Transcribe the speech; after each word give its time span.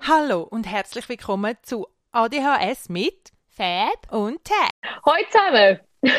Hallo 0.00 0.42
und 0.42 0.64
herzlich 0.70 1.08
willkommen 1.08 1.56
zu 1.62 1.88
ADHS 2.12 2.88
mit 2.88 3.32
Fab 3.48 4.12
und 4.12 4.44
Tag. 4.44 4.70
Hallo 5.04 5.24
zusammen! 5.28 5.80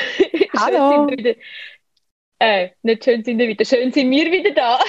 Hallo. 0.57 1.07
schön 1.07 1.07
sind 1.07 1.09
wir 1.09 1.17
wieder. 1.17 1.41
Äh, 2.39 2.69
nicht 2.81 3.05
schön 3.05 3.23
sind 3.23 3.37
wir 3.37 3.47
wieder, 3.47 3.63
schön 3.63 3.93
sind 3.93 4.11
wir 4.11 4.31
wieder 4.31 4.51
da. 4.51 4.79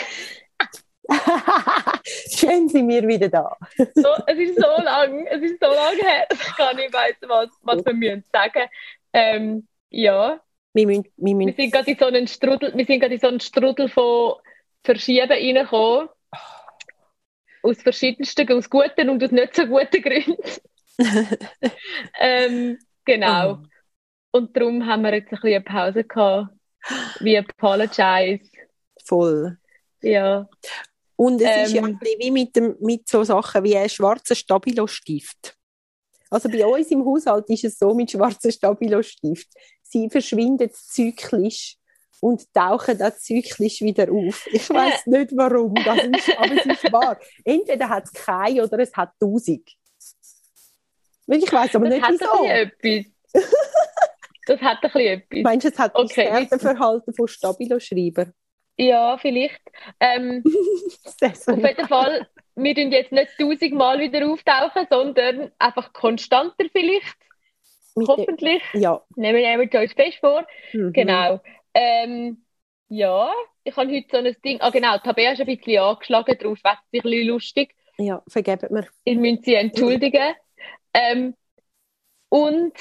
Schön 2.05 2.69
sind 2.69 2.89
wir 2.89 3.07
wieder 3.07 3.29
da. 3.29 3.57
So, 3.95 4.09
es 4.27 4.39
ist 4.39 4.57
so 4.57 4.83
lang, 4.83 5.25
es 5.29 5.41
ist 5.41 5.61
so 5.61 5.69
lange 5.69 6.03
her, 6.03 6.27
dass 6.29 6.41
ich 6.41 6.57
gar 6.57 6.75
nicht 6.75 6.93
weiss, 6.93 7.15
was, 7.23 7.49
was 7.63 7.85
wir 7.85 7.95
müssen 7.95 8.25
sagen. 8.33 8.69
Ähm, 9.13 9.69
ja, 9.91 10.41
Wir 10.77 10.87
müssen, 10.87 11.05
wir 11.05 11.13
wir 11.17 11.35
müssen, 11.37 11.57
sind 11.57 11.73
gerade 11.73 11.91
in 11.91 11.99
so 11.99 12.05
einen 12.05 12.27
Strudel, 12.27 12.77
wir 12.77 12.85
sind 12.85 13.01
gerade 13.01 13.15
in 13.15 13.21
so 13.21 13.29
einen 13.29 13.41
Strudel 13.41 13.89
von 13.89 14.35
Verschieben 14.85 15.33
reingekommen. 15.33 16.11
Aus 17.63 17.81
verschiedensten, 17.83 18.53
aus 18.53 18.69
guten 18.69 19.09
und 19.09 19.25
aus 19.25 19.31
nicht 19.31 19.57
so 19.57 19.67
guten 19.67 20.03
Gründen. 20.03 20.37
ähm, 22.21 22.79
genau. 23.07 23.53
Oh. 23.53 23.59
Und 24.33 24.55
darum 24.55 24.87
haben 24.87 25.03
wir 25.03 25.15
jetzt 25.15 25.33
ein 25.33 25.41
bisschen 25.41 25.55
eine 25.55 25.61
Pause 25.63 26.05
gehabt. 26.05 26.51
Wie 27.21 27.39
Apologize. 27.39 28.51
voll. 29.03 29.57
Ja. 30.03 30.47
Und 31.17 31.41
es 31.41 31.69
ist 31.69 31.73
ja 31.73 31.79
Ähm. 31.81 31.87
ein 31.87 31.99
bisschen 31.99 32.21
wie 32.21 32.31
mit, 32.31 32.55
dem, 32.55 32.77
mit 32.81 33.09
so 33.09 33.25
Sachen 33.25 33.65
wie 33.65 33.77
ein 33.77 33.89
schwarzer 33.89 34.35
Stabilo-Stift. 34.35 35.57
Also 36.29 36.51
bei 36.51 36.67
uns 36.67 36.91
im 36.91 37.05
Haushalt 37.05 37.49
ist 37.49 37.65
es 37.65 37.79
so 37.79 37.95
mit 37.95 38.11
schwarzen 38.11 38.53
Stabilo-Stift. 38.53 39.49
Sie 39.89 40.09
verschwindet 40.11 40.75
zyklisch 40.77 41.77
und 42.21 42.53
tauchen 42.55 42.99
dann 42.99 43.13
zyklisch 43.19 43.81
wieder 43.83 44.11
auf. 44.11 44.47
Ich 44.53 44.69
weiß 44.71 45.07
nicht 45.07 45.31
warum, 45.37 45.75
das 45.75 46.03
ist, 46.05 46.39
aber 46.39 46.55
es 46.55 46.67
ist 46.67 46.93
wahr. 46.93 47.19
Entweder 47.45 47.89
hat 47.89 48.05
es 48.05 48.13
keine 48.13 48.63
oder 48.65 48.79
es 48.79 48.95
hat 48.95 49.13
tausend. 49.21 49.69
Ich 51.29 51.53
weiß 51.53 51.75
aber 51.77 51.89
Das 51.89 51.95
nicht 51.99 52.07
hat 52.07 52.13
wieso. 52.13 52.45
etwas. 52.45 53.13
Das 54.47 54.61
hat 54.61 54.79
ein 54.83 54.91
bisschen 54.93 55.21
etwas. 55.23 55.43
Meinst 55.43 55.65
du, 55.65 55.69
es 55.71 55.79
hat 55.79 55.95
Okay, 55.95 56.47
das 56.49 56.63
Verhalten 56.63 57.13
von 57.13 57.27
Stabilo-Schreiber? 57.29 58.27
Ja, 58.79 59.19
vielleicht. 59.19 59.61
Ähm, 59.99 60.45
auf 61.23 61.59
jeden 61.59 61.89
Fall, 61.89 62.29
wir 62.55 62.75
tun 62.75 62.93
jetzt 62.93 63.11
nicht 63.11 63.33
tausendmal 63.39 63.99
wieder 63.99 64.27
auftauchen, 64.29 64.87
sondern 64.89 65.51
einfach 65.59 65.93
konstanter 65.93 66.67
vielleicht. 66.73 67.17
Hoffentlich. 67.97 68.63
Ja. 68.75 69.03
Nehmen 69.17 69.39
wir 69.39 69.49
nehmen 69.49 69.71
uns 69.71 69.93
fest 69.93 70.19
vor. 70.19 70.47
Mhm. 70.73 70.93
Genau. 70.93 71.41
Ähm, 71.75 72.45
ja, 72.89 73.33
ich 73.65 73.77
habe 73.77 73.91
heute 73.91 74.07
so 74.11 74.17
ein 74.19 74.37
Ding. 74.45 74.61
Ah, 74.61 74.71
genau, 74.71 74.99
Tabea 74.99 75.33
ist 75.33 75.41
ein 75.41 75.47
bisschen 75.47 75.79
angeschlagen, 75.79 76.37
darum 76.39 76.57
schwätzt 76.57 76.91
sich 76.91 77.05
ein 77.05 77.11
bisschen 77.11 77.29
lustig. 77.29 77.75
Ja, 77.99 78.23
vergebt 78.29 78.71
mir. 78.71 78.87
Ich 79.05 79.17
müsste 79.17 79.45
sie 79.45 79.55
entschuldigen. 79.55 80.35
Ähm, 80.93 81.35
und 82.29 82.75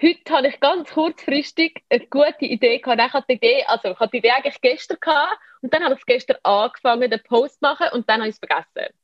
heute 0.00 0.32
habe 0.32 0.48
ich 0.48 0.60
ganz 0.60 0.90
kurzfristig 0.90 1.82
eine 1.88 2.06
gute 2.06 2.44
Idee 2.44 2.78
gehabt. 2.78 3.00
Ich 3.00 3.12
hatte 3.12 3.26
die 3.28 3.34
Idee, 3.34 3.64
also 3.66 3.88
ich 3.90 3.98
hatte 3.98 4.10
die 4.12 4.18
Idee 4.18 4.30
eigentlich 4.30 4.60
gestern 4.60 4.98
gehabt 5.00 5.38
und 5.60 5.74
dann 5.74 5.84
habe 5.84 5.94
ich 5.94 6.00
es 6.00 6.06
gestern 6.06 6.38
angefangen, 6.44 7.10
den 7.10 7.22
Post 7.22 7.54
zu 7.54 7.58
machen 7.62 7.86
und 7.92 8.08
dann 8.08 8.20
habe 8.20 8.28
ich 8.28 8.36
es 8.36 8.38
vergessen. 8.38 8.94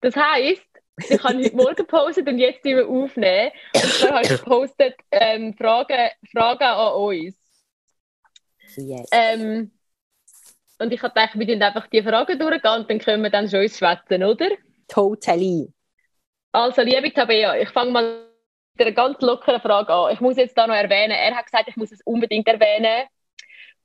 Das 0.00 0.14
heisst, 0.16 0.68
ich 1.10 1.22
habe 1.22 1.38
heute 1.38 1.56
Morgen 1.56 1.76
gepostet 1.76 2.26
und 2.28 2.38
jetzt 2.38 2.64
wir 2.64 2.88
aufnehmen. 2.88 3.50
Und 3.74 3.84
zwar 3.84 4.10
habe 4.12 4.22
ich 4.22 4.28
gepostet, 4.42 4.96
ähm, 5.10 5.54
Fragen, 5.54 6.10
Fragen 6.32 6.64
an 6.64 6.94
uns. 6.94 7.36
Yes. 8.76 9.08
Ähm, 9.12 9.70
und 10.78 10.92
ich 10.92 11.02
habe 11.02 11.14
gedacht, 11.14 11.38
wir 11.38 11.46
gehen 11.46 11.62
einfach 11.62 11.86
die 11.86 12.02
Fragen 12.02 12.38
durchgehen 12.38 12.74
und 12.74 12.90
dann 12.90 12.98
können 12.98 13.22
wir 13.22 13.30
dann 13.30 13.48
schon 13.48 13.60
uns 13.60 13.78
schwätzen, 13.78 14.24
oder? 14.24 14.48
Totally. 14.88 15.72
Also, 16.52 16.82
liebe 16.82 17.12
Tabea, 17.12 17.56
ich 17.56 17.68
fange 17.70 17.90
mal 17.90 18.26
mit 18.78 18.86
einer 18.86 18.94
ganz 18.94 19.20
lockeren 19.20 19.60
Frage 19.60 19.92
an. 19.92 20.12
Ich 20.12 20.20
muss 20.20 20.36
jetzt 20.36 20.56
da 20.56 20.66
noch 20.66 20.74
erwähnen, 20.74 21.12
er 21.12 21.34
hat 21.34 21.46
gesagt, 21.46 21.68
ich 21.68 21.76
muss 21.76 21.92
es 21.92 22.00
unbedingt 22.04 22.46
erwähnen. 22.46 23.06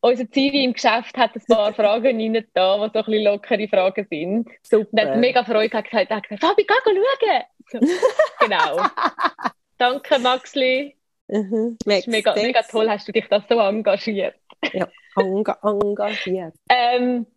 Unser 0.03 0.29
Zivi 0.31 0.63
im 0.63 0.73
Geschäft 0.73 1.15
hat 1.15 1.35
ein 1.35 1.43
paar 1.47 1.73
Fragen 1.73 2.19
rein 2.19 2.45
da, 2.53 2.75
die 2.75 2.91
so 2.91 2.99
ein 2.99 3.05
bisschen 3.05 3.23
lockere 3.23 3.67
Fragen 3.67 4.07
sind. 4.09 4.47
Und 4.47 4.47
er 4.71 4.79
hat 4.79 4.89
Super. 4.89 5.15
mega 5.17 5.43
Freude 5.43 5.69
gehabt, 5.69 5.93
hat 5.93 6.23
gesagt, 6.27 6.41
Fabi, 6.41 6.65
geh 6.65 6.73
schauen. 6.83 7.43
So, 7.69 7.79
genau. 8.39 8.83
Danke, 9.77 10.19
Maxli. 10.19 10.97
Mhm. 11.27 11.77
Ist 11.85 12.07
mega, 12.07 12.33
mega 12.35 12.61
toll, 12.63 12.89
hast 12.89 13.07
du 13.07 13.11
dich 13.11 13.27
da 13.29 13.45
so 13.47 13.59
engagiert. 13.59 14.35
Enga 15.15 15.57
engagiert. 15.63 16.55
Ähm, 16.69 17.27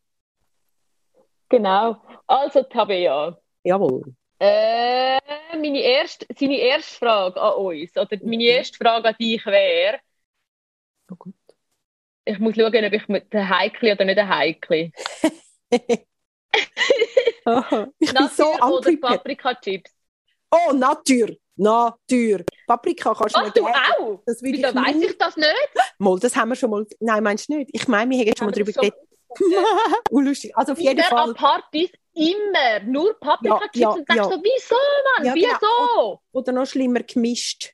genau. 1.48 1.96
Also, 2.26 2.62
Tabea. 2.62 3.38
Jawohl. 3.62 4.14
Äh, 4.38 5.18
meine 5.52 5.80
erste, 5.80 6.26
seine 6.38 6.56
erste 6.56 6.98
Frage 6.98 7.40
an 7.40 7.54
uns, 7.54 7.96
oder 7.96 8.16
meine 8.22 8.44
erste 8.44 8.78
Frage 8.78 9.08
an 9.08 9.16
dich 9.20 9.44
wäre, 9.46 10.00
Oh 11.10 11.16
gut. 11.16 11.34
Ich 12.24 12.38
muss 12.38 12.54
schauen, 12.56 12.84
ob 12.84 12.92
ich 12.92 13.08
mit 13.08 13.32
der 13.32 13.48
Heikli 13.48 13.92
oder 13.92 14.04
nicht 14.04 14.16
der 14.16 14.28
Heikli. 14.28 14.92
Aha. 17.44 17.88
ich 17.98 18.14
bin 18.14 18.28
so 18.28 18.52
Natur 18.52 18.78
oder. 18.78 18.96
Paprika-Chips? 18.96 19.90
Oh, 20.50 20.72
Natur. 20.72 21.36
Natur. 21.56 22.44
Paprika 22.66 23.14
kannst 23.14 23.36
du 23.36 23.40
mir 23.40 23.46
Ach, 23.48 23.52
du 23.52 23.66
auch? 23.66 24.22
Das 24.26 24.42
Wieso 24.42 24.68
ich 24.68 24.74
weiss 24.74 24.96
ich 24.96 25.18
das 25.18 25.36
nicht? 25.36 25.70
Mal, 25.98 26.18
das 26.18 26.34
haben 26.34 26.48
wir 26.48 26.56
schon 26.56 26.70
mal. 26.70 26.86
Nein, 27.00 27.22
meinst 27.22 27.48
du 27.48 27.58
nicht? 27.58 27.70
Ich 27.72 27.86
meine, 27.86 28.10
wir 28.10 28.18
haben 28.18 28.36
schon 28.36 28.46
mal 28.46 28.52
darüber 28.52 28.72
geredet. 28.72 28.98
Unlustig. 30.10 30.56
Also 30.56 30.72
auf 30.72 30.78
jeden 30.78 31.02
Fall. 31.02 31.30
an 31.30 31.34
Partys 31.34 31.90
immer 32.14 32.80
nur 32.84 33.18
Paprika-Chips 33.18 33.76
Ja, 33.76 33.80
ja, 33.80 33.90
und 33.90 34.08
denkst 34.08 34.16
ja. 34.16 34.24
so, 34.24 34.42
wieso, 34.42 34.76
Mann? 35.16 35.26
Ja, 35.26 35.34
genau. 35.34 35.48
wieso? 35.60 36.22
Oder 36.32 36.52
noch 36.52 36.66
schlimmer 36.66 37.00
gemischt. 37.00 37.72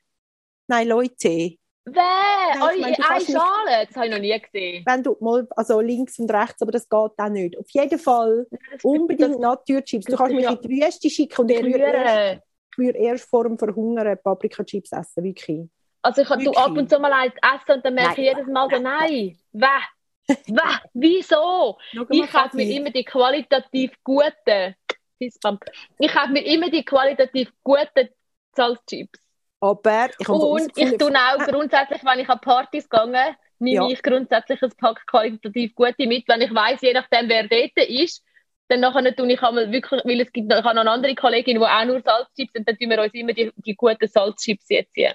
Nein, 0.67 0.87
Leute. 0.87 1.57
Wer? 1.85 2.59
Nein, 2.59 2.75
ich 2.75 2.81
meine, 2.81 3.09
eine 3.09 3.25
Schale? 3.25 3.87
Das 3.87 3.95
habe 3.95 4.05
ich 4.05 4.11
noch 4.11 4.19
nie 4.19 4.39
gesehen. 4.39 4.83
Wenn 4.85 5.03
du 5.03 5.17
mal, 5.19 5.47
also 5.55 5.79
links 5.81 6.19
und 6.19 6.31
rechts, 6.31 6.61
aber 6.61 6.71
das 6.71 6.87
geht 6.87 6.93
auch 6.93 7.29
nicht. 7.29 7.57
Auf 7.57 7.69
jeden 7.71 7.97
Fall 7.99 8.47
Das- 8.71 8.83
unbedingt 8.83 9.39
Naturchips. 9.39 10.05
Du 10.05 10.15
kannst 10.15 10.35
mich 10.35 10.43
ja. 10.43 10.51
in 10.51 10.61
die 10.61 10.69
Wüste 10.69 11.09
schicken 11.09 11.41
und 11.41 11.49
ich 11.49 11.63
würde 11.63 11.79
erst, 11.79 12.41
ich 12.77 12.95
erst 12.95 13.29
vor 13.29 13.43
dem 13.43 13.57
Verhungern 13.57 14.17
Paprika-Chips 14.23 14.91
essen, 14.91 15.23
wirklich. 15.23 15.69
Also 16.03 16.21
ich 16.21 16.27
kann 16.27 16.43
du 16.43 16.51
ab 16.51 16.71
und 16.71 16.89
zu 16.89 16.99
mal 16.99 17.13
eins 17.13 17.33
essen 17.41 17.77
und 17.77 17.85
dann 17.85 17.93
merke 17.93 18.21
ich 18.21 18.27
jedes 18.27 18.47
Mal 18.47 18.67
so, 18.71 18.79
nein, 18.79 19.37
weh, 19.51 20.35
weh, 20.47 20.77
wieso? 20.93 21.77
Ich 22.09 22.33
habe 22.33 22.57
mir 22.57 22.75
immer 22.75 22.89
die 22.91 23.03
qualitativ 23.03 23.91
guten, 24.03 24.75
ich 25.19 25.35
habe 26.15 26.31
mir 26.31 26.45
immer 26.45 26.69
die 26.71 26.83
qualitativ 26.83 27.51
guten 27.63 28.09
Salzchips. 28.55 29.19
Aber 29.61 30.09
ich 30.19 30.27
habe 30.27 30.39
Und 30.39 30.71
ich 30.75 30.97
tue 30.97 31.13
auch 31.13 31.37
grundsätzlich, 31.47 32.03
wenn 32.03 32.19
ich 32.19 32.27
an 32.29 32.41
Partys 32.41 32.89
gehe, 32.89 33.35
nehme 33.59 33.75
Ja. 33.75 33.87
ich 33.87 34.01
grundsätzlich 34.01 34.61
ein 34.61 34.71
Pack 34.77 35.05
qualitativ 35.07 35.75
gute 35.75 36.07
mit, 36.07 36.27
wenn 36.27 36.41
ich 36.41 36.53
weiss, 36.53 36.81
je 36.81 36.93
nachdem 36.93 37.29
wer 37.29 37.47
dort 37.47 37.77
ist, 37.87 38.23
dann 38.67 38.79
nachher 38.79 39.15
tue 39.15 39.31
ich 39.31 39.41
einmal 39.41 39.71
wirklich, 39.71 40.01
weil 40.03 40.21
es 40.21 40.31
gibt, 40.31 40.51
ich 40.51 40.57
habe 40.63 40.73
noch 40.75 40.81
eine 40.81 40.91
andere 40.91 41.13
Kollegin, 41.13 41.59
die 41.59 41.63
auch 41.65 41.85
nur 41.85 42.01
Salzchips 42.01 42.55
und 42.55 42.67
dann 42.67 42.77
tun 42.77 42.89
wir 42.89 43.01
uns 43.01 43.13
immer 43.13 43.33
die, 43.33 43.51
die 43.57 43.75
guten 43.75 44.07
Salzchips 44.07 44.65
jetzt 44.69 44.93
hier. 44.95 45.13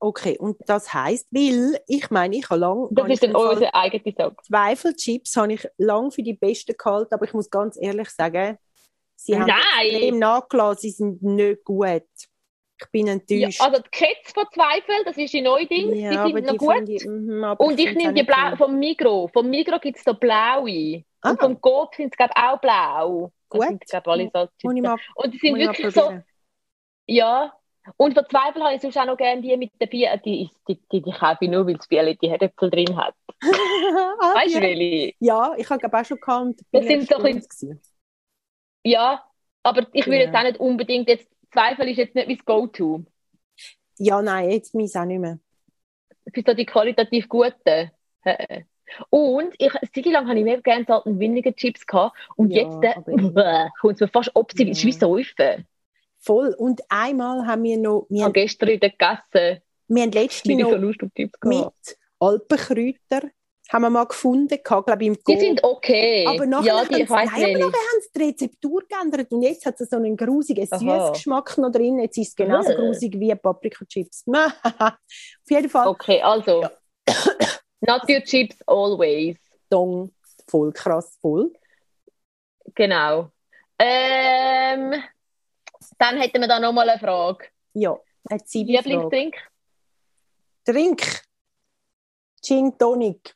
Okay, 0.00 0.36
und 0.38 0.56
das 0.66 0.92
heisst, 0.92 1.28
weil 1.30 1.78
ich 1.86 2.10
meine, 2.10 2.36
ich 2.36 2.50
habe 2.50 2.60
lange 2.60 2.88
Das 2.90 3.08
ist 3.08 3.22
dann 3.22 3.36
unser 3.36 3.74
eigener 3.74 4.12
Song. 4.18 4.36
Zweifelchips 4.42 5.36
habe 5.36 5.52
ich 5.54 5.66
lang 5.78 6.10
für 6.10 6.22
die 6.22 6.34
besten 6.34 6.74
gehalten, 6.76 7.14
aber 7.14 7.24
ich 7.24 7.32
muss 7.32 7.48
ganz 7.48 7.78
ehrlich 7.80 8.10
sagen, 8.10 8.58
sie 9.16 9.38
haben 9.38 9.46
Nein! 9.46 9.86
extrem 9.90 10.18
nachgelassen, 10.18 10.80
sie 10.80 10.90
sind 10.90 11.22
nicht 11.22 11.64
gut. 11.64 12.02
Ich 12.84 12.90
bin 12.90 13.06
Ja, 13.06 13.12
enttäuscht. 13.14 13.60
also 13.60 13.82
die 13.82 13.88
Kids 13.90 14.32
von 14.32 14.44
Zweifel, 14.52 14.94
das 15.04 15.16
ist 15.16 15.32
die 15.32 15.40
neue 15.42 15.66
Ding, 15.66 15.94
Ja, 15.94 16.26
die 16.26 16.32
sind 16.32 16.44
noch 16.46 16.52
die 16.52 16.58
gut. 16.58 16.88
Ich, 16.88 17.06
aber 17.44 17.64
Und 17.64 17.78
ich 17.80 17.94
nehme 17.94 18.14
die 18.14 18.22
Blau 18.22 18.56
vom 18.56 18.78
Migro. 18.78 19.28
Vom 19.32 19.48
Migro 19.50 19.78
gibt 19.78 19.98
es 19.98 20.04
da 20.04 20.12
blaue. 20.12 21.02
Ah. 21.22 21.30
Und 21.30 21.40
vom 21.40 21.60
Coop 21.60 21.94
sind 21.94 22.12
es 22.12 22.16
glaube 22.16 22.34
auch 22.36 22.58
blau. 22.60 23.32
Gut. 23.48 23.62
sind, 23.62 23.84
glaub, 23.86 24.08
alle 24.08 24.30
mal, 24.32 24.48
Und 25.14 25.34
die 25.34 25.38
sind 25.38 25.56
wirklich 25.56 25.94
so, 25.94 26.12
ja. 27.06 27.52
Und 27.98 28.14
von 28.14 28.24
Zweifel 28.30 28.62
habe 28.62 28.74
ich 28.74 28.80
sonst 28.80 28.96
auch 28.96 29.04
noch 29.04 29.16
gerne 29.16 29.42
die 29.42 29.56
mit 29.56 29.72
den 29.80 29.88
Bier. 29.88 30.16
Die, 30.24 30.48
die, 30.66 30.80
die, 30.90 31.02
die 31.02 31.12
kaufe 31.12 31.38
ich 31.44 31.50
nur, 31.50 31.66
weil 31.66 31.74
das 31.76 31.86
Bier 31.86 32.14
die 32.14 32.30
Herdäpfel 32.30 32.70
drin 32.70 32.96
hat. 32.96 33.14
Ah, 33.44 34.34
Weißt 34.36 34.54
du, 34.54 34.58
ja. 34.58 34.62
welche? 34.64 35.12
Ja, 35.20 35.54
ich 35.56 35.68
habe 35.68 35.98
auch 35.98 36.04
schon 36.04 36.18
gehabt. 36.18 36.60
Das 36.72 36.86
sind 36.86 37.06
so 37.08 37.16
ein 37.16 37.40
gewesen. 37.40 37.80
Ja, 38.84 39.22
aber 39.62 39.86
ich 39.92 40.06
will 40.06 40.14
Ja. 40.18 40.24
jetzt 40.24 40.34
auch 40.34 40.42
nicht 40.42 40.58
unbedingt, 40.58 41.08
jetzt, 41.08 41.28
Zweifel 41.54 41.88
ist 41.88 41.96
jetzt 41.96 42.14
nicht 42.14 42.28
mein 42.28 42.38
Go-To. 42.44 43.04
Ja, 43.98 44.20
nein, 44.20 44.50
jetzt 44.50 44.74
meins 44.74 44.94
auch 44.96 45.04
nicht 45.04 45.20
mehr. 45.20 45.38
Für 46.32 46.42
so 46.46 46.54
die 46.54 46.66
qualitativ 46.66 47.28
guten. 47.28 47.90
Und 49.10 49.54
ich, 49.58 49.74
eine 49.74 49.90
Zeit 49.92 50.04
lang 50.06 50.28
habe 50.28 50.38
ich 50.38 50.44
mehr 50.44 50.60
gerne 50.60 50.84
salten 50.84 51.18
weniger 51.18 51.54
Chips 51.54 51.86
gehabt. 51.86 52.16
Und 52.36 52.50
Ja, 52.50 52.62
jetzt 52.62 52.82
äh, 52.84 53.00
ich- 53.10 53.70
kommt 53.80 53.94
es 53.94 54.00
mir 54.00 54.08
fast 54.08 54.30
ob 54.34 54.52
sie 54.52 54.64
Ja. 54.64 54.70
ist 54.70 54.84
wie 54.84 54.92
Säufen. 54.92 55.66
Voll. 56.18 56.54
Und 56.58 56.80
einmal 56.88 57.46
haben 57.46 57.62
wir 57.62 57.76
noch, 57.78 58.06
Ich 58.08 58.16
wir, 58.16 58.24
habe 58.24 58.28
haben, 58.28 58.32
gestern 58.34 58.68
wieder 58.70 58.88
gegessen, 58.90 59.62
wir 59.88 60.02
haben 60.02 60.12
letztens 60.12 60.58
ich 60.58 60.64
so 60.64 60.76
noch 60.76 60.88
mit 61.44 61.98
Alpenkräuter 62.18 63.28
haben 63.72 63.82
wir 63.82 63.90
mal 63.90 64.04
gefunden, 64.04 64.58
glaube 64.62 64.96
ich, 65.00 65.06
im 65.08 65.16
Die 65.26 65.38
sind 65.38 65.64
okay. 65.64 66.26
aber 66.26 66.46
nachher 66.46 66.66
ja, 66.66 66.78
haben 66.80 66.88
die, 66.88 67.02
ich 67.02 67.10
weiss 67.10 67.30
nein, 67.32 67.56
aber 67.56 67.72
haben 67.72 68.00
sie 68.02 68.10
die 68.14 68.22
Rezeptur 68.24 68.82
geändert 68.88 69.32
und 69.32 69.42
jetzt 69.42 69.64
hat 69.64 69.80
es 69.80 69.88
so 69.88 69.96
einen 69.96 70.16
grusigen. 70.16 70.66
Süßgeschmack 70.66 71.56
noch 71.58 71.70
drin. 71.72 71.98
Jetzt 71.98 72.18
ist 72.18 72.28
es 72.28 72.36
genauso 72.36 72.72
Äh. 72.72 72.76
grusig 72.76 73.18
wie 73.18 73.34
Paprika-Chips. 73.34 74.24
Auf 74.28 74.92
jeden 75.48 75.68
Fall 75.70 75.88
Okay, 75.88 76.20
also. 76.20 76.66
Naturchips 77.80 78.56
always. 78.66 79.38
Dong, 79.70 80.12
voll 80.46 80.72
krass, 80.72 81.16
voll. 81.20 81.52
Genau. 82.74 83.30
Ähm, 83.78 84.94
dann 85.98 86.16
hätten 86.18 86.40
wir 86.40 86.48
da 86.48 86.60
nochmal 86.60 86.88
eine 86.88 86.98
Frage. 86.98 87.46
Ja, 87.72 87.98
eine 88.28 88.44
Zivi-Frage. 88.44 88.88
Lieblingsdrink? 88.88 89.36
Trink 90.64 91.22
Gin 92.42 92.76
Tonic. 92.78 93.34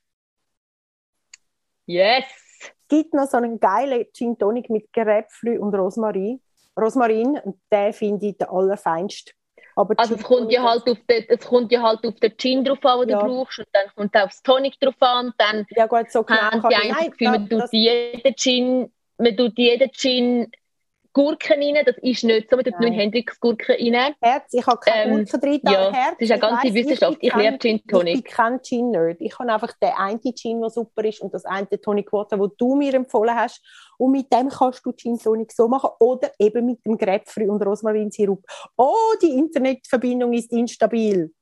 Yes! 1.88 2.24
Es 2.60 2.72
gibt 2.88 3.14
noch 3.14 3.26
so 3.26 3.38
einen 3.38 3.58
geilen 3.58 4.04
Gin 4.12 4.38
Tonic 4.38 4.68
mit 4.68 4.92
Grapefruit 4.92 5.58
und 5.58 5.74
Rosmarin. 5.74 6.40
Rosmarin, 6.78 7.40
den 7.72 7.92
finde 7.94 8.26
ich 8.26 8.36
der 8.36 8.52
allerfeinste. 8.52 9.32
Aber 9.74 9.94
Also 9.96 10.16
es 10.16 10.22
kommt 10.22 10.52
ja 10.52 10.62
halt 10.62 10.88
auf 10.88 10.98
den, 11.08 11.24
es 11.28 11.46
kommt 11.46 11.72
ja 11.72 11.82
halt 11.82 12.04
auf 12.06 12.14
den 12.16 12.36
Gin 12.36 12.62
drauf 12.64 12.84
an, 12.84 13.00
den 13.00 13.10
Ja. 13.10 13.20
du 13.20 13.26
brauchst, 13.26 13.58
und 13.60 13.68
dann 13.72 13.86
kommt 13.96 14.14
auch 14.16 14.24
aufs 14.24 14.42
Tonic 14.42 14.78
drauf 14.80 14.94
an, 15.00 15.26
und 15.26 15.34
dann 15.38 15.66
Ja 15.70 15.86
gut, 15.86 16.10
so 16.10 16.22
genau 16.22 16.38
haben 16.40 16.62
das 16.62 16.70
Nein, 16.70 17.10
Gefühl, 17.10 17.30
man 17.30 17.48
tut 17.48 17.72
jeden 17.72 18.36
Gin, 18.36 18.92
man 19.18 19.36
tut 19.36 19.56
jeden 19.56 19.90
Gin 19.92 20.50
Gurken 21.18 21.60
rein, 21.60 21.84
das 21.84 21.96
ist 22.00 22.22
nicht 22.22 22.48
so, 22.48 22.56
tut 22.56 22.66
nur 22.66 22.80
Nein. 22.80 22.92
Hendrix 22.92 23.40
Gurken 23.40 23.74
rein. 23.74 24.14
Herz, 24.20 24.52
ich 24.52 24.64
habe 24.64 24.78
keine 24.78 25.10
Ähm, 25.10 25.16
Gurken 25.24 25.40
drin, 25.40 25.60
ja, 25.64 25.92
Herz, 25.92 26.14
das 26.18 26.20
ist 26.20 26.30
eine 26.30 26.40
ganze 26.40 26.66
weiss, 26.68 26.74
Wissenschaft. 26.74 27.18
bin 27.18 27.28
Ich 27.28 27.34
liebe 27.34 27.58
Gin 27.58 27.76
Ich 27.76 27.86
Tonic. 27.86 28.14
bin 28.14 28.32
kein 28.32 28.62
Gin-Nerd. 28.62 29.16
Ich 29.20 29.36
habe 29.36 29.52
einfach 29.52 29.72
den 29.82 29.90
einen 29.96 30.20
Gin, 30.36 30.60
der 30.60 30.70
super 30.70 31.04
ist 31.04 31.20
und 31.20 31.34
das 31.34 31.44
eine 31.44 31.68
Tonic 31.68 32.12
Water, 32.12 32.36
den 32.36 32.50
du 32.56 32.76
mir 32.76 32.94
empfohlen 32.94 33.34
hast. 33.34 33.60
Und 33.98 34.12
mit 34.12 34.32
dem 34.32 34.48
kannst 34.48 34.86
du 34.86 34.92
Gin 34.92 35.18
Tonic 35.18 35.50
so 35.50 35.66
machen 35.66 35.90
oder 35.98 36.30
eben 36.38 36.66
mit 36.66 36.86
dem 36.86 36.96
Grapefruit 36.96 37.48
und 37.48 37.60
Rosmarinsirup. 37.66 38.44
Oh, 38.76 38.94
die 39.20 39.32
Internetverbindung 39.38 40.32
ist 40.34 40.52
instabil. 40.52 41.32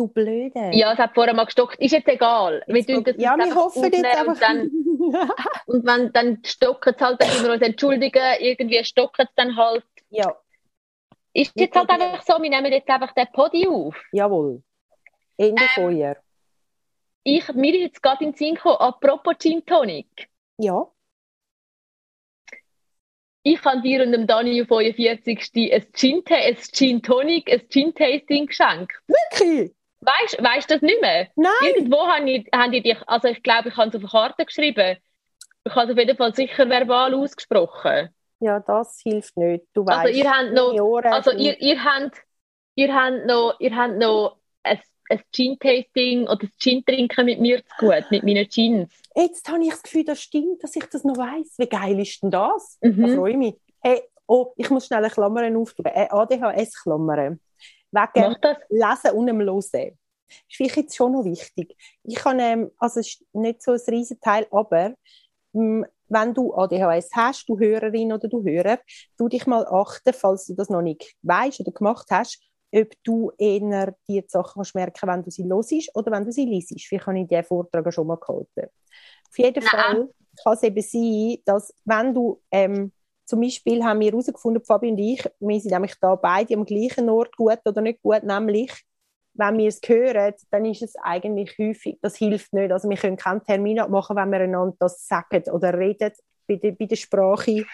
Du 0.00 0.08
Blöde. 0.08 0.70
Ja, 0.72 0.94
es 0.94 0.98
hat 0.98 1.12
vorher 1.12 1.34
mal 1.34 1.44
gestockt. 1.44 1.78
Ist 1.78 1.92
jetzt 1.92 2.08
egal. 2.08 2.62
Wir 2.66 2.76
Jetzt 2.76 2.86
tun 2.86 3.04
das 3.04 3.16
ja, 3.18 3.36
wir 3.36 3.54
hoffen 3.54 3.84
jetzt 3.84 4.02
einfach. 4.02 4.28
Und, 4.28 4.40
dann, 4.40 4.70
und 5.66 5.86
wenn 5.86 6.10
dann 6.14 6.42
stocken 6.42 6.94
es 6.96 7.02
halt, 7.02 7.20
dann 7.20 7.28
müssen 7.28 7.44
wir 7.44 7.52
uns 7.52 7.60
entschuldigen. 7.62 8.22
Irgendwie 8.38 8.82
stocken 8.82 9.26
es 9.28 9.34
dann 9.36 9.54
halt. 9.58 9.84
ja, 10.08 10.34
Ist 11.34 11.52
jetzt 11.54 11.76
halt 11.76 11.90
einfach 11.90 12.22
so, 12.22 12.42
wir 12.42 12.48
nehmen 12.48 12.72
jetzt 12.72 12.88
einfach 12.88 13.12
den 13.12 13.26
Podi 13.30 13.68
auf. 13.68 13.94
jawohl. 14.12 14.62
Ende 15.36 15.62
Ähm, 15.62 15.68
Feuer. 15.74 16.16
Ich, 17.22 17.52
mir 17.52 17.74
ist 17.74 17.80
jetzt 17.80 18.02
gerade 18.02 18.24
in 18.24 18.30
den 18.30 18.38
Sinn 18.38 18.54
gekommen, 18.54 18.78
apropos 18.78 19.34
Gin 19.38 19.66
Tonic. 19.66 20.30
Ja. 20.56 20.90
Ich 23.42 23.62
habe 23.66 23.82
dir 23.82 24.02
und 24.02 24.12
dem 24.12 24.26
Dani 24.26 24.62
auf 24.62 24.68
45. 24.68 25.72
ein 25.74 25.92
Gin, 25.92 26.22
ein 26.26 26.56
Gin 26.56 27.02
Tonic, 27.02 27.52
ein 27.52 27.68
Gin 27.68 27.94
Tasting 27.94 28.46
geschenkt. 28.46 28.94
Wirklich? 29.06 29.74
Weißt 30.00 30.42
weißt 30.42 30.70
du 30.70 30.74
das 30.74 30.82
nicht 30.82 31.00
mehr? 31.00 31.28
Nein. 31.36 31.52
Irgendwo 31.66 31.98
haben 32.06 32.26
die, 32.26 32.48
haben 32.54 32.72
die 32.72 32.82
dich, 32.82 32.96
also 33.06 33.28
ich 33.28 33.42
glaube, 33.42 33.68
ich 33.68 33.76
habe 33.76 33.88
es 33.90 33.94
auf 33.96 34.00
eine 34.02 34.08
Karte 34.10 34.44
geschrieben. 34.46 34.96
Ich 35.64 35.74
habe 35.74 35.86
es 35.86 35.92
auf 35.92 35.98
jeden 35.98 36.16
Fall 36.16 36.34
sicher 36.34 36.68
verbal 36.68 37.14
ausgesprochen. 37.14 38.08
Ja, 38.40 38.60
das 38.60 39.00
hilft 39.02 39.36
nicht. 39.36 39.66
Du 39.74 39.84
weißt, 39.84 39.98
Also 39.98 40.18
ihr 40.18 40.30
habt 40.30 40.52
noch, 40.54 40.72
Ohren 40.72 41.12
also 41.12 41.32
ihr, 41.32 41.60
ihr 41.60 41.84
habt, 41.84 42.16
ihr 42.76 42.94
habt 42.94 43.26
noch, 43.26 43.56
ihr 43.60 43.76
habt 43.76 43.98
noch 43.98 44.38
ein, 44.62 44.80
ein 45.10 45.20
Gin-Tasting 45.32 46.22
oder 46.22 46.44
ein 46.44 46.50
Gin-Trinken 46.58 47.26
mit 47.26 47.40
mir 47.40 47.58
zu 47.58 47.74
gut, 47.86 48.04
mit 48.10 48.22
meinen 48.22 48.48
Gins. 48.48 48.90
Jetzt 49.14 49.46
habe 49.50 49.62
ich 49.62 49.68
das 49.70 49.82
Gefühl, 49.82 50.04
das 50.04 50.22
stimmt, 50.22 50.64
dass 50.64 50.74
ich 50.76 50.84
das 50.86 51.04
noch 51.04 51.18
weiss. 51.18 51.54
Wie 51.58 51.68
geil 51.68 52.00
ist 52.00 52.22
denn 52.22 52.30
das? 52.30 52.78
Da 52.80 52.88
Mhm. 52.88 53.16
freue 53.16 53.32
ich 53.32 53.36
mich. 53.36 53.54
Hey, 53.82 54.00
oh, 54.26 54.52
ich 54.56 54.70
muss 54.70 54.86
schnell 54.86 55.00
eine 55.04 55.10
Klammer 55.12 55.42
auftun. 55.58 55.84
Äh, 55.84 56.08
ADHS-Klammern. 56.08 57.38
Wegen. 57.92 58.36
Lesen 58.68 59.16
und 59.16 59.26
dem 59.26 59.40
Hören. 59.40 59.60
Das 59.60 60.38
ist 60.48 60.56
vielleicht 60.56 60.76
jetzt 60.76 60.96
schon 60.96 61.12
noch 61.12 61.24
wichtig. 61.24 61.76
Ich 62.04 62.16
kann, 62.16 62.38
ähm, 62.38 62.70
also 62.78 63.00
es 63.00 63.08
ist 63.08 63.24
nicht 63.32 63.62
so 63.62 63.72
ein 63.72 63.80
Riesenteil, 63.88 64.46
aber 64.50 64.94
mh, 65.52 65.86
wenn 66.08 66.34
du 66.34 66.54
ADHS 66.54 67.10
hast, 67.14 67.48
du 67.48 67.58
Hörerin 67.58 68.12
oder 68.12 68.28
du 68.28 68.42
Hörer, 68.42 68.78
du 69.16 69.28
dich 69.28 69.46
mal 69.46 69.66
achten, 69.66 70.12
falls 70.12 70.46
du 70.46 70.54
das 70.54 70.68
noch 70.68 70.82
nicht 70.82 71.14
weißt 71.22 71.60
oder 71.60 71.72
gemacht 71.72 72.06
hast, 72.10 72.40
ob 72.72 72.92
du 73.02 73.32
eher 73.38 73.94
die 74.08 74.24
Sachen 74.28 74.54
kannst 74.54 74.74
merken, 74.74 75.08
wenn 75.08 75.22
du 75.22 75.30
sie 75.30 75.44
hörst 75.44 75.94
oder 75.94 76.12
wenn 76.12 76.24
du 76.24 76.32
sie 76.32 76.46
liest. 76.46 76.72
Vielleicht 76.80 77.06
habe 77.06 77.18
ich 77.18 77.26
diesen 77.26 77.44
Vortrag 77.44 77.92
schon 77.92 78.06
mal 78.06 78.16
gehalten. 78.16 78.70
Auf 79.28 79.38
jeden. 79.38 79.62
Fall 79.62 80.08
kann 80.42 80.52
es 80.54 80.62
eben 80.62 80.82
sein, 80.82 81.38
dass 81.44 81.74
wenn 81.84 82.14
du 82.14 82.40
ähm, 82.50 82.92
zum 83.30 83.40
Beispiel 83.40 83.84
haben 83.84 84.00
wir 84.00 84.10
herausgefunden, 84.10 84.62
Fabi 84.64 84.90
und 84.90 84.98
ich, 84.98 85.24
wir 85.38 85.60
sind 85.60 85.70
nämlich 85.70 85.94
da 86.00 86.16
beide 86.16 86.54
am 86.54 86.64
gleichen 86.64 87.08
Ort, 87.08 87.36
gut 87.36 87.60
oder 87.64 87.80
nicht 87.80 88.02
gut, 88.02 88.24
nämlich, 88.24 88.72
wenn 89.34 89.56
wir 89.56 89.68
es 89.68 89.80
hören, 89.86 90.34
dann 90.50 90.64
ist 90.64 90.82
es 90.82 90.96
eigentlich 90.96 91.56
häufig, 91.56 91.96
das 92.02 92.16
hilft 92.16 92.52
nicht. 92.52 92.72
Also 92.72 92.88
wir 92.90 92.96
können 92.96 93.16
keinen 93.16 93.44
Termin 93.44 93.78
abmachen, 93.78 94.16
wenn 94.16 94.32
wir 94.32 94.40
einander 94.40 94.74
das 94.80 95.06
sagen 95.06 95.44
oder 95.52 95.78
reden 95.78 96.10
bei 96.48 96.56
der, 96.56 96.72
bei 96.72 96.86
der 96.86 96.96
Sprache, 96.96 97.64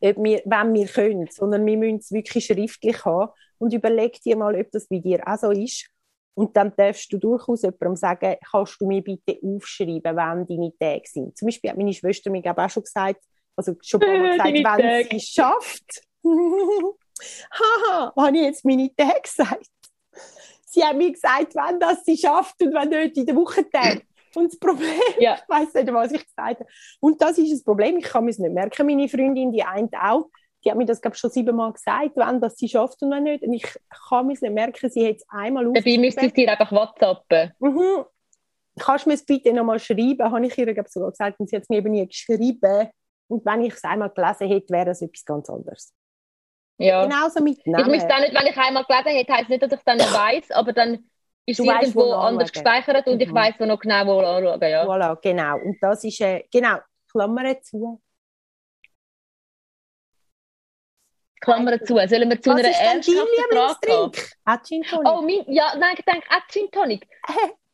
ob 0.00 0.16
wir, 0.16 0.42
wenn 0.44 0.72
wir 0.72 0.86
können, 0.86 1.26
sondern 1.32 1.66
wir 1.66 1.76
müssen 1.76 1.98
es 1.98 2.12
wirklich 2.12 2.46
schriftlich 2.46 3.04
haben 3.04 3.32
und 3.58 3.74
überleg 3.74 4.22
dir 4.22 4.36
mal, 4.36 4.54
ob 4.54 4.70
das 4.70 4.86
bei 4.86 5.00
dir 5.00 5.20
auch 5.26 5.36
so 5.36 5.50
ist. 5.50 5.90
Und 6.34 6.56
dann 6.56 6.72
darfst 6.76 7.12
du 7.12 7.18
durchaus 7.18 7.62
jemandem 7.62 7.96
sagen, 7.96 8.36
kannst 8.48 8.80
du 8.80 8.86
mir 8.86 9.02
bitte 9.02 9.36
aufschreiben, 9.42 10.14
wann 10.14 10.46
deine 10.46 10.72
Tage 10.78 11.02
sind. 11.06 11.36
Zum 11.36 11.46
Beispiel 11.46 11.70
hat 11.70 11.76
meine 11.76 11.92
Schwester 11.92 12.30
mir 12.30 12.56
auch 12.56 12.70
schon 12.70 12.84
gesagt, 12.84 13.20
also 13.58 13.74
schon 13.82 14.02
ein 14.02 14.08
paar 14.08 14.18
Mal 14.18 14.30
gesagt, 14.30 14.48
Deine 14.48 14.82
wenn 14.84 15.08
sie 15.10 15.16
es 15.16 15.28
schafft. 15.28 16.02
Haha, 17.50 18.12
habe 18.16 18.36
ich 18.36 18.42
jetzt 18.44 18.64
meine 18.64 18.94
Tage 18.94 19.20
gesagt? 19.22 19.66
Sie 20.66 20.84
haben 20.84 20.98
mir 20.98 21.12
gesagt, 21.12 21.54
wann 21.54 21.80
das 21.80 22.04
sie 22.04 22.16
schafft 22.16 22.62
und 22.62 22.72
wenn 22.74 22.88
nicht 22.90 23.16
in 23.16 23.26
der 23.26 23.36
Wochentag. 23.36 24.02
Und 24.34 24.52
das 24.52 24.58
Problem, 24.58 25.00
Ja. 25.18 25.34
ich 25.42 25.48
weiß 25.48 25.74
nicht, 25.74 25.92
was 25.92 26.12
ich 26.12 26.24
gesagt 26.24 26.60
habe. 26.60 26.66
Und 27.00 27.20
das 27.20 27.38
ist 27.38 27.52
das 27.52 27.64
Problem, 27.64 27.96
ich 27.96 28.04
kann 28.04 28.24
mir 28.24 28.30
es 28.30 28.38
nicht 28.38 28.52
merken. 28.52 28.86
Meine 28.86 29.08
Freundin, 29.08 29.50
die 29.50 29.62
eine 29.62 29.88
auch, 30.00 30.28
die 30.64 30.70
hat 30.70 30.76
mir 30.78 30.84
das, 30.84 31.00
glaube 31.00 31.14
ich, 31.14 31.20
schon 31.20 31.30
siebenmal 31.30 31.72
gesagt, 31.72 32.12
wann 32.14 32.40
das 32.40 32.56
sie 32.56 32.68
schafft 32.68 33.02
und 33.02 33.10
wann 33.10 33.24
nicht. 33.24 33.42
Und 33.42 33.54
ich 33.54 33.64
kann 34.08 34.26
mir 34.26 34.34
es 34.34 34.42
nicht 34.42 34.52
merken, 34.52 34.90
sie 34.90 35.08
hat 35.08 35.16
es 35.16 35.24
einmal 35.28 35.64
Dabei 35.64 35.80
müsste 35.80 35.96
ich 35.96 36.06
aufgeschrieben. 36.06 36.34
dir 36.34 36.50
einfach 36.52 36.72
WhatsAppen. 36.72 37.52
Mhm. 37.58 38.04
Kannst 38.78 39.06
du 39.06 39.10
mir 39.10 39.14
es 39.14 39.24
bitte 39.24 39.52
nochmal 39.52 39.80
schreiben? 39.80 40.30
Habe 40.30 40.46
ich 40.46 40.56
ihr 40.58 40.66
glaube 40.72 40.86
ich, 40.86 40.92
sogar 40.92 41.10
gesagt. 41.10 41.40
Und 41.40 41.48
sie 41.48 41.56
hat 41.56 41.62
es 41.62 41.68
mir 41.68 41.78
eben 41.78 41.90
nie 41.90 42.06
geschrieben. 42.06 42.88
Und 43.28 43.44
wenn 43.44 43.62
ich 43.62 43.74
es 43.74 43.84
einmal 43.84 44.10
gelesen 44.10 44.48
hätte, 44.48 44.72
wäre 44.72 44.90
es 44.90 45.02
etwas 45.02 45.24
ganz 45.24 45.48
anderes. 45.50 45.94
Ja. 46.78 47.04
Genauso 47.04 47.42
mit 47.42 47.58
Ich 47.58 47.66
müsste 47.66 47.70
Namen. 47.82 48.08
dann 48.08 48.20
nicht, 48.22 48.34
wenn 48.34 48.46
ich 48.46 48.56
einmal 48.56 48.84
gelesen 48.84 49.08
hätte, 49.18 49.32
heisst 49.32 49.48
nicht, 49.50 49.62
dass 49.62 49.72
ich 49.72 49.80
dann 49.84 49.98
weiß, 49.98 50.50
aber 50.52 50.72
dann 50.72 51.08
ist 51.44 51.58
Du 51.58 51.62
es 51.64 51.68
weisst, 51.68 51.82
irgendwo 51.94 52.00
wo 52.06 52.12
anders 52.12 52.52
gespeichert 52.52 53.06
und 53.06 53.20
ich 53.20 53.28
Mhm. 53.30 53.34
weiss 53.34 53.54
wo 53.58 53.64
noch 53.66 53.80
genau, 53.80 54.06
wo 54.06 54.20
anschauen. 54.20 54.60
Ja. 54.62 54.84
Voilà, 54.84 55.16
genau. 55.20 55.56
Und 55.58 55.76
das 55.80 56.04
ist, 56.04 56.20
äh, 56.20 56.44
genau, 56.52 56.76
Klammern 57.10 57.56
zu. 57.62 58.00
Klammern 61.40 61.78
zu. 61.84 61.94
Sollen 61.94 62.28
wir 62.30 62.40
zu 62.40 62.50
Was 62.50 62.58
einer 62.58 62.68
ernsthaften 62.68 64.12
Frage 64.44 64.80
kommen? 64.90 65.06
Oh, 65.06 65.22
mein, 65.22 65.44
ja, 65.52 65.74
nein, 65.78 65.94
ich 65.98 66.04
denke 66.04 66.26
auch 66.30 66.46
Gin 66.48 66.70
Tonic. 66.70 67.06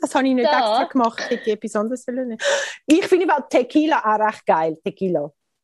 Das 0.00 0.14
habe 0.14 0.26
ich 0.28 0.34
nicht 0.34 0.46
Da. 0.50 0.58
extra 0.58 0.84
gemacht, 0.84 1.20
ich 1.24 1.30
hätte 1.38 1.50
etwas 1.52 1.76
anderes 1.76 2.04
sollen. 2.04 2.38
Ich 2.86 3.06
finde 3.06 3.32
aber 3.32 3.48
Tequila 3.48 3.98
auch 4.00 4.18
recht 4.26 4.46
geil. 4.46 4.78
Tequila. 4.84 5.20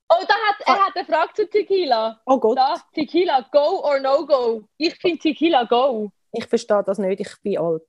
Oh, 0.09 0.25
da 0.29 0.35
hat, 0.35 0.57
er 0.67 0.87
hat 0.87 0.97
eine 0.97 1.05
Frage 1.05 1.33
zu 1.35 1.49
Tequila. 1.49 2.21
Oh 2.27 2.39
Gott, 2.39 2.57
Da, 2.57 2.77
Tequila, 2.95 3.45
go 3.51 3.83
or 3.83 3.99
no 3.99 4.25
go? 4.27 4.63
Ich 4.77 4.95
finde 4.97 5.19
Tequila 5.19 5.65
go. 5.65 6.11
ich 6.33 6.47
verstehe 6.47 6.83
das 6.85 6.99
nicht, 6.99 7.21
ich 7.21 7.35
bin 7.43 7.59
alt. 7.59 7.83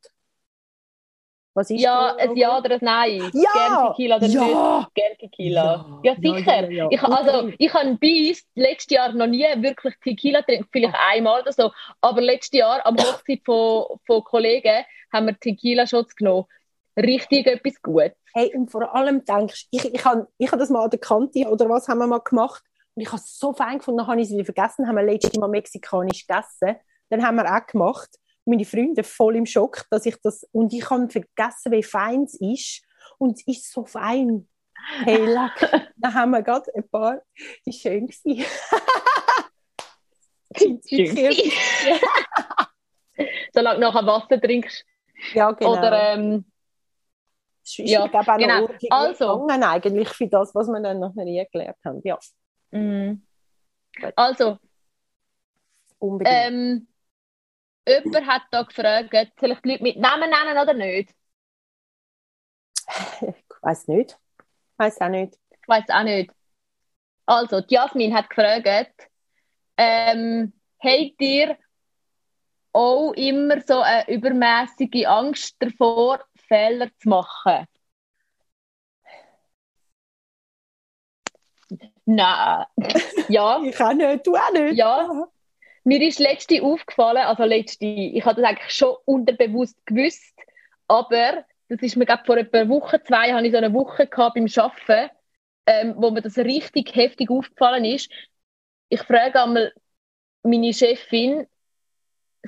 Was 1.53 1.69
ist 1.71 1.81
Ja, 1.81 2.13
das? 2.13 2.29
ein 2.29 2.35
Ja 2.37 2.57
oder 2.59 2.71
ein 2.75 2.79
Nein. 2.81 3.31
Ja! 3.33 3.51
Gern 3.53 3.87
Tequila 3.91 4.15
oder 4.17 4.27
Ja! 4.27 4.79
nicht? 4.79 4.93
Gern 4.93 5.17
Tequila. 5.19 5.99
Ja. 6.03 6.13
Ja, 6.13 6.15
sicher. 6.35 6.71
ja. 6.71 6.87
Ich, 6.91 7.01
also, 7.03 7.51
ich 7.57 7.73
habe 7.73 7.95
bis 7.95 8.45
letztes 8.55 8.95
Jahr 8.95 9.11
noch 9.13 9.25
nie 9.27 9.43
wirklich 9.57 9.95
Tequila 10.03 10.41
getrunken, 10.41 10.69
vielleicht 10.71 10.95
einmal 11.11 11.41
oder 11.41 11.51
so. 11.51 11.71
Aber 12.01 12.21
letztes 12.21 12.59
Jahr 12.59 12.85
am 12.85 12.95
Hochzeit 12.97 13.41
von, 13.43 13.85
von 14.05 14.23
Kollegen 14.23 14.85
haben 15.11 15.27
wir 15.27 15.39
Tequila-Shots 15.39 16.15
genommen. 16.15 16.45
Richtig 16.97 17.45
etwas 17.47 17.81
Gutes. 17.81 18.13
Hey, 18.33 18.55
und 18.55 18.71
vor 18.71 18.93
allem 18.95 19.23
denkst 19.23 19.67
ich, 19.71 19.93
ich 19.93 20.05
habe 20.05 20.27
ich 20.37 20.51
hab 20.51 20.59
das 20.59 20.69
mal 20.69 20.83
an 20.83 20.89
der 20.89 20.99
Kante 20.99 21.47
oder 21.47 21.69
was 21.69 21.87
haben 21.87 21.99
wir 21.99 22.07
mal 22.07 22.19
gemacht? 22.19 22.63
Und 22.95 23.01
ich 23.03 23.07
habe 23.09 23.17
es 23.17 23.37
so 23.37 23.53
fein 23.53 23.77
gefunden, 23.77 23.99
dann 23.99 24.07
habe 24.07 24.19
ich 24.21 24.27
es 24.27 24.33
wieder 24.33 24.45
vergessen, 24.45 24.87
haben 24.87 24.95
wir 24.95 25.03
letztes 25.03 25.37
Mal 25.37 25.47
mexikanisch 25.47 26.25
gegessen, 26.25 26.75
dann 27.09 27.23
haben 27.25 27.35
wir 27.35 27.45
auch 27.45 27.65
gemacht, 27.67 28.09
meine 28.45 28.65
Freunde 28.65 29.03
voll 29.03 29.35
im 29.35 29.45
Schock, 29.45 29.85
dass 29.91 30.05
ich 30.05 30.15
das, 30.23 30.47
und 30.51 30.73
ich 30.73 30.89
habe 30.89 31.07
vergessen, 31.09 31.71
wie 31.71 31.83
fein 31.83 32.23
es 32.23 32.35
ist. 32.35 32.81
Und 33.19 33.37
es 33.37 33.47
ist 33.47 33.71
so 33.71 33.85
fein. 33.85 34.47
Hey, 35.03 35.25
leck, 35.25 35.91
dann 35.97 36.13
haben 36.13 36.31
wir 36.31 36.41
gerade 36.41 36.73
ein 36.75 36.87
paar, 36.87 37.21
die 37.65 37.73
schön 37.73 38.07
wirklich- 38.07 38.47
Solange 43.53 43.79
du 43.79 43.81
nachher 43.81 44.05
Wasser 44.05 44.39
trinkst, 44.41 44.85
Ja, 45.33 45.51
genau. 45.51 45.71
Oder, 45.71 46.13
ähm, 46.13 46.45
ist, 47.63 47.77
ja, 47.79 48.05
ich 48.05 48.11
glaube, 48.11 48.31
auch 48.31 48.37
genau. 48.37 48.61
noch 48.61 48.69
Also. 48.89 49.41
gegangen 49.41 49.63
eigentlich 49.63 50.09
für 50.09 50.27
das, 50.27 50.55
was 50.55 50.67
wir 50.67 50.79
dann 50.81 50.99
noch 50.99 51.13
nie 51.15 51.45
gelernt 51.51 51.77
haben. 51.83 52.01
Ja, 52.03 52.17
mm. 52.71 53.21
also, 54.15 54.57
unbedingt. 55.99 56.37
ähm, 56.47 56.87
jemand 57.85 58.27
hat 58.27 58.43
da 58.51 58.63
gefragt, 58.63 59.11
soll 59.39 59.51
ich 59.51 59.59
die 59.59 59.69
Leute 59.69 59.83
mit 59.83 59.97
Namen 59.97 60.29
nennen 60.29 60.57
oder 60.57 60.73
nicht? 60.73 61.13
ich 63.21 63.61
weiß 63.61 63.87
nicht. 63.89 64.17
Ich 64.39 64.79
weiß 64.79 65.01
auch 65.01 65.09
nicht. 65.09 65.37
Ich 65.51 65.67
weiß 65.67 65.89
auch 65.89 66.03
nicht. 66.03 66.31
Also, 67.25 67.59
die 67.61 67.73
Jasmin 67.73 68.15
hat 68.15 68.29
gefragt, 68.29 69.09
ähm, 69.75 70.53
habt 70.79 71.21
ihr 71.21 71.57
auch 72.77 73.13
immer 73.13 73.59
so 73.61 73.79
eine 73.81 74.07
übermäßige 74.07 75.07
Angst 75.07 75.55
davor, 75.59 76.19
Fehler 76.47 76.89
zu 76.99 77.09
machen? 77.09 77.65
Nein. 82.05 82.65
ja, 83.29 83.61
Ich 83.63 83.81
auch 83.81 83.93
nicht, 83.93 84.27
du 84.27 84.35
auch 84.35 84.51
nicht. 84.53 84.77
Ja. 84.77 85.27
mir 85.83 86.01
ist 86.01 86.19
letzte 86.19 86.61
aufgefallen, 86.61 87.17
also 87.25 87.43
letzte, 87.43 87.85
ich 87.85 88.23
habe 88.23 88.41
das 88.41 88.49
eigentlich 88.49 88.71
schon 88.71 88.95
unterbewusst 89.05 89.83
gewusst, 89.85 90.35
aber 90.87 91.45
das 91.69 91.81
ist 91.81 91.97
mir 91.97 92.05
gerade 92.05 92.23
vor 92.25 92.37
etwa 92.37 92.69
Woche, 92.69 93.01
zwei, 93.03 93.33
habe 93.33 93.45
ich 93.45 93.51
so 93.51 93.57
eine 93.57 93.73
Woche 93.73 94.07
gehabt 94.07 94.35
beim 94.35 94.47
Arbeiten, 94.55 95.09
ähm, 95.65 95.95
wo 95.97 96.11
mir 96.11 96.21
das 96.21 96.37
richtig 96.37 96.95
heftig 96.95 97.29
aufgefallen 97.29 97.85
ist. 97.85 98.09
Ich 98.89 99.01
frage 99.01 99.41
einmal 99.41 99.73
meine 100.43 100.73
Chefin 100.73 101.47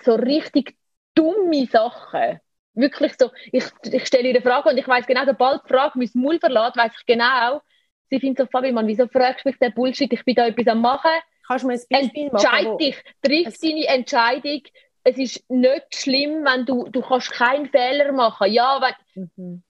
so 0.03 0.15
richtig 0.15 0.77
dumme 1.15 1.65
Sachen. 1.67 2.39
Wirklich 2.73 3.13
so, 3.19 3.31
ich, 3.51 3.65
ich 3.83 4.05
stelle 4.05 4.29
ihr 4.29 4.35
eine 4.35 4.41
Frage 4.41 4.69
und 4.69 4.77
ich 4.77 4.87
weiß 4.87 5.05
genau, 5.05 5.25
sobald 5.25 5.63
die 5.65 5.69
Frage 5.73 5.93
mein 5.95 6.09
Maul 6.13 6.39
verlässt, 6.39 6.77
weiß 6.77 6.91
ich 6.99 7.05
genau, 7.05 7.61
sie 8.09 8.19
findet 8.19 8.39
so, 8.39 8.45
Fabi, 8.51 8.71
Mann, 8.71 8.87
wieso 8.87 9.07
fragst 9.07 9.43
du 9.45 9.49
mich 9.49 9.59
den 9.59 9.73
Bullshit? 9.73 10.11
Ich 10.13 10.23
bin 10.23 10.35
da 10.35 10.47
etwas 10.47 10.67
am 10.67 10.81
machen. 10.81 11.11
Kannst 11.47 11.63
du 11.63 11.67
mir 11.67 11.73
ein 11.73 11.81
Beispiel 11.89 12.31
machen? 12.31 12.35
Entscheid 12.35 12.79
dich, 12.79 13.03
triff 13.21 13.59
deine 13.61 13.85
Entscheidung. 13.87 14.61
Es 15.03 15.17
ist 15.17 15.49
nicht 15.49 15.95
schlimm, 15.95 16.43
wenn 16.45 16.65
du, 16.65 16.87
du 16.89 17.01
kannst 17.01 17.31
keinen 17.31 17.67
Fehler 17.69 18.11
machen. 18.11 18.51
Ja, 18.51 18.79
wenn, 18.81 18.93
Mhm. 19.37 19.63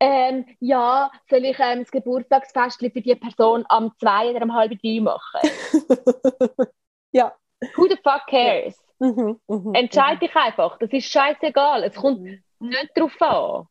ähm, 0.00 0.46
ja, 0.58 1.12
soll 1.30 1.44
ich 1.44 1.58
ähm, 1.60 1.80
das 1.80 1.90
Geburtstagsfest 1.90 2.80
für 2.80 2.90
die 2.90 3.14
Person 3.14 3.64
am 3.68 3.92
2 4.00 4.30
oder 4.30 4.42
am 4.42 4.54
halb 4.54 4.72
drei 4.80 5.00
machen? 5.00 5.40
ja. 7.12 7.32
Who 7.76 7.86
the 7.88 7.96
fuck 8.02 8.26
cares? 8.26 8.81
Mhm. 9.02 9.40
Mhm. 9.48 9.74
Entscheid 9.74 10.22
dich 10.22 10.34
einfach. 10.36 10.78
Das 10.78 10.90
ist 10.92 11.10
scheißegal. 11.10 11.82
Es 11.82 11.96
kommt 11.96 12.20
Mhm. 12.20 12.42
nicht 12.60 12.90
drauf 12.96 13.20
an. 13.20 13.66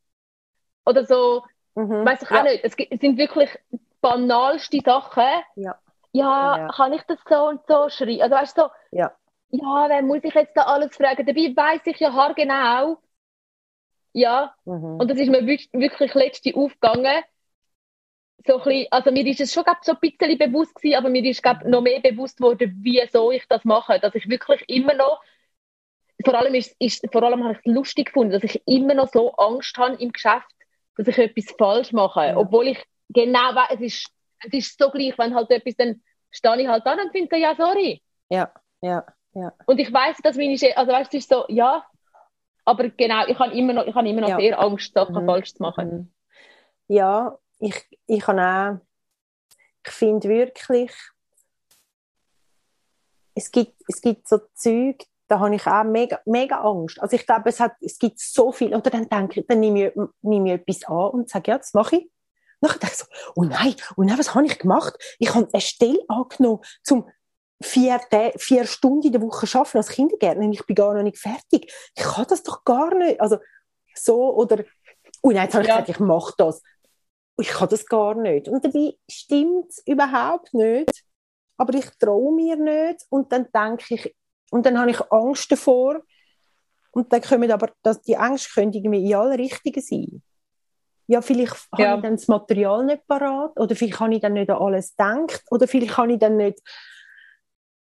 Oder 0.86 1.06
so, 1.06 1.44
Mhm. 1.76 2.06
weiß 2.06 2.22
ich 2.24 2.30
ja. 2.30 2.40
auch 2.40 2.44
nicht. 2.44 2.64
Es 2.66 2.74
sind 2.76 3.18
wirklich 3.18 3.50
banalste 4.02 4.80
Sachen. 4.84 5.24
Ja. 5.56 5.76
Ja, 6.12 6.58
Ja. 6.58 6.68
kann 6.76 6.92
ich 6.92 7.02
das 7.04 7.20
so 7.30 7.48
und 7.48 7.62
so 7.68 7.88
schreiben? 7.90 8.22
Also 8.22 8.36
weißt 8.36 8.58
du, 8.58 8.62
so, 8.64 8.70
Ja. 8.92 9.12
ja, 9.52 9.86
wer 9.88 10.02
muss 10.02 10.24
ich 10.24 10.34
jetzt 10.34 10.58
da 10.58 10.64
alles 10.64 10.96
fragen? 10.98 11.26
Dabei 11.26 11.54
weiß 11.56 11.82
ich 11.86 12.00
ja 12.00 12.12
haargenau. 12.12 12.98
Ja, 14.14 14.54
Mhm. 14.66 14.98
und 15.00 15.10
das 15.10 15.18
ist 15.18 15.30
mir 15.30 15.46
wirklich, 15.48 15.70
wirklich 15.72 16.14
letzte 16.14 16.54
aufgegangen. 16.56 17.24
So 18.46 18.58
ein 18.58 18.64
bisschen, 18.64 18.88
also 18.92 19.12
mir 19.12 19.26
ist 19.28 19.42
es 19.42 19.54
schon 19.54 19.64
glaub, 19.64 19.78
so 19.84 19.94
ein 19.94 20.00
bisschen 20.00 20.38
bewusst 20.38 20.76
gewesen, 20.76 20.98
aber 20.98 21.10
mir 21.10 21.24
ist 21.24 21.44
glaub, 21.44 21.64
noch 21.66 21.82
mehr 21.82 22.00
bewusst 22.00 22.40
worden, 22.42 22.78
wieso 22.82 23.32
ich 23.32 23.46
das 23.48 23.64
mache. 23.66 24.00
Dass 24.00 24.16
ich 24.16 24.28
wirklich 24.30 24.64
immer 24.68 24.94
noch, 24.94 25.22
vor 26.24 26.36
allem, 26.36 26.54
ist, 26.54 26.76
ist, 26.80 27.06
vor 27.12 27.24
allem 27.24 27.44
habe 27.44 27.54
ich 27.54 27.60
es 27.60 27.74
lustig 27.74 28.08
gefunden, 28.08 28.32
dass 28.34 28.44
ich 28.44 28.62
immer 28.68 28.94
noch 28.94 29.10
so 29.10 29.34
Angst 29.36 29.78
habe 29.78 29.96
im 29.96 30.12
Geschäft, 30.12 30.48
dass 30.98 31.08
ich 31.08 31.18
etwas 31.18 31.54
falsch 31.58 31.92
mache. 31.92 32.28
Ja. 32.28 32.38
Obwohl 32.38 32.68
ich 32.68 32.84
genau 33.10 33.56
weiß, 33.56 33.76
es 33.76 33.82
ist, 33.82 34.08
es 34.46 34.54
ist 34.54 34.80
so 34.80 34.90
gleich, 34.90 35.18
wenn 35.18 35.36
halt 35.36 35.50
etwas, 35.52 35.76
dann 35.76 36.02
stehe 36.32 36.62
ich 36.62 36.68
halt 36.68 36.86
an 36.86 37.00
und 37.00 37.12
finde, 37.12 37.38
ja, 37.38 37.56
sorry. 37.56 38.02
Ja, 38.30 38.52
ja. 38.82 39.04
Und 39.66 39.80
ich 39.80 39.92
weiß, 39.92 40.18
dass 40.24 40.36
meine 40.36 40.58
Chef, 40.58 40.76
also 40.78 40.92
weißt 40.92 41.14
du, 41.14 41.18
es 41.18 41.24
ist 41.24 41.30
so, 41.30 41.46
ja, 41.48 41.86
aber 42.66 42.90
genau, 42.90 43.26
ich 43.28 43.38
habe 43.40 43.54
immer 43.56 43.74
noch, 43.74 43.86
ich 43.86 43.96
habe 43.96 44.08
immer 44.08 44.22
noch 44.22 44.30
Ja. 44.30 44.38
sehr 44.38 44.60
Angst, 44.60 44.94
Sachen 44.94 45.24
Mhm. 45.24 45.26
falsch 45.26 45.54
zu 45.54 45.64
machen. 45.64 45.88
Mhm. 45.90 46.12
Ja, 46.88 47.38
ich, 47.62 48.00
ich 48.08 48.28
auch, 48.28 48.80
ich 49.86 49.92
finde 49.92 50.28
wirklich, 50.30 50.92
es 53.36 53.52
gibt, 53.52 53.82
es 53.88 54.02
gibt 54.02 54.28
so 54.28 54.40
Zeug, 54.54 55.06
da 55.28 55.40
habe 55.40 55.56
ich 55.56 55.66
auch 55.66 55.84
mega, 55.84 56.20
mega 56.26 56.62
Angst. 56.62 57.02
Also 57.02 57.16
ich 57.16 57.26
glaube, 57.26 57.50
es, 57.50 57.60
hat, 57.60 57.76
es 57.80 57.98
gibt 57.98 58.20
so 58.20 58.52
viel, 58.52 58.76
oder 58.76 58.90
dann 58.90 59.08
denke 59.08 59.40
ich, 59.40 59.48
dann 59.48 59.60
nehme 59.60 59.88
ich, 59.88 59.94
nehme 60.22 60.54
ich 60.54 60.62
etwas 60.62 60.84
an 60.90 61.12
und 61.12 61.30
sage, 61.30 61.52
ja, 61.52 61.58
das 61.58 61.74
mache 61.74 61.98
ich. 61.98 62.04
Und 62.60 62.70
dann 62.72 62.80
denke 62.80 62.94
ich 62.94 63.00
so, 63.00 63.06
oh 63.36 63.44
nein, 63.44 63.76
oh 63.96 64.04
nein, 64.04 64.20
was 64.20 64.36
habe 64.36 64.46
ich 64.46 64.60
gemacht? 64.60 64.96
Ich 65.20 65.34
habe 65.34 65.48
eine 65.52 65.62
Stelle 65.62 66.00
angenommen, 66.10 66.60
zum 66.84 67.10
vier, 67.64 68.02
vier 68.38 68.66
Stunden 68.66 69.08
in 69.08 69.14
der 69.14 69.22
Woche 69.22 69.48
arbeiten 69.58 69.78
als 69.78 69.90
Kindergärtner 69.90 70.46
und 70.46 70.54
ich 70.54 70.66
bin 70.66 70.76
gar 70.76 70.94
noch 70.94 71.04
nicht 71.04 71.20
fertig. 71.20 71.72
Ich 71.96 72.04
kann 72.04 72.26
das 72.28 72.44
doch 72.44 72.64
gar 72.66 72.94
nicht. 72.96 73.22
Also 73.22 73.38
so, 73.96 74.36
oder, 74.36 74.64
oh 75.22 75.30
nein, 75.32 75.44
jetzt 75.44 75.54
habe 75.54 75.64
ich 75.64 75.70
Ja. 75.70 75.76
gesagt, 75.76 75.90
ich 75.90 76.00
mache 76.00 76.34
das. 76.38 76.62
Ich 77.42 77.50
kann 77.50 77.70
das 77.70 77.86
gar 77.86 78.16
nicht. 78.16 78.48
Und 78.48 78.64
dabei 78.64 78.94
stimmt 79.10 79.70
es 79.70 79.84
überhaupt 79.86 80.54
nicht. 80.54 81.04
Aber 81.58 81.74
ich 81.74 81.86
traue 82.00 82.34
mir 82.34 82.56
nicht. 82.56 83.06
Und 83.10 83.32
dann 83.32 83.48
denke 83.54 83.96
ich, 83.96 84.16
und 84.52 84.66
dann 84.66 84.78
habe 84.80 84.92
ich 84.92 85.12
Angst 85.12 85.52
davor. 85.52 86.02
Und 86.92 87.12
dann 87.14 87.22
kommen 87.22 87.52
aber, 87.52 87.70
dass 87.84 88.02
die 88.02 88.14
Ängste 88.14 88.50
können 88.54 88.74
irgendwie 88.74 89.10
in 89.10 89.16
alle 89.16 89.38
Richtungen 89.38 89.82
sein. 89.82 90.22
Ja, 91.08 91.22
vielleicht 91.22 91.68
Ja. 91.78 91.90
habe 91.90 91.98
ich 91.98 92.04
dann 92.04 92.16
das 92.16 92.28
Material 92.28 92.86
nicht 92.86 93.06
parat. 93.08 93.60
Oder 93.60 93.76
vielleicht 93.76 94.00
habe 94.00 94.14
ich 94.14 94.22
dann 94.22 94.34
nicht 94.34 94.50
an 94.50 94.62
alles 94.62 94.96
gedacht. 94.96 95.44
Oder 95.52 95.68
vielleicht 95.68 95.98
habe 95.98 96.14
ich 96.14 96.20
dann 96.20 96.38
nicht, 96.38 96.60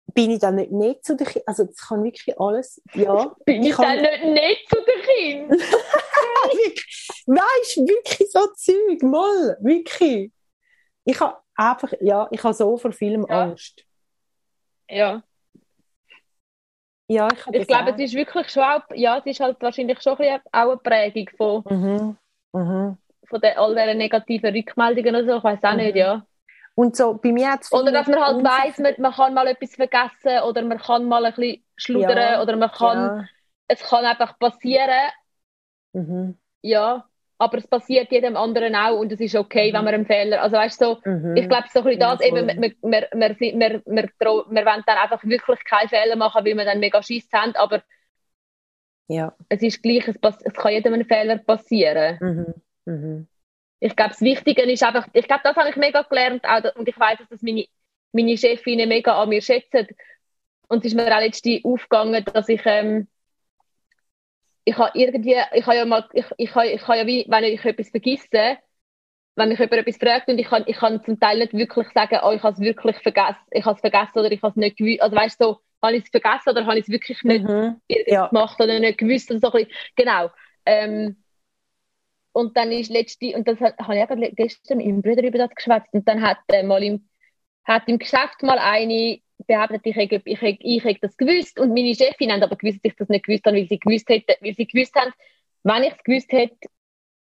bin 0.07 0.31
ich 0.31 0.39
dann 0.39 0.55
nicht 0.55 0.71
nett 0.71 1.03
zu 1.05 1.15
den 1.15 1.25
Kindern. 1.27 1.43
Also, 1.47 1.63
das 1.65 1.77
kann 1.77 2.03
wirklich 2.03 2.39
alles, 2.39 2.81
ja. 2.93 3.35
Bin 3.45 3.63
ich 3.63 3.71
kann- 3.73 4.01
dann 4.01 4.01
nicht 4.01 4.23
nett 4.25 4.57
zu 4.69 4.77
den 4.77 5.01
Kindern? 5.01 5.59
Weißt 7.25 7.77
du, 7.77 7.87
wirklich 7.87 8.31
so 8.31 8.47
Zeug, 8.55 9.01
mal, 9.03 9.57
wirklich. 9.61 10.31
Ich 11.05 11.19
habe 11.19 11.37
einfach, 11.55 11.91
ja, 12.01 12.27
ich 12.31 12.43
habe 12.43 12.53
so 12.53 12.77
vor 12.77 12.91
vielem 12.91 13.25
Ja. 13.29 13.43
Angst. 13.43 13.83
Ja. 14.89 15.23
Ja, 17.07 17.27
ich 17.33 17.45
habe 17.45 17.57
Ich 17.57 17.67
glaube, 17.67 17.91
es 17.91 17.99
ist 17.99 18.13
wirklich 18.13 18.49
schon 18.49 18.63
auch, 18.63 18.81
ja, 18.95 19.17
es 19.17 19.25
ist 19.25 19.39
halt 19.39 19.61
wahrscheinlich 19.61 20.01
schon 20.01 20.17
ein 20.19 20.39
auch 20.51 20.69
eine 20.69 20.77
Prägung 20.77 21.29
von, 21.37 21.63
mhm. 21.69 22.17
Mhm. 22.53 22.97
von 23.27 23.41
den, 23.41 23.57
all 23.57 23.75
diesen 23.75 23.97
negativen 23.97 24.53
Rückmeldungen 24.55 25.15
oder 25.15 25.25
so. 25.25 25.37
Ich 25.37 25.43
weiß 25.43 25.63
auch 25.63 25.71
Mhm. 25.71 25.77
nicht, 25.77 25.95
ja. 25.95 26.25
Und 26.75 26.95
so, 26.95 27.13
bei 27.15 27.31
mir 27.31 27.51
hat 27.51 27.61
es 27.63 27.71
Oder 27.71 27.91
dass 27.91 28.07
man 28.07 28.19
halt 28.19 28.43
weiss, 28.43 28.79
man, 28.79 28.93
man 28.97 29.13
kann 29.13 29.33
mal 29.33 29.47
etwas 29.47 29.75
vergessen 29.75 30.39
oder 30.47 30.63
man 30.63 30.79
kann 30.79 31.05
mal 31.05 31.23
ein 31.25 31.33
bisschen 31.33 31.63
schludern 31.75 32.17
Ja, 32.17 32.41
oder 32.41 32.55
man 32.55 32.71
kann, 32.71 32.97
Ja. 32.97 33.25
es 33.67 33.81
kann 33.83 34.05
einfach 34.05 34.37
passieren, 34.39 35.09
Mhm. 35.93 36.37
ja. 36.61 37.07
Aber 37.39 37.57
es 37.57 37.67
passiert 37.67 38.11
jedem 38.11 38.37
anderen 38.37 38.73
auch 38.75 38.97
und 38.99 39.11
es 39.11 39.19
ist 39.19 39.35
okay, 39.35 39.69
Mhm. 39.71 39.75
wenn 39.75 39.83
man 39.85 39.93
einen 39.95 40.05
Fehler, 40.05 40.41
also 40.41 40.55
weißt 40.55 40.81
du, 40.81 40.85
so, 40.85 41.01
Mhm. 41.09 41.35
Ich 41.35 41.49
glaube, 41.49 41.65
so 41.71 41.79
ein 41.79 41.85
bisschen 41.85 42.01
Ja, 42.01 42.15
das, 42.15 42.21
eben, 42.25 42.37
voll. 42.37 42.47
wir, 42.47 42.61
wir, 42.61 43.07
wir, 43.11 43.37
wir, 43.39 43.59
wir, 43.59 43.81
wir, 43.85 44.09
trau- 44.19 44.45
wir 44.49 44.65
wollen 44.65 44.83
dann 44.85 44.97
einfach 44.97 45.23
wirklich 45.23 45.63
keine 45.65 45.89
Fehler 45.89 46.15
machen, 46.15 46.43
weil 46.45 46.55
wir 46.57 46.65
dann 46.65 46.79
mega 46.79 47.03
Schiss 47.03 47.27
haben, 47.33 47.55
aber 47.55 47.83
Ja. 49.07 49.35
es 49.49 49.61
ist 49.61 49.83
gleich, 49.83 50.07
es, 50.07 50.15
es 50.43 50.53
kann 50.53 50.71
jedem 50.71 50.93
ein 50.93 51.05
Fehler 51.05 51.37
passieren. 51.37 52.53
Mhm. 52.85 53.27
Ich 53.85 53.97
glaube, 53.97 54.11
das 54.11 54.21
Wichtige 54.21 54.61
ist 54.61 54.81
einfach, 54.81 55.07
ich 55.11 55.27
glaube, 55.27 55.41
das 55.43 55.57
habe 55.57 55.69
ich 55.69 55.75
mega 55.75 56.03
gelernt 56.03 56.45
auch, 56.45 56.63
und 56.75 56.87
ich 56.87 56.97
weiß, 56.97 57.17
dass 57.19 57.27
das 57.27 57.41
meine, 57.41 57.65
meine 58.13 58.37
Chefinnen 58.37 58.87
mega 58.87 59.21
an 59.21 59.27
mir 59.27 59.41
schätzen. 59.41 59.87
Und 60.69 60.85
es 60.85 60.93
ist 60.93 60.95
mir 60.95 61.13
auch 61.13 61.19
letztens 61.19 61.65
aufgegangen, 61.65 62.23
dass 62.23 62.47
ich, 62.47 62.61
ähm, 62.63 63.07
ich 64.63 64.77
habe 64.77 64.97
irgendwie, 64.97 65.35
ich 65.53 65.65
habe 65.65 65.75
ja 65.75 65.85
mal, 65.85 66.07
ich, 66.13 66.25
ich, 66.37 66.55
habe, 66.55 66.67
ich 66.69 66.87
habe 66.87 66.97
ja 66.99 67.05
wie, 67.05 67.25
wenn 67.27 67.43
ich 67.43 67.65
etwas 67.65 67.89
vergesse, 67.89 68.57
wenn 69.35 69.49
mich 69.49 69.59
jemand 69.59 69.73
etwas 69.73 69.97
fragt 69.97 70.29
und 70.29 70.37
ich 70.39 70.47
kann, 70.47 70.63
ich 70.65 70.77
kann 70.77 71.03
zum 71.03 71.19
Teil 71.19 71.39
nicht 71.39 71.53
wirklich 71.53 71.89
sagen, 71.89 72.19
oh, 72.23 72.31
ich 72.31 72.41
habe 72.41 72.53
es 72.53 72.61
wirklich 72.61 72.95
vergessen, 72.99 73.35
ich 73.51 73.65
habe 73.65 73.75
es 73.75 73.81
vergessen 73.81 74.19
oder 74.19 74.31
ich 74.31 74.41
habe 74.41 74.51
es 74.51 74.55
nicht 74.55 74.77
gewusst, 74.77 75.01
also 75.01 75.15
weißt 75.15 75.41
du, 75.41 75.45
so, 75.45 75.59
habe 75.81 75.97
ich 75.97 76.03
es 76.05 76.09
vergessen 76.09 76.49
oder 76.51 76.65
habe 76.65 76.77
ich 76.77 76.85
es 76.85 76.89
wirklich 76.89 77.21
nicht 77.23 77.43
Mhm. 77.43 77.81
Ja. 77.89 78.27
gemacht 78.27 78.61
oder 78.61 78.79
nicht 78.79 78.97
gewusst 78.97 79.29
oder 79.29 79.41
so 79.41 79.51
ein 79.51 79.65
bisschen. 79.65 79.73
Genau. 79.97 80.31
Ähm, 80.65 81.17
und 82.33 82.57
dann 82.57 82.71
ist 82.71 82.91
letzte, 82.91 83.35
und 83.35 83.47
das 83.47 83.59
hat- 83.59 83.77
habe 83.79 83.95
ich 83.95 84.03
auch 84.03 84.07
gerade 84.09 84.31
gestern 84.33 84.77
mit 84.77 84.87
meinem 84.87 85.01
Bruder 85.01 85.23
über 85.23 85.37
das 85.37 85.51
geschwätzt, 85.55 85.93
und 85.93 86.07
dann 86.07 86.21
hat 86.21 86.37
äh, 86.49 86.63
mal 86.63 86.83
im, 86.83 87.07
hat 87.63 87.83
im 87.87 87.97
Geschäft 87.99 88.43
mal 88.43 88.57
eine 88.59 89.19
behauptet, 89.47 89.81
ich 89.85 89.95
hätte, 89.95 90.21
ich, 90.25 90.41
hätte, 90.41 90.59
ich 90.63 90.83
hätte 90.83 90.99
das 91.01 91.17
gewusst 91.17 91.59
und 91.59 91.73
meine 91.73 91.93
Chefin 91.95 92.31
haben 92.31 92.43
aber 92.43 92.55
gewusst, 92.55 92.79
dass 92.83 92.91
ich 92.91 92.97
das 92.97 93.09
nicht 93.09 93.25
gewusst 93.25 93.45
habe, 93.45 93.57
weil 93.57 93.67
sie 93.67 93.79
gewusst 93.79 94.07
hätte, 94.09 94.35
weil 94.41 94.53
sie 94.53 94.67
gewusst 94.67 94.95
haben, 94.95 95.11
wenn 95.63 95.83
ich 95.83 95.93
es 95.93 96.03
gewusst 96.03 96.31
hätte 96.31 96.57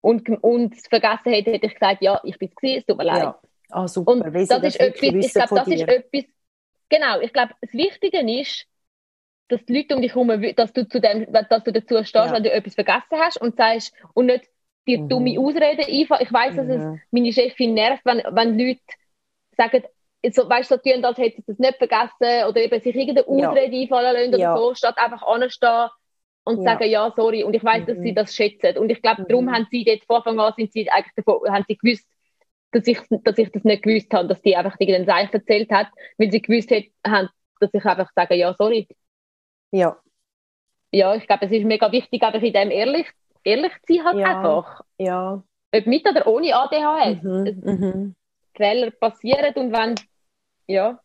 und, 0.00 0.28
und 0.42 0.74
es 0.74 0.86
vergessen 0.86 1.32
hätte, 1.32 1.52
hätte 1.52 1.66
ich 1.66 1.74
gesagt, 1.74 2.02
ja, 2.02 2.20
ich 2.24 2.38
bin 2.38 2.48
es 2.48 2.54
gewesen, 2.56 2.78
es 2.78 2.86
tut 2.86 2.98
mir 2.98 3.04
leid. 3.04 3.22
Ja. 3.22 3.40
Ah, 3.70 3.88
super. 3.88 4.12
Und 4.12 4.34
weil 4.34 4.44
sie 4.44 4.48
das 4.48 4.62
ist 4.62 4.80
etwas, 4.80 5.02
ich 5.02 5.32
glaube, 5.32 5.54
das 5.54 5.68
ist 5.68 5.78
dir. 5.80 5.88
etwas, 5.88 6.24
genau, 6.90 7.20
ich 7.20 7.32
glaube, 7.32 7.54
das 7.60 7.72
Wichtige 7.72 8.40
ist, 8.40 8.66
dass 9.48 9.64
die 9.64 9.76
Leute 9.76 9.96
um 9.96 10.02
dich 10.02 10.14
herum, 10.14 10.28
dass 10.56 10.72
du, 10.72 10.86
zu 10.86 11.00
dem, 11.00 11.32
dass 11.32 11.64
du 11.64 11.72
dazu 11.72 11.96
stehst, 12.04 12.14
Ja. 12.14 12.32
wenn 12.32 12.42
du 12.42 12.52
etwas 12.52 12.74
vergessen 12.74 13.18
hast 13.18 13.40
und 13.40 13.56
sagst, 13.56 13.94
und 14.12 14.26
nicht 14.26 14.48
dir 14.87 15.00
Mhm. 15.00 15.09
dumme 15.09 15.38
Ausreden 15.38 15.85
einfallen. 15.85 16.23
Ich 16.23 16.33
weiß, 16.33 16.55
dass 16.57 16.69
es 16.69 16.85
Mhm. 16.85 17.03
meine 17.11 17.33
Chefin 17.33 17.75
nervt, 17.75 18.05
wenn, 18.05 18.19
wenn 18.31 18.59
Leute 18.59 18.81
sagen, 19.57 19.83
so, 20.33 20.49
weißt 20.49 20.71
du, 20.71 20.76
so 20.76 20.81
tun, 20.83 21.05
als 21.05 21.19
hätten 21.19 21.43
sie 21.43 21.53
das 21.53 21.59
nicht 21.59 21.76
vergessen 21.79 22.49
oder 22.49 22.57
eben 22.62 22.81
sich 22.81 22.95
irgendeine 22.97 23.29
Ja. 23.29 23.50
Ausrede 23.50 23.76
einfallen 23.76 24.14
lassen 24.14 24.35
oder 24.35 24.41
Ja. 24.41 24.53
so, 24.53 24.75
statt 24.75 24.97
einfach 24.99 25.23
anstehen 25.23 25.88
und 26.45 26.62
Ja. 26.62 26.62
sagen, 26.62 26.88
ja, 26.91 27.12
sorry. 27.14 27.45
Und 27.45 27.55
ich 27.55 27.64
weiß, 27.64 27.85
dass 27.87 27.99
Mhm. 27.99 28.03
sie 28.03 28.14
das 28.14 28.35
schätzen. 28.35 28.79
Und 28.79 28.91
ich 28.91 29.03
glaube, 29.03 29.19
Mhm. 29.19 29.26
darum 29.29 29.50
haben 29.53 29.67
sie 29.71 29.85
dort 29.85 30.05
von 30.07 30.17
Anfang 30.17 30.41
an 30.41 30.55
sind 30.57 30.73
sie 30.73 30.91
eigentlich 30.91 31.14
davon, 31.17 31.50
haben 31.53 31.64
sie 31.69 31.76
gewusst, 31.76 32.07
dass 32.73 32.87
ich, 32.87 32.99
dass 33.11 33.38
ich 33.38 33.50
das 33.53 33.64
nicht 33.64 33.83
gewusst 33.83 34.12
habe, 34.14 34.29
dass 34.29 34.43
die 34.43 34.57
einfach 34.57 34.76
irgendeinen 34.81 35.07
Seich 35.07 35.33
erzählt 35.33 35.71
hat, 35.73 35.88
weil 36.19 36.31
sie 36.33 36.43
gewusst 36.43 36.71
hat, 36.71 36.85
haben, 37.07 37.29
dass 37.61 37.71
ich 37.75 37.85
einfach 37.85 38.11
sage, 38.14 38.35
ja, 38.37 38.55
sorry. 38.59 38.88
Ja, 39.73 40.03
Ja, 40.93 41.14
ich 41.14 41.26
glaube, 41.26 41.47
es 41.47 41.53
ist 41.53 41.64
mega 41.64 41.91
wichtig, 41.93 42.23
einfach 42.23 42.41
in 42.43 42.53
dem 42.53 42.71
ehrlich, 42.71 43.07
ehrlich 43.44 43.72
zu 43.86 43.94
sein 43.94 44.04
halt 44.04 44.16
Ja. 44.18 44.38
einfach. 44.38 44.80
ja. 44.98 45.42
Ob 45.76 45.86
mit 45.86 46.08
oder 46.08 46.26
ohne 46.26 46.54
ADHS. 46.54 47.22
Mhm. 47.22 47.62
Mhm. 47.64 48.14
Fehler 48.56 48.90
passieren 48.92 49.52
und 49.56 49.72
wenn, 49.72 49.94
ja, 50.68 50.98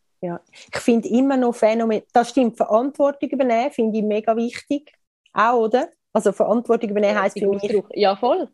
Ich 0.72 0.80
finde 0.82 1.08
immer 1.10 1.38
noch 1.38 1.56
Phänomen, 1.56 2.04
das 2.14 2.30
stimmt, 2.30 2.58
Verantwortung 2.58 3.30
übernehmen 3.30 3.72
finde 3.72 3.98
ich 3.98 4.04
mega 4.04 4.36
wichtig. 4.36 4.94
Auch, 5.34 5.60
oder? 5.62 5.90
Also 6.14 6.32
Verantwortung 6.34 6.90
übernehmen 6.92 7.20
heisst 7.20 7.40
für 7.40 7.48
mich. 7.48 7.84
Ja, 7.94 8.16
voll. 8.16 8.48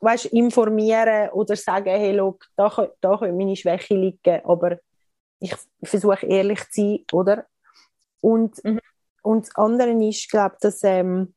weißt, 0.00 0.26
informieren 0.26 1.30
oder 1.30 1.56
sagen, 1.56 1.88
hey, 1.90 2.12
look, 2.12 2.44
da, 2.56 2.68
da 3.00 3.16
könnte 3.16 3.32
meine 3.34 3.56
Schwäche 3.56 3.94
liegen, 3.94 4.40
aber 4.44 4.78
ich 5.40 5.54
versuche 5.82 6.26
ehrlich 6.26 6.60
zu 6.70 6.80
sein, 6.82 7.04
oder? 7.12 7.46
Und, 8.20 8.62
Mhm. 8.64 8.80
und 9.22 9.46
das 9.46 9.56
andere 9.56 9.90
ist, 10.06 10.30
glaube 10.30 10.56
dass, 10.60 10.82
ähm, 10.84 11.34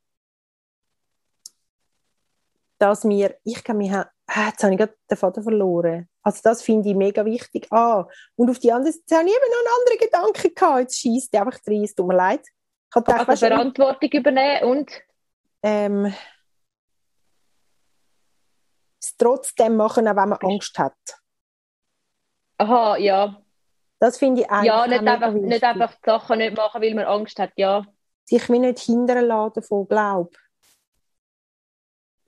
dass 2.89 3.07
wir, 3.07 3.35
ich 3.43 3.63
kann 3.63 3.77
mich, 3.77 3.91
ah, 3.93 4.07
jetzt 4.47 4.63
habe 4.63 4.73
ich 4.73 4.79
gerade 4.79 4.95
den 5.09 5.17
Faden 5.17 5.43
verloren. 5.43 6.09
Also 6.23 6.39
das 6.43 6.61
finde 6.61 6.89
ich 6.89 6.95
mega 6.95 7.23
wichtig. 7.25 7.67
Ah, 7.71 8.07
und 8.35 8.49
auf 8.49 8.59
die 8.59 8.71
andere 8.71 8.91
Seite 8.93 9.15
habe 9.17 9.27
ich 9.27 9.35
eben 9.35 9.51
noch 9.51 9.59
einen 9.59 9.79
anderen 9.79 9.99
Gedanken 10.33 10.55
gehabt. 10.55 10.79
Jetzt 10.81 10.97
schießt 10.99 11.33
der 11.33 11.41
einfach 11.45 11.59
rein, 11.67 11.83
es 11.83 11.95
tut 11.95 12.07
mir 12.07 12.15
leid. 12.15 12.41
Ich 12.89 12.95
habe 12.95 13.05
gedacht, 13.05 13.29
Also 13.29 13.47
Verantwortung 13.47 14.09
übernehmen 14.11 14.63
und 14.71 14.91
ähm, 15.63 16.13
es 19.01 19.15
trotzdem 19.17 19.75
machen, 19.75 20.07
auch 20.07 20.15
wenn 20.15 20.29
man 20.29 20.39
Angst 20.41 20.77
hat. 20.79 20.93
aha, 22.57 22.97
ja. 22.97 23.41
Das 23.99 24.17
finde 24.17 24.41
ich 24.41 24.49
eigentlich 24.49 24.67
Ja, 24.67 24.87
nicht 24.87 25.07
einfach, 25.07 25.33
wichtig. 25.33 25.49
nicht 25.49 25.63
einfach 25.63 25.93
die 25.93 25.99
Sachen 26.05 26.37
nicht 26.37 26.55
machen, 26.57 26.81
weil 26.81 26.93
man 26.95 27.05
Angst 27.05 27.39
hat, 27.39 27.51
ja. 27.55 27.85
Sich 28.25 28.49
wie 28.49 28.59
nicht 28.59 28.79
hindern 28.79 29.25
lassen 29.25 29.53
davon, 29.55 29.87
glaub. 29.87 30.35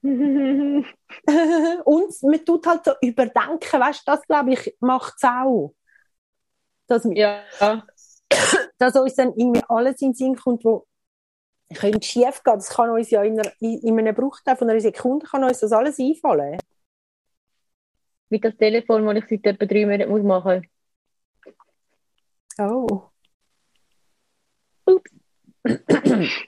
Und 1.86 2.24
man 2.24 2.46
tut 2.46 2.66
halt 2.66 2.86
so 2.86 2.92
überdenken, 3.02 3.80
weißt 3.80 4.08
du, 4.08 4.12
das 4.12 4.22
glaube 4.28 4.54
ich, 4.54 4.76
macht 4.80 5.16
es 5.18 5.24
auch. 5.24 5.74
Dass, 6.88 7.04
wir- 7.06 7.16
ja. 7.18 7.44
dass 8.78 8.96
uns 8.96 9.16
dann 9.16 9.34
irgendwie 9.36 9.64
alles 9.68 10.02
in 10.02 10.10
den 10.10 10.16
Sinn 10.16 10.36
kommt, 10.36 10.64
wo 10.64 10.86
könnte 11.76 12.02
schief 12.06 12.42
gehen. 12.44 12.54
Das 12.56 12.70
kann 12.70 12.90
uns 12.90 13.10
ja 13.10 13.24
in, 13.24 13.40
einer, 13.40 13.52
in, 13.60 13.80
in 13.80 14.00
einem 14.00 14.16
Bruchteil 14.16 14.56
von 14.56 14.70
einer 14.70 14.80
Sekunde 14.80 15.26
kann 15.26 15.44
uns 15.44 15.60
das 15.60 15.72
alles 15.74 16.00
einfallen. 16.00 16.58
Mit 18.30 18.44
das 18.44 18.56
Telefon, 18.58 19.06
das 19.06 19.18
ich 19.18 19.42
seit 19.44 19.46
etwa 19.46 19.66
drei 19.66 19.86
Monaten 19.86 20.12
muss 20.12 20.24
machen 20.24 20.68
Oh. 22.60 23.12
Ups. 24.86 25.12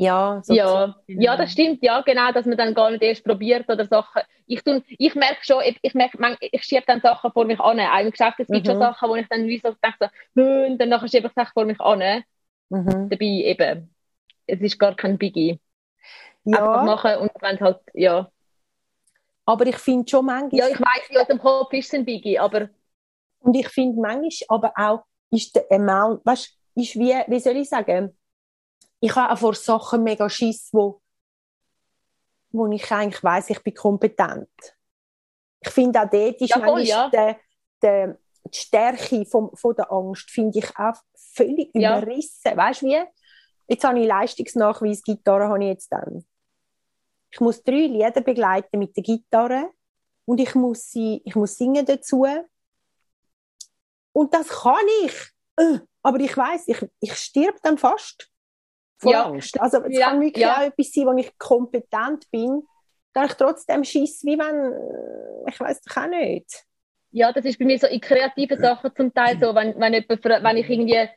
ja, 0.00 0.42
so 0.44 0.56
ja. 0.56 0.96
ja, 1.14 1.36
das 1.36 1.52
stimmt, 1.52 1.82
ja, 1.82 2.00
genau, 2.02 2.32
dass 2.32 2.46
man 2.46 2.56
dann 2.58 2.74
gar 2.74 2.90
nicht 2.90 3.02
erst 3.02 3.24
probiert 3.24 3.68
oder 3.68 3.86
Sachen. 3.86 4.22
Ich, 4.46 4.62
tun, 4.64 4.82
ich 4.88 5.14
merke 5.14 5.40
schon, 5.44 5.62
ich, 5.82 5.94
merke, 5.94 6.48
ich 6.50 6.64
schiebe 6.64 6.84
dann 6.86 7.00
Sachen 7.00 7.32
vor 7.32 7.44
mich 7.44 7.60
an. 7.60 7.80
Auch 7.80 8.00
im 8.00 8.10
Geschäft, 8.10 8.40
es 8.40 8.50
gibt 8.50 8.66
Mhm. 8.66 8.66
schon 8.66 8.76
Sachen, 8.78 9.08
wo 9.08 9.16
ich 9.16 9.28
dann 9.28 9.46
wie 9.46 9.58
so 9.60 9.72
denke, 9.82 9.98
so, 10.34 10.42
«Hm», 10.42 10.78
dann 10.78 10.88
nachher 10.88 11.08
schiebe 11.08 11.28
ich 11.28 11.34
Sachen 11.34 11.52
vor 11.54 11.64
mich 11.66 11.80
an. 11.80 12.24
Mhm. 12.70 13.10
Dabei 13.10 13.26
eben, 13.26 13.94
es 14.46 14.60
ist 14.60 14.78
gar 14.78 14.96
kein 14.96 15.18
Biggie. 15.18 15.60
Einfach 16.50 16.80
Ja, 16.80 16.82
machen 16.82 17.16
und 17.18 17.32
wenn 17.42 17.60
halt, 17.60 17.80
ja. 17.94 18.30
aber 19.44 19.66
ich 19.66 19.76
finde 19.76 20.08
schon 20.08 20.26
manchmal, 20.26 20.60
Ja, 20.60 20.68
ich 20.68 20.80
weiss, 20.80 21.08
in 21.08 21.16
unserem 21.18 21.38
Kopf 21.38 21.72
ist 21.72 21.86
es 21.88 21.94
ein 21.94 22.04
Biggie, 22.04 22.38
aber 22.38 22.70
und 23.40 23.54
ich 23.56 23.68
finde 23.68 24.00
manchmal 24.00 24.30
aber 24.48 24.72
auch, 24.76 25.04
ist 25.30 25.54
der 25.56 25.66
Amount, 25.70 26.24
weißt, 26.26 26.56
ist 26.76 26.96
wie, 26.96 27.14
wie 27.28 27.40
soll 27.40 27.56
ich 27.56 27.68
sagen, 27.68 28.16
ich 29.00 29.14
habe 29.16 29.32
auch 29.32 29.38
vor 29.38 29.54
Sachen 29.54 30.02
mega 30.02 30.28
Schiss, 30.28 30.68
wo, 30.72 31.00
wo 32.52 32.66
ich 32.70 32.90
eigentlich 32.92 33.22
weiss, 33.24 33.50
ich 33.50 33.62
bin 33.62 33.74
kompetent. 33.74 34.48
Ich 35.60 35.70
finde 35.70 36.00
auch 36.02 36.10
dort 36.10 36.40
ist 36.40 36.50
Ja, 36.50 36.60
voll, 36.60 36.82
ja. 36.82 37.08
der, 37.10 37.38
der, 37.82 38.18
die 38.44 38.58
Stärke 38.58 39.24
vom, 39.26 39.54
von 39.54 39.74
der 39.74 39.90
Angst, 39.92 40.30
finde 40.30 40.58
ich 40.58 40.76
auch 40.78 40.96
völlig 41.34 41.70
Ja. 41.74 41.98
überrissen. 41.98 42.56
Weißt 42.56 42.82
du 42.82 42.86
wie? 42.86 43.02
Jetzt 43.68 43.84
habe 43.84 44.00
ich 44.00 44.06
Leistungsnachweis, 44.06 45.02
Gitarre 45.02 45.48
habe 45.48 45.62
ich 45.62 45.70
jetzt 45.70 45.92
dann. 45.92 46.24
Ich 47.30 47.40
muss 47.40 47.62
drei 47.62 47.86
Lieder 47.86 48.20
begleiten 48.20 48.78
mit 48.78 48.96
der 48.96 49.04
Gitarre 49.04 49.70
und 50.24 50.40
ich 50.40 50.54
muss, 50.54 50.90
sie, 50.90 51.22
ich 51.24 51.36
muss 51.36 51.56
singen 51.56 51.86
dazu. 51.86 52.26
Und 54.12 54.34
das 54.34 54.48
kann 54.48 54.84
ich. 55.04 55.14
Äh, 55.56 55.78
Aber 56.02 56.18
ich 56.18 56.36
weiß, 56.36 56.66
ich, 56.66 56.84
ich 57.00 57.14
stirb 57.14 57.60
dann 57.62 57.78
fast 57.78 58.28
vor 59.00 59.12
Ja. 59.12 59.24
Angst. 59.26 59.60
Also 59.60 59.82
es 59.84 59.98
Ja, 59.98 60.10
kann 60.10 60.20
wirklich 60.20 60.42
ja. 60.44 60.56
auch 60.58 60.62
etwas 60.62 60.92
sein, 60.92 61.06
wo 61.06 61.16
ich 61.16 61.36
kompetent 61.38 62.30
bin, 62.30 62.62
da 63.12 63.24
ich 63.24 63.34
trotzdem 63.34 63.84
Schiss, 63.84 64.22
wie 64.24 64.38
wenn, 64.38 64.72
äh, 64.72 65.50
ich 65.50 65.58
weiß 65.60 65.82
doch 65.82 65.96
auch 65.96 66.08
nicht. 66.08 66.64
Ja, 67.12 67.32
das 67.32 67.44
ist 67.44 67.58
bei 67.58 67.64
mir 67.64 67.78
so 67.78 67.86
in 67.88 68.00
kreativen 68.00 68.58
Sachen 68.60 68.94
zum 68.94 69.12
Teil 69.12 69.38
so, 69.40 69.54
wenn, 69.54 69.78
wenn, 69.80 69.94
jemand, 69.94 70.24
wenn 70.24 70.56
ich 70.56 70.68
irgendwie, 70.70 71.08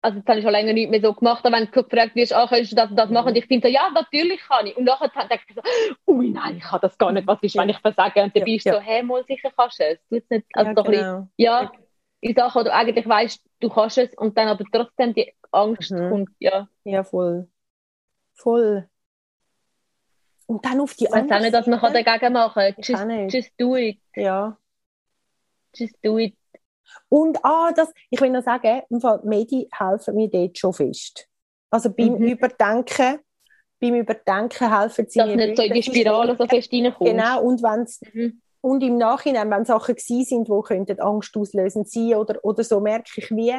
also 0.00 0.20
das 0.20 0.26
habe 0.28 0.38
ich 0.38 0.44
schon 0.44 0.52
länger 0.52 0.72
nicht 0.72 0.90
mehr 0.90 1.00
so 1.00 1.12
gemacht, 1.12 1.44
aber 1.44 1.56
wenn 1.56 1.66
du 1.70 1.82
gefragt 1.82 2.14
wirst, 2.14 2.32
ah, 2.32 2.46
könntest 2.48 2.72
du 2.72 2.76
das 2.76 2.90
und 2.90 2.96
das 2.96 3.10
machen, 3.10 3.28
und 3.30 3.36
ich 3.36 3.46
finde 3.46 3.68
so, 3.68 3.74
ja, 3.74 3.90
natürlich 3.90 4.40
kann 4.42 4.66
ich. 4.66 4.76
Und 4.76 4.84
nachher 4.84 5.08
denke 5.28 5.44
ich 5.48 5.54
so, 5.56 5.62
ui, 6.06 6.30
nein, 6.30 6.58
ich 6.58 6.62
kann 6.62 6.78
das 6.80 6.96
gar 6.98 7.10
nicht, 7.12 7.26
was 7.26 7.42
ist, 7.42 7.56
wenn 7.56 7.68
ich 7.68 7.78
versage? 7.78 8.22
Und 8.22 8.34
dann 8.34 8.42
Ja, 8.42 8.44
bist 8.44 8.70
du 8.70 8.70
ja. 8.70 8.76
so, 8.76 8.80
hey, 8.80 9.02
mal 9.02 9.24
sicher 9.26 9.50
kannst 9.56 9.80
du 9.80 9.84
es. 9.84 9.98
Tut's 10.08 10.30
nicht, 10.30 10.46
also 10.52 10.70
ja, 10.70 10.74
doch 10.74 10.86
ein 10.86 10.90
bisschen, 10.92 11.08
genau. 11.12 11.28
ja, 11.36 11.72
in 12.20 12.34
Sachen, 12.34 12.60
wo 12.60 12.64
du 12.64 12.72
eigentlich 12.74 13.08
weißt, 13.08 13.40
du 13.60 13.68
kannst 13.68 13.98
es, 13.98 14.10
und 14.16 14.36
dann 14.36 14.48
aber 14.48 14.64
trotzdem 14.72 15.14
die 15.14 15.32
Angst 15.52 15.90
Mhm. 15.90 16.10
kommt, 16.10 16.30
ja. 16.38 16.68
ja, 16.84 17.04
voll. 17.04 17.48
Voll. 18.34 18.88
Und 20.46 20.64
dann 20.64 20.80
auf 20.80 20.94
die 20.94 21.04
Ich 21.04 21.10
weiß 21.12 21.30
auch 21.30 21.40
nicht, 21.40 21.52
was 21.52 21.66
man 21.66 21.78
kann 21.80 21.92
dagegen 21.92 22.32
machen 22.32 22.54
kann. 22.62 22.74
Ich 22.78 22.88
Just, 22.88 23.34
just 23.34 23.50
do 23.58 23.76
it. 23.76 24.00
Ja. 24.16 24.56
Just 25.74 25.94
do 26.02 26.18
it. 26.18 26.34
Und 27.10 27.38
ah, 27.44 27.70
das, 27.74 27.92
ich 28.10 28.20
will 28.20 28.30
noch 28.30 28.42
sagen, 28.42 28.82
im 28.88 29.00
Fall, 29.00 29.20
Medien 29.24 29.66
helfen 29.72 30.14
mir 30.14 30.28
dort 30.28 30.56
schon 30.58 30.72
fest. 30.72 31.28
Also 31.70 31.92
beim 31.92 32.14
Mhm. 32.14 32.24
Überdenken, 32.28 33.18
beim 33.78 33.94
Überdenken 33.94 34.74
helfen 34.78 35.06
sie 35.08 35.18
Dass 35.18 35.28
mir 35.28 35.36
nicht 35.36 35.56
so 35.56 35.62
in 35.62 35.72
die. 35.74 35.82
Spirale 35.82 36.34
so 36.36 36.46
fest 36.46 36.72
reinkommst. 36.72 37.12
Genau, 37.12 37.42
und 37.42 37.62
wenn's, 37.62 38.00
Mhm. 38.12 38.40
Und 38.68 38.82
im 38.82 38.98
Nachhinein, 38.98 39.50
wenn 39.50 39.64
Sachen 39.64 39.94
gewesen 39.94 40.24
sind, 40.24 40.48
die 40.48 40.62
könnten 40.66 41.00
angstauslösend 41.00 41.90
sein 41.90 42.14
oder, 42.14 42.44
oder 42.44 42.64
so, 42.64 42.80
merke 42.80 43.10
ich 43.16 43.30
wie, 43.30 43.54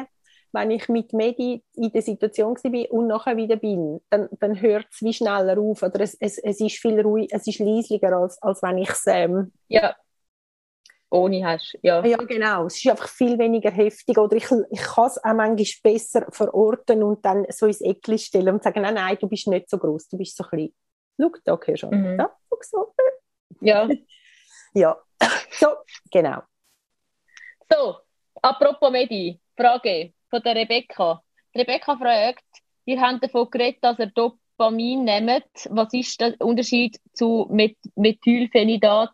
wenn 0.52 0.70
ich 0.70 0.88
mit 0.88 1.12
Medi 1.12 1.62
in 1.74 1.92
der 1.92 2.02
Situation 2.02 2.56
war 2.56 2.92
und 2.92 3.06
nachher 3.06 3.36
wieder 3.36 3.56
bin, 3.56 4.00
dann, 4.10 4.28
dann 4.40 4.60
hört 4.60 4.86
es 4.90 5.00
wie 5.02 5.12
schneller 5.12 5.58
auf 5.58 5.82
oder 5.82 6.00
es, 6.00 6.14
es, 6.18 6.38
es 6.38 6.60
ist 6.60 6.76
viel 6.78 7.00
ruhiger, 7.00 7.36
es 7.36 7.46
ist 7.46 7.60
leislicher, 7.60 8.16
als, 8.16 8.40
als 8.42 8.62
wenn 8.62 8.78
ich 8.78 8.90
es 8.90 9.04
ähm, 9.06 9.52
Ja. 9.68 9.94
Ohne 11.12 11.44
hast, 11.44 11.76
ja. 11.82 12.04
ja, 12.04 12.18
genau. 12.18 12.66
Es 12.66 12.76
ist 12.76 12.88
einfach 12.88 13.08
viel 13.08 13.36
weniger 13.36 13.72
heftig. 13.72 14.16
Oder 14.16 14.36
ich, 14.36 14.46
ich 14.70 14.80
kann 14.80 15.06
es 15.06 15.18
auch 15.18 15.34
manchmal 15.34 15.66
besser 15.82 16.26
verorten 16.30 17.02
und 17.02 17.24
dann 17.24 17.46
so 17.48 17.66
ins 17.66 17.80
Eckli 17.80 18.16
stellen 18.16 18.54
und 18.54 18.62
sagen, 18.62 18.82
nein, 18.82 18.94
nein, 18.94 19.18
du 19.20 19.26
bist 19.26 19.48
nicht 19.48 19.68
so 19.68 19.78
groß, 19.78 20.08
du 20.08 20.18
bist 20.18 20.36
so 20.36 20.44
klein. 20.44 20.72
Schau, 21.20 21.30
da 21.44 21.56
gehörst 21.56 21.82
du 21.82 21.88
Mhm. 21.88 22.16
da, 22.16 22.30
so. 22.62 22.94
Ja. 23.60 23.88
Ja, 24.74 24.96
so, 25.50 25.68
genau. 26.10 26.42
So, 27.70 27.96
apropos 28.42 28.90
Medi, 28.90 29.40
Frage 29.56 30.12
von 30.28 30.42
der 30.42 30.56
Rebecca. 30.56 31.22
Die 31.54 31.60
Rebecca 31.60 31.96
fragt, 31.96 32.44
ihr 32.84 33.00
habt 33.00 33.22
davon 33.22 33.50
geredet, 33.50 33.82
dass 33.82 33.98
ihr 33.98 34.06
Dopamin 34.06 35.04
nehmt. 35.04 35.44
Was 35.70 35.92
ist 35.92 36.20
der 36.20 36.34
Unterschied 36.40 36.98
zu 37.12 37.46
Met 37.50 37.76
Methylphenidat 37.96 39.10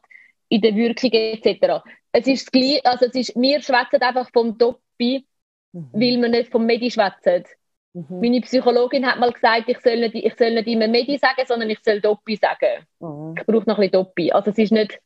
in 0.49 0.61
der 0.61 0.75
Wirkung 0.75 1.11
etc.? 1.13 1.83
Es 2.13 2.27
ist 2.27 2.47
das 2.47 2.53
Gleiche, 2.53 2.85
also 2.85 3.07
es 3.07 3.15
ist, 3.15 3.37
wir 3.37 3.61
schwätzen 3.63 4.03
einfach 4.03 4.31
vom 4.33 4.57
Dopi, 4.57 5.27
weil 5.73 6.21
wir 6.21 6.29
nicht 6.29 6.51
vom 6.51 6.65
Medi 6.65 6.91
schwätzen. 6.91 7.45
Mhm. 7.93 8.21
Meine 8.21 8.41
Psychologin 8.41 9.07
hat 9.07 9.19
mal 9.19 9.33
gesagt, 9.33 9.69
ich 9.69 9.81
soll 9.81 10.01
nicht, 10.01 10.15
ich 10.15 10.35
soll 10.37 10.53
nicht 10.53 10.69
immer 10.69 10.89
Medi 10.89 11.19
sagen, 11.19 11.47
sondern 11.47 11.71
ich 11.71 11.81
soll 11.83 12.01
Dopi 12.01 12.37
sagen. 12.37 12.87
Mhm. 13.01 13.35
ich 13.39 13.47
brauche 13.47 13.69
noch 13.69 13.79
ein 13.79 13.91
bisschen 13.91 13.93
Dopi. 13.93 14.33
Also 14.33 14.51
es 14.51 14.59
ist 14.59 14.73
nicht, 14.73 14.99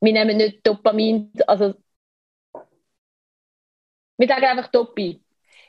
wir 0.00 0.12
nehmen 0.12 0.36
nicht 0.36 0.66
Dopamin, 0.66 1.32
also 1.46 1.74
wir 4.18 4.28
sagen 4.28 4.44
einfach 4.44 4.70
Dopi. 4.70 5.22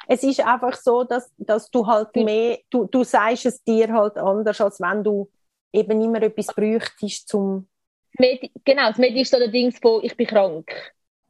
Es 0.08 0.24
ist 0.24 0.40
einfach 0.40 0.76
so, 0.76 1.04
dass, 1.04 1.32
dass 1.38 1.70
du 1.70 1.86
halt 1.86 2.16
mehr, 2.16 2.60
du, 2.70 2.86
du 2.86 3.04
sagst 3.04 3.46
es 3.46 3.64
dir 3.64 3.92
halt 3.92 4.18
anders, 4.18 4.62
als 4.62 4.80
wenn 4.80 5.04
du 5.04 5.30
eben 5.74 6.02
immer 6.02 6.22
etwas 6.22 6.48
bräuchtest 6.48 7.28
zum... 7.28 7.68
Medi 8.18 8.52
genau, 8.64 8.88
das 8.88 8.98
Medi 8.98 9.22
ist 9.22 9.32
so 9.32 9.38
der 9.38 9.50
Dings 9.50 9.78
von, 9.80 10.04
ich 10.04 10.16
bin 10.16 10.28
krank. 10.28 10.72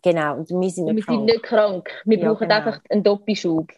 Genau, 0.04 0.38
und 0.38 0.50
wir 0.50 0.70
sind 0.70 0.86
nicht 0.86 0.96
wir 0.96 1.04
krank. 1.04 1.18
sind 1.18 1.26
nicht 1.26 1.44
krank. 1.44 2.02
Wir 2.06 2.20
Ja, 2.20 2.30
brauchen 2.30 2.48
genau. 2.48 2.56
einfach 2.56 2.80
einen 2.90 3.04
Doppelschub. 3.04 3.72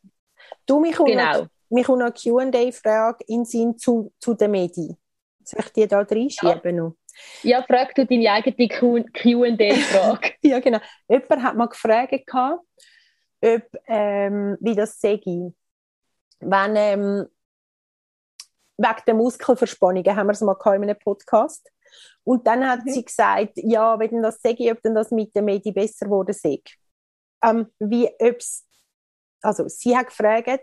Du, 0.65 0.79
mich 0.79 0.97
Genau. 0.97 1.43
noch, 1.43 1.47
mich 1.69 1.86
kommt 1.86 1.99
noch 1.99 2.08
eine 2.08 2.51
Q&A-Frage 2.51 3.23
in 3.27 3.45
Sinn 3.45 3.77
zu, 3.77 4.12
zu 4.19 4.34
den 4.34 4.51
Medien. 4.51 4.97
Soll 5.43 5.62
ich 5.62 5.71
die 5.71 5.88
da 5.88 6.01
reinschieben 6.01 6.75
noch? 6.75 6.95
Ja, 7.43 7.63
frag 7.63 7.93
du 7.95 8.05
deine 8.05 8.32
eigene 8.32 8.67
Q&A-Frage. 8.69 10.34
Ja, 10.41 10.60
genau. 10.60 10.79
Jemand 11.08 11.43
hat 11.43 11.55
mal 11.55 11.67
gefragt, 11.67 12.12
gehabt, 12.25 12.63
ob, 13.41 13.63
ähm, 13.88 14.58
wie 14.60 14.75
das 14.75 14.99
sei. 14.99 15.19
Wenn, 16.41 16.75
ähm, 16.75 17.25
wegen 18.77 19.01
der 19.08 19.13
Muskelverspannungen 19.13 20.15
haben 20.15 20.27
wir 20.27 20.32
es 20.32 20.41
mal 20.41 20.53
gehabt 20.53 20.77
in 20.77 20.84
einem 20.84 20.99
Podcast. 20.99 21.69
Und 22.23 22.45
dann 22.47 22.67
hat 22.67 22.86
Mhm. 22.86 22.89
sie 22.91 23.03
gesagt, 23.03 23.53
ja, 23.55 23.97
wenn 23.99 24.21
das 24.21 24.39
sei, 24.41 24.55
ob 24.71 24.82
denn 24.82 24.95
das 24.95 25.12
mit 25.12 25.36
der 25.36 25.41
Medi 25.41 25.71
besser 25.71 26.05
geworden 26.05 26.34
sei. 26.34 26.62
Ähm, 27.43 27.67
wie, 27.79 28.10
ob's, 28.19 28.65
also, 29.41 29.67
sie 29.67 29.95
hat 29.97 30.08
gefragt, 30.08 30.62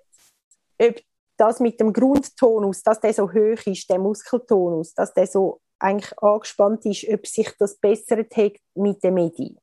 ob 0.81 1.01
das 1.37 1.61
mit 1.61 1.79
dem 1.81 1.93
Grundtonus, 1.93 2.83
dass 2.83 3.01
der 3.01 3.13
so 3.13 3.25
hoch 3.31 3.67
ist, 3.67 3.89
der 3.91 3.99
Muskeltonus, 3.99 4.95
dass 4.95 5.13
der 5.13 5.27
so 5.27 5.61
eigentlich 5.79 6.19
angespannt 6.23 6.85
ist, 6.87 7.09
ob 7.09 7.27
sich 7.27 7.51
das 7.59 7.79
bessert 7.79 8.35
hat 8.37 8.53
mit 8.75 9.03
der 9.03 9.13
Medi. 9.13 9.57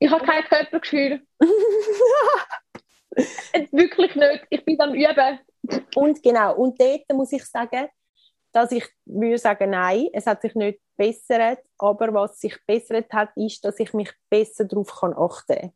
Ich 0.00 0.10
habe 0.10 0.24
kein 0.24 0.44
Körpergefühl. 0.44 1.22
Wirklich 3.72 4.14
nicht. 4.14 4.46
Ich 4.50 4.64
bin 4.64 4.80
am 4.80 4.94
Üben. 4.94 5.40
Und 5.94 6.22
genau, 6.22 6.54
und 6.56 6.80
dort 6.80 7.02
muss 7.12 7.32
ich 7.32 7.44
sagen, 7.44 7.88
dass 8.52 8.72
ich 8.72 8.86
würde 9.04 9.38
sagen, 9.38 9.70
nein, 9.70 10.08
es 10.12 10.26
hat 10.26 10.42
sich 10.42 10.54
nicht 10.54 10.80
bessert, 10.96 11.60
aber 11.78 12.12
was 12.14 12.40
sich 12.40 12.56
bessert 12.66 13.12
hat, 13.12 13.30
ist, 13.36 13.64
dass 13.64 13.78
ich 13.80 13.92
mich 13.92 14.10
besser 14.30 14.64
darauf 14.64 15.00
kann 15.00 15.14
achten 15.16 15.58
kann. 15.58 15.72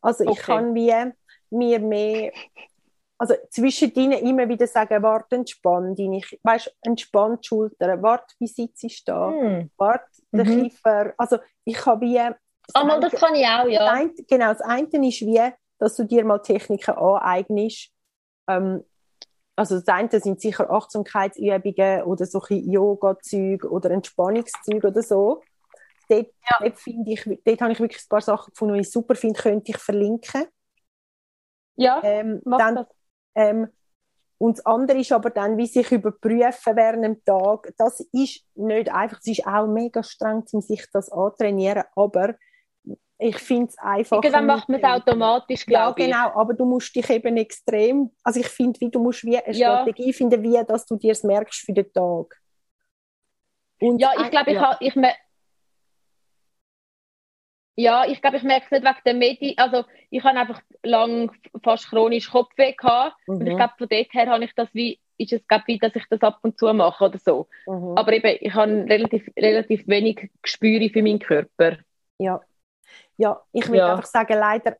Also 0.00 0.24
ich 0.24 0.30
Okay. 0.30 0.42
kann 0.42 0.74
wie 0.74 1.12
mir 1.50 1.80
mehr, 1.80 2.32
also 3.20 3.34
zwischendrin 3.50 4.12
immer 4.12 4.48
wieder 4.48 4.66
sagen, 4.66 5.02
warte, 5.02 5.36
entspann 5.36 5.94
dich, 5.94 6.40
weißt, 6.42 6.74
entspann 6.82 7.38
die 7.40 7.48
Schultern, 7.48 8.02
warte, 8.02 8.34
wie 8.38 8.46
sitzt 8.46 8.82
ich 8.82 9.04
da, 9.04 9.30
Hm. 9.30 9.70
warte, 9.76 10.06
der 10.32 10.44
Mhm. 10.46 10.62
Kiefer, 10.62 11.14
also 11.18 11.38
ich 11.64 11.84
habe 11.84 12.06
wie... 12.06 12.18
Ah, 12.18 12.84
mal, 12.84 12.98
das 13.00 13.12
kann 13.12 13.34
ich 13.34 13.46
auch, 13.46 13.64
Das 13.64 13.72
ja. 13.72 13.92
eine, 13.92 14.12
genau, 14.26 14.48
das 14.52 14.60
eine 14.62 15.08
ist 15.08 15.20
wie, 15.20 15.52
dass 15.78 15.96
du 15.96 16.04
dir 16.04 16.24
mal 16.24 16.38
Techniken 16.38 16.94
aneignest. 16.94 17.90
Ähm, 18.48 18.82
also 19.54 19.74
das 19.80 19.88
eine 19.88 20.08
sind 20.20 20.40
sicher 20.40 20.70
Achtsamkeitsübungen 20.70 22.04
oder 22.04 22.24
so 22.24 22.40
Yoga-Zeug 22.48 23.64
oder 23.64 23.90
Entspannungszeug 23.90 24.84
oder 24.84 25.02
so. 25.02 25.42
Dort, 26.08 26.28
dort, 26.58 26.78
finde 26.78 27.12
ich, 27.12 27.24
dort 27.44 27.60
habe 27.60 27.72
ich 27.72 27.80
wirklich 27.80 28.02
ein 28.02 28.08
paar 28.08 28.22
Sachen 28.22 28.50
gefunden, 28.52 28.74
die 28.74 28.80
ich 28.80 28.90
super 28.90 29.14
finde, 29.14 29.38
könnte 29.40 29.72
ich 29.72 29.76
verlinken. 29.78 30.46
Ja, 31.76 32.02
Ähm, 32.02 32.40
mach 32.44 32.58
dann, 32.58 32.74
das. 32.76 32.86
Ähm, 33.34 33.68
und 34.38 34.56
das 34.58 34.64
andere 34.64 34.98
ist 34.98 35.12
aber 35.12 35.28
dann, 35.30 35.58
wie 35.58 35.66
sich 35.66 35.92
überprüfen 35.92 36.74
während 36.74 37.04
dem 37.04 37.24
Tag. 37.24 37.74
Das 37.76 38.00
ist 38.00 38.46
nicht 38.54 38.88
einfach, 38.90 39.18
es 39.20 39.26
ist 39.26 39.46
auch 39.46 39.66
mega 39.66 40.02
streng, 40.02 40.44
um 40.52 40.60
sich 40.62 40.86
das 40.92 41.12
antrainieren, 41.12 41.84
aber 41.94 42.36
ich 43.18 43.36
finde 43.36 43.66
es 43.68 43.78
einfach. 43.78 44.16
Irgendwann 44.16 44.46
macht 44.46 44.68
man 44.70 44.80
es 44.82 44.84
automatisch, 44.88 45.66
Ja, 45.68 45.90
glaube 45.90 46.00
ich. 46.00 46.06
genau, 46.06 46.30
aber 46.40 46.54
du 46.54 46.64
musst 46.64 46.96
dich 46.96 47.10
eben 47.10 47.36
extrem, 47.36 48.10
also 48.24 48.40
ich 48.40 48.48
finde, 48.48 48.80
wie 48.80 48.90
du 48.90 48.98
musst 49.02 49.24
wie 49.24 49.36
eine 49.36 49.54
Ja. 49.54 49.82
Strategie 49.82 50.14
finden, 50.14 50.42
wie, 50.42 50.58
dass 50.66 50.86
du 50.86 50.96
dir 50.96 51.12
es 51.12 51.22
merkst 51.22 51.60
für 51.60 51.74
den 51.74 51.92
Tag. 51.92 52.40
Und 53.78 54.00
Ja, 54.00 54.12
ich 54.22 54.30
glaube, 54.30 54.50
ich, 54.50 54.54
ja. 54.54 54.70
ha- 54.70 54.76
ich, 54.80 54.96
me 54.96 55.12
ja, 57.76 58.04
ich, 58.06 58.20
glaube, 58.20 58.36
ich 58.36 58.42
merke 58.42 58.66
es 58.66 58.70
nicht 58.72 58.84
wegen 58.84 58.98
der 59.06 59.14
Medi. 59.14 59.54
Also, 59.56 59.84
ich 60.10 60.22
habe 60.24 60.38
einfach 60.38 60.60
lang 60.82 61.30
fast 61.62 61.88
chronisch 61.90 62.30
Kopfweh 62.30 62.72
gehabt. 62.74 63.16
Und 63.38 63.48
ich 63.48 63.56
Mhm, 63.56 63.56
glaube, 63.56 63.74
von 63.78 63.88
dort 63.88 64.12
her 64.12 64.26
habe 64.28 64.44
ich 64.44 64.54
das 64.54 64.68
wie, 64.74 65.00
ist 65.18 65.32
es, 65.32 65.46
glaube 65.48 65.64
wie, 65.66 65.78
dass 65.78 65.96
ich 65.96 66.04
das 66.10 66.20
ab 66.22 66.38
und 66.42 66.58
zu 66.58 66.72
mache 66.74 67.04
oder 67.04 67.18
so. 67.18 67.48
mhm. 67.66 67.94
Aber 67.94 68.12
eben, 68.12 68.36
ich 68.40 68.54
habe 68.54 68.72
relativ, 68.88 69.28
relativ 69.36 69.86
wenig 69.88 70.30
Gespüre 70.42 70.90
für 70.90 71.02
meinen 71.02 71.18
Körper. 71.20 71.78
Ja, 72.18 72.40
ja 73.16 73.40
ich 73.52 73.68
würde 73.68 73.78
Ja. 73.78 73.92
einfach 73.92 74.06
sagen, 74.06 74.34
leider, 74.38 74.76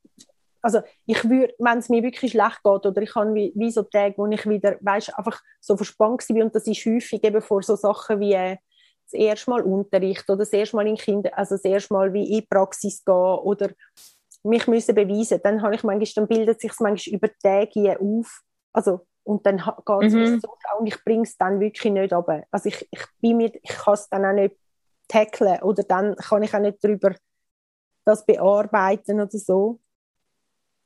also 0.63 0.81
ich 1.07 1.25
würde, 1.29 1.55
wenn 1.59 1.79
es 1.79 1.89
mir 1.89 2.03
wirklich 2.03 2.33
schlecht 2.33 2.63
geht 2.63 2.87
oder 2.87 3.03
ich 3.03 3.15
habe 3.15 3.35
wie, 3.35 3.53
wie 3.57 3.71
so 3.71 3.83
Tage, 3.85 4.17
wo 4.19 4.27
ich 4.27 4.47
wieder, 4.49 4.77
weißt, 4.81 5.17
einfach 5.19 5.43
so 5.61 5.77
verspannt 5.77 6.25
bin 6.29 6.43
und 6.45 6.55
das 6.55 6.67
ist 6.67 6.85
häufig 6.87 7.23
eben 7.25 7.43
vor 7.43 7.63
so 7.63 7.77
Sachen 7.77 8.21
wie 8.21 8.35
äh, 8.35 8.57
das 9.11 9.21
erste 9.21 9.51
Mal 9.51 9.63
Unterricht 9.63 10.29
oder 10.29 10.39
das 10.39 10.53
erste 10.53 10.77
Mal 10.77 10.87
in 10.87 10.97
Kinder, 10.97 11.37
also 11.37 11.57
das 11.57 11.65
erste 11.65 11.93
Mal 11.95 12.13
wie 12.13 12.25
in 12.25 12.41
die 12.41 12.47
Praxis 12.47 13.05
gehen 13.05 13.15
oder 13.15 13.71
mich 14.43 14.67
müssen 14.67 14.95
beweisen, 14.95 15.41
dann 15.43 15.61
habe 15.63 15.75
ich 15.75 15.83
manchmal, 15.83 16.13
dann 16.15 16.29
bildet 16.29 16.61
sich 16.61 16.73
manchmal 16.81 17.15
über 17.17 17.29
Tage 17.43 17.99
auf, 18.01 18.43
also 18.73 19.07
und 19.23 19.45
dann 19.45 19.59
geht 19.59 20.13
es 20.13 20.15
Mhm. 20.15 20.41
so 20.41 20.55
und 20.79 20.87
ich 20.87 21.05
bringe 21.05 21.23
es 21.23 21.37
dann 21.37 21.61
wirklich 21.61 21.93
nicht 21.93 22.13
runter. 22.13 22.45
Also 22.51 22.69
ich, 22.69 22.89
ich 22.91 23.05
bin 23.21 23.37
mir, 23.37 23.53
ich 23.55 23.71
kann 23.71 23.95
es 23.95 24.09
dann 24.09 24.25
auch 24.25 24.33
nicht 24.33 24.57
tackeln 25.09 25.61
oder 25.63 25.83
dann 25.83 26.17
kann 26.17 26.43
ich 26.43 26.55
auch 26.55 26.61
nicht 26.61 26.83
drüber 26.83 27.15
das 28.05 28.25
bearbeiten 28.25 29.21
oder 29.21 29.31
so. 29.31 29.79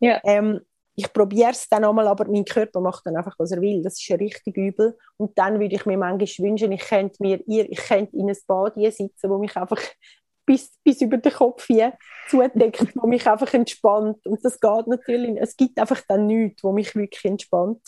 Ja. 0.00 0.20
Ähm, 0.24 0.60
ich 0.96 1.12
probiere 1.12 1.50
es 1.50 1.68
dann 1.68 1.84
einmal, 1.84 2.06
aber 2.06 2.26
mein 2.28 2.44
Körper 2.44 2.80
macht 2.80 3.04
dann 3.06 3.16
einfach, 3.16 3.34
was 3.38 3.50
er 3.50 3.60
will. 3.60 3.82
Das 3.82 3.94
ist 3.94 4.08
ja 4.08 4.16
richtig 4.16 4.56
übel. 4.56 4.96
Und 5.16 5.36
dann 5.36 5.58
würde 5.58 5.74
ich 5.74 5.86
mir 5.86 5.98
manchmal 5.98 6.48
wünschen, 6.48 6.72
ich 6.72 6.82
könnte 6.82 7.16
mir, 7.20 7.40
ich 7.46 7.78
könnte 7.78 8.16
in 8.16 8.28
ein 8.28 8.36
Bad 8.46 8.74
hier 8.74 8.92
sitzen, 8.92 9.30
wo 9.30 9.38
mich 9.38 9.56
einfach 9.56 9.80
bis, 10.46 10.72
bis 10.84 11.00
über 11.00 11.16
den 11.16 11.32
Kopf 11.32 11.66
hier 11.66 11.94
zudeckt, 12.28 12.94
wo 12.94 13.06
mich 13.06 13.26
einfach 13.26 13.52
entspannt. 13.54 14.24
Und 14.26 14.44
das 14.44 14.60
geht 14.60 14.86
natürlich. 14.86 15.36
Es 15.40 15.56
gibt 15.56 15.78
einfach 15.78 16.00
dann 16.06 16.26
nichts, 16.26 16.62
wo 16.62 16.72
mich 16.72 16.94
wirklich 16.94 17.24
entspannt. 17.24 17.82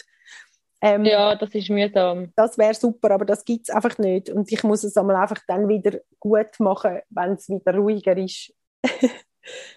Ähm, 0.83 1.05
Ja, 1.05 1.37
das 1.37 1.55
ist 1.55 1.71
mühsam. 1.71 2.33
das 2.37 2.59
wäre 2.59 2.75
super, 2.75 3.13
aber 3.13 3.25
das 3.25 3.45
gibt 3.45 3.69
es 3.69 3.75
einfach 3.75 3.97
nicht. 3.99 4.31
Und 4.31 4.51
ich 4.51 4.63
muss 4.65 4.85
es 4.85 4.97
einmal 4.97 5.17
einfach 5.17 5.41
dann 5.47 5.69
wieder 5.69 6.01
gut 6.19 6.59
machen, 6.59 7.01
wenn 7.11 7.33
es 7.33 7.49
wieder 7.49 7.75
ruhiger 7.77 8.17
ist. 8.17 8.53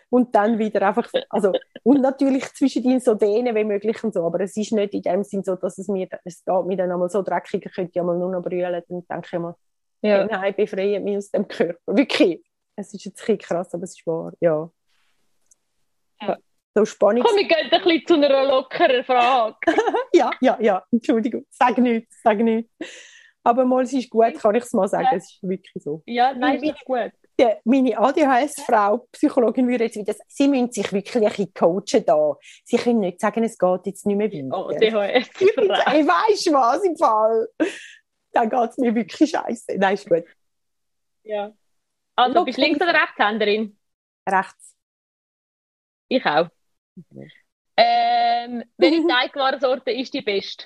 und 0.09 0.35
dann 0.35 0.57
wieder 0.59 0.87
einfach, 0.87 1.09
also, 1.29 1.51
und 1.83 2.01
natürlich 2.01 2.53
zwischendrin 2.53 2.99
so 2.99 3.13
dehnen 3.15 3.55
wie 3.55 3.63
möglich 3.63 4.03
und 4.03 4.13
so, 4.13 4.25
aber 4.25 4.39
es 4.41 4.55
ist 4.57 4.71
nicht 4.71 4.93
in 4.93 5.01
dem 5.01 5.23
Sinn 5.23 5.43
so, 5.43 5.55
dass 5.55 5.77
es 5.77 5.87
mir, 5.87 6.07
es 6.23 6.43
geht 6.43 6.65
mir 6.65 6.77
dann 6.77 6.91
einmal 6.91 7.09
so 7.09 7.21
dreckig, 7.21 7.65
ich 7.65 7.73
könnte 7.73 7.93
ja 7.95 8.03
mal 8.03 8.17
nur 8.17 8.31
noch 8.31 8.41
brüllen, 8.41 8.83
dann 8.87 9.07
denke 9.07 9.29
ich 9.31 9.39
mal, 9.39 9.55
Ja. 10.01 10.25
nein, 10.25 10.53
befreie 10.55 10.99
mich 10.99 11.17
aus 11.17 11.31
dem 11.31 11.47
Körper. 11.47 11.79
Wirklich. 11.85 12.43
Es 12.75 12.93
ist 12.93 13.03
jetzt 13.05 13.29
ein 13.29 13.37
krass, 13.37 13.73
aber 13.73 13.83
es 13.83 13.97
ist 13.97 14.07
wahr, 14.07 14.31
ja. 14.39 14.69
Ja. 16.21 16.37
So 16.75 16.85
Spannung. 16.85 17.23
Komm, 17.25 17.35
wir 17.37 17.47
gehen 17.47 17.57
ein 17.71 17.81
bisschen 17.81 18.07
zu 18.07 18.13
einer 18.15 18.45
lockeren 18.45 19.03
Frage. 19.03 19.57
Ja, 20.13 20.31
ja, 20.41 20.57
ja, 20.59 20.83
Entschuldigung, 20.91 21.45
sag 21.49 21.77
nichts, 21.77 22.19
sag 22.23 22.37
nichts. 22.39 22.71
Aber 23.43 23.63
mal, 23.65 23.83
es 23.83 23.93
ist 23.93 24.09
gut, 24.09 24.33
kann 24.39 24.55
ich 24.55 24.63
es 24.63 24.73
mal 24.73 24.87
sagen, 24.87 25.07
es 25.15 25.31
ist 25.31 25.39
wirklich 25.43 25.83
so. 25.83 26.01
Ja, 26.05 26.33
nein, 26.33 26.61
ist 26.63 26.83
gut. 26.83 27.11
Die, 27.39 27.47
meine 27.63 27.97
ADHS-Frau, 27.97 29.07
Psychologin, 29.13 29.67
würde 29.67 29.85
jetzt 29.85 29.95
wieder 29.95 30.13
sagen, 30.13 30.29
sie 30.29 30.47
müssen 30.49 30.71
sich 30.71 30.91
wirklich 30.91 31.15
ein 31.15 31.23
bisschen 31.23 31.53
coachen 31.53 32.05
da. 32.05 32.35
Sie 32.65 32.75
können 32.75 32.99
nicht 32.99 33.21
sagen, 33.21 33.43
es 33.45 33.57
geht 33.57 33.85
jetzt 33.85 34.05
nicht 34.05 34.17
mehr 34.17 34.29
weiter. 34.29 34.57
Oh, 34.57 34.67
bin, 34.67 34.93
ey, 34.93 36.05
weisst 36.05 36.45
du 36.45 36.51
was, 36.51 36.83
im 36.83 36.97
Fall? 36.97 37.47
Dann 38.33 38.49
geht 38.49 38.69
es 38.69 38.77
mir 38.77 38.93
wirklich 38.93 39.29
scheiße. 39.29 39.77
Nein, 39.77 39.93
ist 39.93 40.09
gut. 40.09 40.25
Ja. 41.23 41.53
Also, 42.15 42.43
bist 42.43 42.57
du 42.57 42.61
Links- 42.61 42.81
oder 42.81 42.93
Rechtshänderin? 42.93 43.77
Rechts. 44.27 44.75
Ich 46.09 46.25
auch. 46.25 46.49
Ähm, 47.77 48.65
welche 48.75 49.07
Teigwarensorte 49.07 49.91
ist 49.91 50.13
die 50.13 50.21
beste? 50.21 50.65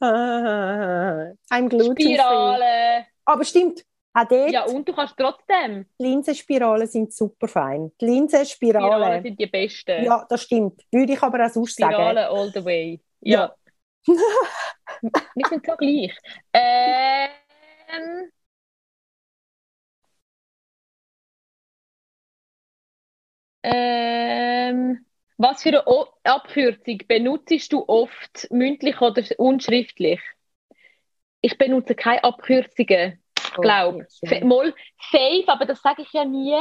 Ah, 0.00 1.32
I'm 1.50 1.68
gluten 1.70 1.98
Spirale. 1.98 3.06
Aber 3.24 3.44
stimmt, 3.44 3.82
auch 4.16 4.28
dort, 4.28 4.50
Ja, 4.50 4.64
und 4.64 4.88
du 4.88 4.92
kannst 4.94 5.14
trotzdem. 5.16 5.86
die 6.00 6.04
Linsenspiralen 6.04 6.86
sind 6.86 7.12
super 7.12 7.48
fein. 7.48 7.92
Die 8.00 8.06
Linsenspiralen, 8.06 8.90
Spirale 8.92 9.22
sind 9.22 9.40
die 9.40 9.46
besten. 9.46 10.04
ja, 10.04 10.24
das 10.28 10.42
stimmt. 10.42 10.82
Würde 10.90 11.12
ich 11.12 11.22
aber 11.22 11.44
auch 11.44 11.50
sonst 11.50 11.76
sagen. 11.76 11.92
Spirale 11.94 12.28
all 12.30 12.50
the 12.52 12.64
way. 12.64 13.00
Ja. 13.20 13.54
Wir 14.06 15.46
sind 15.48 15.66
so 15.66 15.76
gleich. 15.76 16.16
Ähm, 16.52 18.30
ähm, 23.62 25.04
was 25.38 25.62
für 25.62 25.68
eine 25.70 25.86
o 25.86 26.06
Abkürzung 26.24 26.98
benutzt 27.08 27.72
du 27.72 27.84
oft 27.88 28.48
mündlich 28.50 29.00
oder 29.00 29.22
unschriftlich? 29.38 30.20
Ich 31.42 31.58
benutze 31.58 31.94
keine 31.94 32.24
Abkürzungen, 32.24 33.22
glaube 33.60 34.06
Okay, 34.24 34.40
ich. 34.40 34.44
Mal 34.44 34.74
safe, 35.12 35.44
aber 35.48 35.66
das 35.66 35.80
sage 35.82 36.02
ich 36.02 36.12
ja 36.12 36.24
nie. 36.24 36.54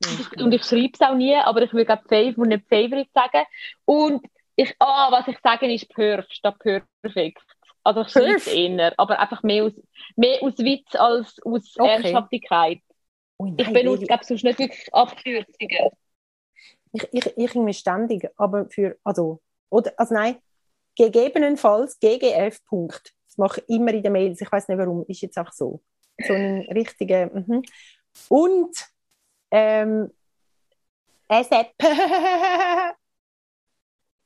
Und, 0.00 0.42
und 0.42 0.52
ich 0.52 0.64
schreibe 0.64 0.92
es 0.94 1.00
auch 1.00 1.14
nie, 1.14 1.34
aber 1.36 1.62
ich 1.62 1.72
würde 1.72 2.00
Fave 2.08 2.34
und 2.36 2.48
nicht 2.48 2.68
Favorite 2.68 3.10
sagen. 3.14 3.44
Und 3.86 4.26
ich, 4.56 4.74
ah, 4.78 5.10
was 5.12 5.28
ich 5.28 5.38
sage, 5.42 5.72
ist 5.72 5.88
Perf 5.90 6.26
statt 6.30 6.56
Perfekt. 7.02 7.42
Also 7.84 8.02
ich 8.02 8.36
es 8.38 8.46
eher, 8.46 8.94
aber 8.98 9.18
einfach 9.20 9.42
mehr 9.42 9.64
aus, 9.64 9.72
mehr 10.16 10.42
aus 10.42 10.58
Witz 10.58 10.94
als 10.96 11.36
aus 11.44 11.76
Okay. 11.78 12.26
Ernsthaftigkeit. 12.30 12.80
Ui, 13.38 13.50
Ich 13.56 13.72
benutze, 13.72 14.06
glaube 14.06 14.24
sonst 14.24 14.44
nicht 14.44 14.58
wirklich 14.58 14.94
Abkürzungen. 14.94 15.90
ich, 16.92 17.02
ich, 17.12 17.26
ich 17.26 17.54
irgendwie 17.54 17.74
ständig, 17.74 18.28
aber 18.36 18.68
für, 18.70 18.98
also, 19.04 19.42
oder, 19.70 19.92
also 19.96 20.14
nein, 20.14 20.36
gegebenenfalls 20.96 21.98
GGF. 22.00 22.64
Punkt. 22.66 23.14
Das 23.26 23.38
mache 23.38 23.62
ich 23.66 23.76
immer 23.76 23.92
in 23.94 24.02
den 24.02 24.12
Mails. 24.12 24.40
Ich 24.40 24.50
weiß 24.52 24.68
nicht 24.68 24.78
warum, 24.78 25.04
ist 25.08 25.22
jetzt 25.22 25.38
einfach 25.38 25.52
so. 25.52 25.82
So 26.22 26.34
ein 26.34 26.60
richtiger, 26.72 27.30
mhm. 27.32 27.62
Und, 28.28 28.76
ähm, 29.50 30.10
ASAP. 31.28 31.74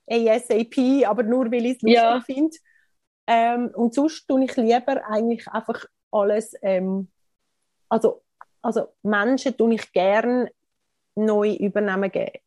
ASAP, 0.09 0.77
aber 1.07 1.23
nur 1.23 1.51
weil 1.51 1.67
ich 1.67 1.77
es 1.77 1.83
lustig 1.83 1.95
Ja. 1.95 2.21
finde. 2.21 2.57
Ähm, 3.27 3.71
und 3.75 3.95
sonst 3.95 4.27
tue 4.27 4.45
ich 4.45 4.57
lieber 4.57 5.05
eigentlich 5.09 5.47
einfach 5.49 5.85
alles, 6.11 6.55
ähm, 6.63 7.11
also, 7.89 8.23
also 8.63 8.89
Menschen 9.03 9.57
tue 9.57 9.75
ich 9.75 9.93
gern 9.93 10.49
neu 11.15 11.53
übernehmen 11.55 12.11
geben. 12.11 12.39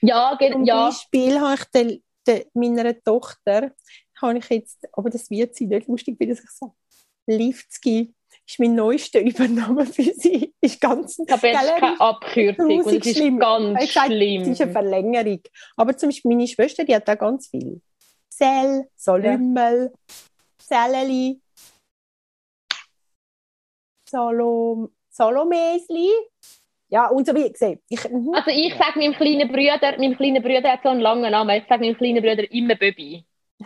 Ja, 0.00 0.34
ge- 0.36 0.52
Zum 0.52 0.64
ja. 0.64 0.86
Beispiel 0.88 1.40
habe 1.40 1.54
ich 1.54 1.64
den, 1.66 2.02
den, 2.26 2.44
meiner 2.54 3.00
Tochter, 3.00 3.72
habe 4.20 4.38
ich 4.38 4.48
jetzt, 4.50 4.88
aber 4.92 5.08
das 5.10 5.30
wird 5.30 5.54
sie 5.54 5.66
nicht 5.66 5.88
lustig, 5.88 6.16
wie 6.18 6.26
das 6.26 6.40
ich 6.42 6.50
sage, 6.50 6.72
Liftsky 7.26 8.12
ist 8.46 8.58
mein 8.58 8.74
neuester 8.74 9.20
Übernahme 9.22 9.86
für 9.86 10.02
sie. 10.02 10.52
Ist 10.60 10.80
ganz 10.80 11.18
Ich 11.18 11.32
habe 11.32 11.48
jetzt 11.48 11.60
Gell, 11.60 11.80
keine 11.80 12.00
Abkürzung 12.00 12.84
und 12.84 13.06
ist 13.06 13.16
schlimm. 13.16 13.38
ganz 13.38 13.84
Ich 13.84 13.92
schlimm. 13.92 14.42
Es 14.42 14.48
ist 14.48 14.60
eine 14.62 14.72
Verlängerung. 14.72 15.40
Aber 15.76 15.96
zum 15.96 16.08
Beispiel 16.08 16.30
meine 16.30 16.46
Schwester, 16.46 16.84
die 16.84 16.94
hat 16.94 17.06
da 17.06 17.14
ganz 17.14 17.48
viel. 17.48 17.80
Sel, 18.28 18.88
Solümmel, 18.96 19.92
Selleli, 20.60 21.40
Salom, 24.08 24.90
Salomesli. 25.08 26.10
Ja, 26.88 27.06
und 27.08 27.26
so 27.26 27.34
wie 27.34 27.50
gesagt. 27.50 27.82
Ich, 27.88 28.08
mhm. 28.08 28.34
Also 28.34 28.50
ich 28.50 28.74
sage 28.74 28.98
meinem 28.98 29.14
kleinen 29.14 29.48
Bruder, 29.48 29.96
meinem 29.98 30.16
kleinen 30.16 30.42
Bruder 30.42 30.72
hat 30.72 30.82
so 30.82 30.88
einen 30.88 31.00
langen 31.00 31.30
Namen, 31.30 31.56
ich 31.56 31.68
sage 31.68 31.84
meinem 31.84 31.96
kleinen 31.96 32.22
Bruder 32.22 32.50
immer 32.50 32.74
Böbi. 32.74 33.24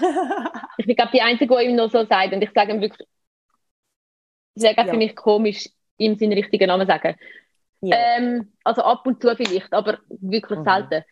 Ich 0.76 0.86
bin 0.86 0.96
glaube 0.96 1.12
die 1.14 1.22
Einzige, 1.22 1.56
die 1.56 1.64
ihm 1.64 1.76
noch 1.76 1.90
so 1.90 2.04
sagt 2.04 2.34
und 2.34 2.42
ich 2.42 2.50
sage 2.54 2.72
ihm 2.72 2.80
wirklich, 2.80 3.08
auch 4.78 4.84
Ja. 4.86 4.92
für 4.92 4.96
mich 4.96 5.14
komisch, 5.16 5.68
ihm 5.98 6.16
seinen 6.16 6.32
richtigen 6.34 6.68
Namen 6.68 6.86
sagen. 6.86 7.16
ja. 7.80 7.96
Ähm, 8.16 8.52
also 8.64 8.82
ab 8.82 9.06
und 9.06 9.20
zu 9.20 9.34
vielleicht, 9.36 9.72
aber 9.72 9.98
wirklich 10.08 10.58
Mhm. 10.60 10.64
selten. 10.64 11.04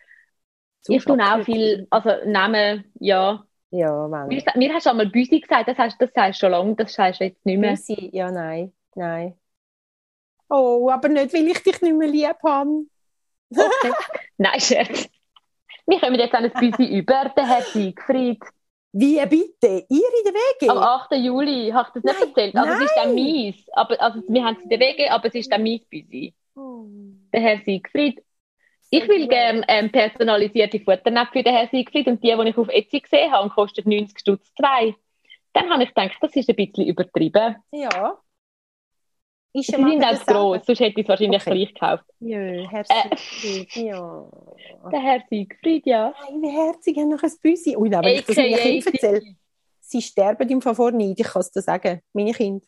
So 0.81 0.93
ich 0.93 1.05
tue 1.05 1.17
auch 1.23 1.43
viel, 1.43 1.87
also 1.89 2.09
Namen, 2.25 2.85
ja. 2.99 3.45
Ja, 3.71 4.11
wenn. 4.11 4.27
Mir, 4.27 4.43
mir 4.55 4.73
hast 4.73 4.85
du 4.85 4.89
einmal 4.91 5.07
Büsi 5.07 5.39
gesagt, 5.39 5.67
das 5.67 5.77
heißt, 5.77 5.95
das 5.99 6.11
heißt 6.15 6.39
schon 6.39 6.51
lange, 6.51 6.75
das 6.75 6.97
heißt 6.97 7.19
jetzt 7.21 7.45
nicht 7.45 7.57
mehr. 7.59 7.71
Büsi, 7.71 8.09
ja, 8.13 8.31
nein, 8.31 8.73
nein. 8.95 9.35
Oh, 10.49 10.89
aber 10.91 11.09
nicht, 11.09 11.33
weil 11.33 11.47
ich 11.47 11.63
dich 11.63 11.81
nicht 11.81 11.95
mehr 11.95 12.07
lieb 12.07 12.35
habe. 12.43 12.85
Okay. 13.51 13.91
Nein, 14.37 14.59
Scherz. 14.59 15.07
Wir 15.85 15.99
kommen 15.99 16.15
jetzt 16.15 16.33
an 16.33 16.45
ein 16.45 16.51
Büsi 16.53 16.97
über, 16.97 17.31
der 17.35 17.47
Herr 17.47 17.61
Siegfried. 17.61 18.39
Wie 18.93 19.19
bitte? 19.25 19.85
Ihr 19.89 20.09
in 20.19 20.23
der 20.23 20.33
WG? 20.33 20.69
Am 20.69 20.77
8. 20.77 21.13
Juli, 21.13 21.71
habe 21.71 21.89
ich 21.89 22.01
das 22.01 22.03
nicht 22.03 22.19
Nein, 22.19 22.29
erzählt? 22.29 22.55
Also 22.55 22.71
es 22.73 22.79
ist 22.81 22.95
nein. 22.95 23.05
dann 23.05 23.15
mies. 23.15 23.69
Aber, 23.73 24.01
also 24.01 24.21
wir 24.27 24.43
haben 24.45 24.55
es 24.55 24.63
in 24.63 24.69
der 24.69 24.79
WG, 24.79 25.09
aber 25.09 25.27
es 25.27 25.35
ist 25.35 25.51
dann 25.51 25.63
mies 25.63 25.83
Büsi. 25.85 26.33
Oh. 26.55 26.85
Der 27.33 27.41
Herr 27.41 27.59
Siegfried. 27.65 28.23
Ich 28.91 29.07
will 29.07 29.27
gerne 29.27 29.63
ähm, 29.67 29.91
personalisierte 29.91 30.79
Futternäpfe 30.79 31.39
für 31.39 31.43
den 31.43 31.55
Herrn 31.55 31.69
Siegfried 31.71 32.05
und 32.05 32.23
die, 32.23 32.35
die 32.37 32.49
ich 32.49 32.57
auf 32.57 32.69
Etsy 32.69 32.99
gesehen 32.99 33.31
habe, 33.31 33.49
kostet 33.49 33.87
90 33.87 34.19
Stutz 34.19 34.53
zwei. 34.53 34.93
Dann 35.53 35.71
habe 35.71 35.83
ich 35.83 35.89
gedacht, 35.89 36.17
das 36.21 36.35
ist 36.35 36.47
ein 36.47 36.55
bisschen 36.55 36.85
übertrieben. 36.85 37.55
Ja. 37.71 38.19
Ist 39.55 39.67
Sie 39.67 39.71
ja 39.73 39.77
sind 39.87 40.03
auch 40.03 40.25
gross, 40.25 40.65
sonst 40.65 40.79
hätte 40.79 40.99
ich 40.99 41.05
es 41.05 41.09
wahrscheinlich 41.09 41.41
Okay. 41.41 41.51
gleich 41.51 41.73
gekauft. 41.73 42.03
Ja, 42.19 42.39
Herr 42.39 42.81
Äh. 42.89 43.15
Siegfried, 43.15 43.75
ja. 43.75 44.29
Der 44.91 44.99
Herr 44.99 45.23
Siegfried, 45.29 45.85
ja. 45.85 46.13
Nein, 46.31 46.43
herzig, 46.51 46.97
haben 46.97 47.09
noch 47.09 47.21
ein 47.21 47.31
Büsi. 47.41 47.75
Ui, 47.77 47.89
nein, 47.89 48.03
wenn 48.03 48.15
ich 48.15 48.25
das 48.25 48.35
meinen 48.35 48.55
Kindern 48.55 48.93
erzähle, 48.93 49.21
sie 49.79 50.01
sterben 50.01 50.49
im 50.49 50.61
Fall 50.61 50.91
Neid, 50.93 51.19
ich 51.19 51.27
kann 51.27 51.41
es 51.41 51.51
dir 51.51 51.61
sagen. 51.61 52.01
Meine 52.13 52.31
Kinder. 52.33 52.65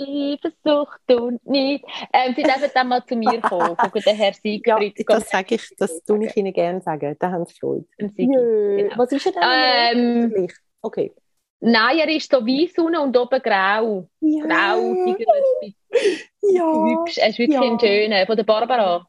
Eifersucht 0.00 1.12
und 1.12 1.46
nicht. 1.46 1.84
Ähm, 2.12 2.34
sie 2.34 2.42
dürfen 2.42 2.70
dann 2.74 2.88
mal 2.88 3.04
zu 3.04 3.14
mir 3.14 3.40
kommen, 3.40 3.76
gucken 3.76 4.02
den 4.04 4.16
Herr 4.16 4.28
Ja, 4.32 4.32
Siegfried. 4.32 5.04
das 5.08 5.28
sage 5.28 5.54
ich, 5.56 5.68
das 5.78 6.02
tue 6.02 6.24
ich 6.26 6.36
ihnen 6.36 6.52
gerne 6.52 6.80
sagen. 6.80 7.14
Da 7.18 7.30
haben 7.30 7.44
sie 7.46 7.54
Freude. 7.54 7.84
Jö, 8.16 8.76
genau. 8.78 8.98
Was 8.98 9.12
ist 9.12 9.26
denn? 9.26 9.34
Ähm. 10.34 10.48
Okay. 10.80 11.12
Nein, 11.64 11.98
er 11.98 12.08
ist 12.08 12.30
so 12.30 12.38
weiß 12.44 12.76
unten 12.78 12.96
und 12.98 13.16
oben 13.16 13.40
grau. 13.40 14.08
Ja, 14.20 14.44
Grau, 14.44 14.94
tigerlich, 15.04 15.76
ja. 16.42 16.84
hübsch. 16.84 17.18
Er 17.18 17.28
ist 17.28 17.38
wirklich 17.38 17.60
Ja. 17.60 17.62
ein 17.62 17.78
schöner. 17.78 18.26
Von 18.26 18.36
der 18.36 18.42
Barbara. 18.44 19.06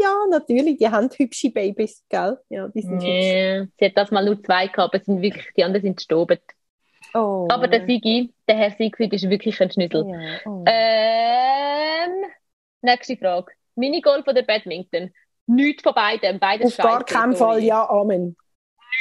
ja, 0.00 0.14
natürlich, 0.30 0.78
die 0.78 0.88
haben 0.88 1.10
hübsche 1.10 1.50
Babys, 1.50 2.04
gell? 2.08 2.38
Ja, 2.48 2.68
die 2.68 2.82
sind 2.82 2.94
hübsch. 2.94 3.04
Nee, 3.04 3.66
sie 3.76 3.84
hat 3.86 3.96
das 3.96 4.12
mal 4.12 4.24
nur 4.24 4.40
zwei 4.40 4.68
gehabt, 4.68 4.94
aber 4.94 5.02
sind 5.02 5.20
wirklich, 5.20 5.46
die 5.56 5.64
anderen 5.64 5.82
sind 5.82 5.96
gestorben. 5.96 6.38
Oh. 7.12 7.48
Aber 7.50 7.66
der 7.66 7.86
Sigi, 7.86 8.32
der 8.46 8.56
Herr 8.56 8.70
Siegfried, 8.70 9.12
ist 9.12 9.28
wirklich 9.28 9.60
ein 9.60 9.70
Schnüssel. 9.70 10.06
Ja, 10.08 10.38
oh. 10.44 10.64
Ähm, 10.66 12.24
nächste 12.82 13.16
Frage. 13.16 13.52
Minigolf 13.74 14.26
oder 14.28 14.42
Badminton? 14.42 15.12
Nichts 15.46 15.82
von 15.82 15.94
beiden. 15.94 16.38
Beides 16.38 16.78
Auf 16.78 16.84
gar 16.84 17.04
keinen. 17.04 17.34
Fall, 17.34 17.64
ja, 17.64 17.88
Amen. 17.88 18.36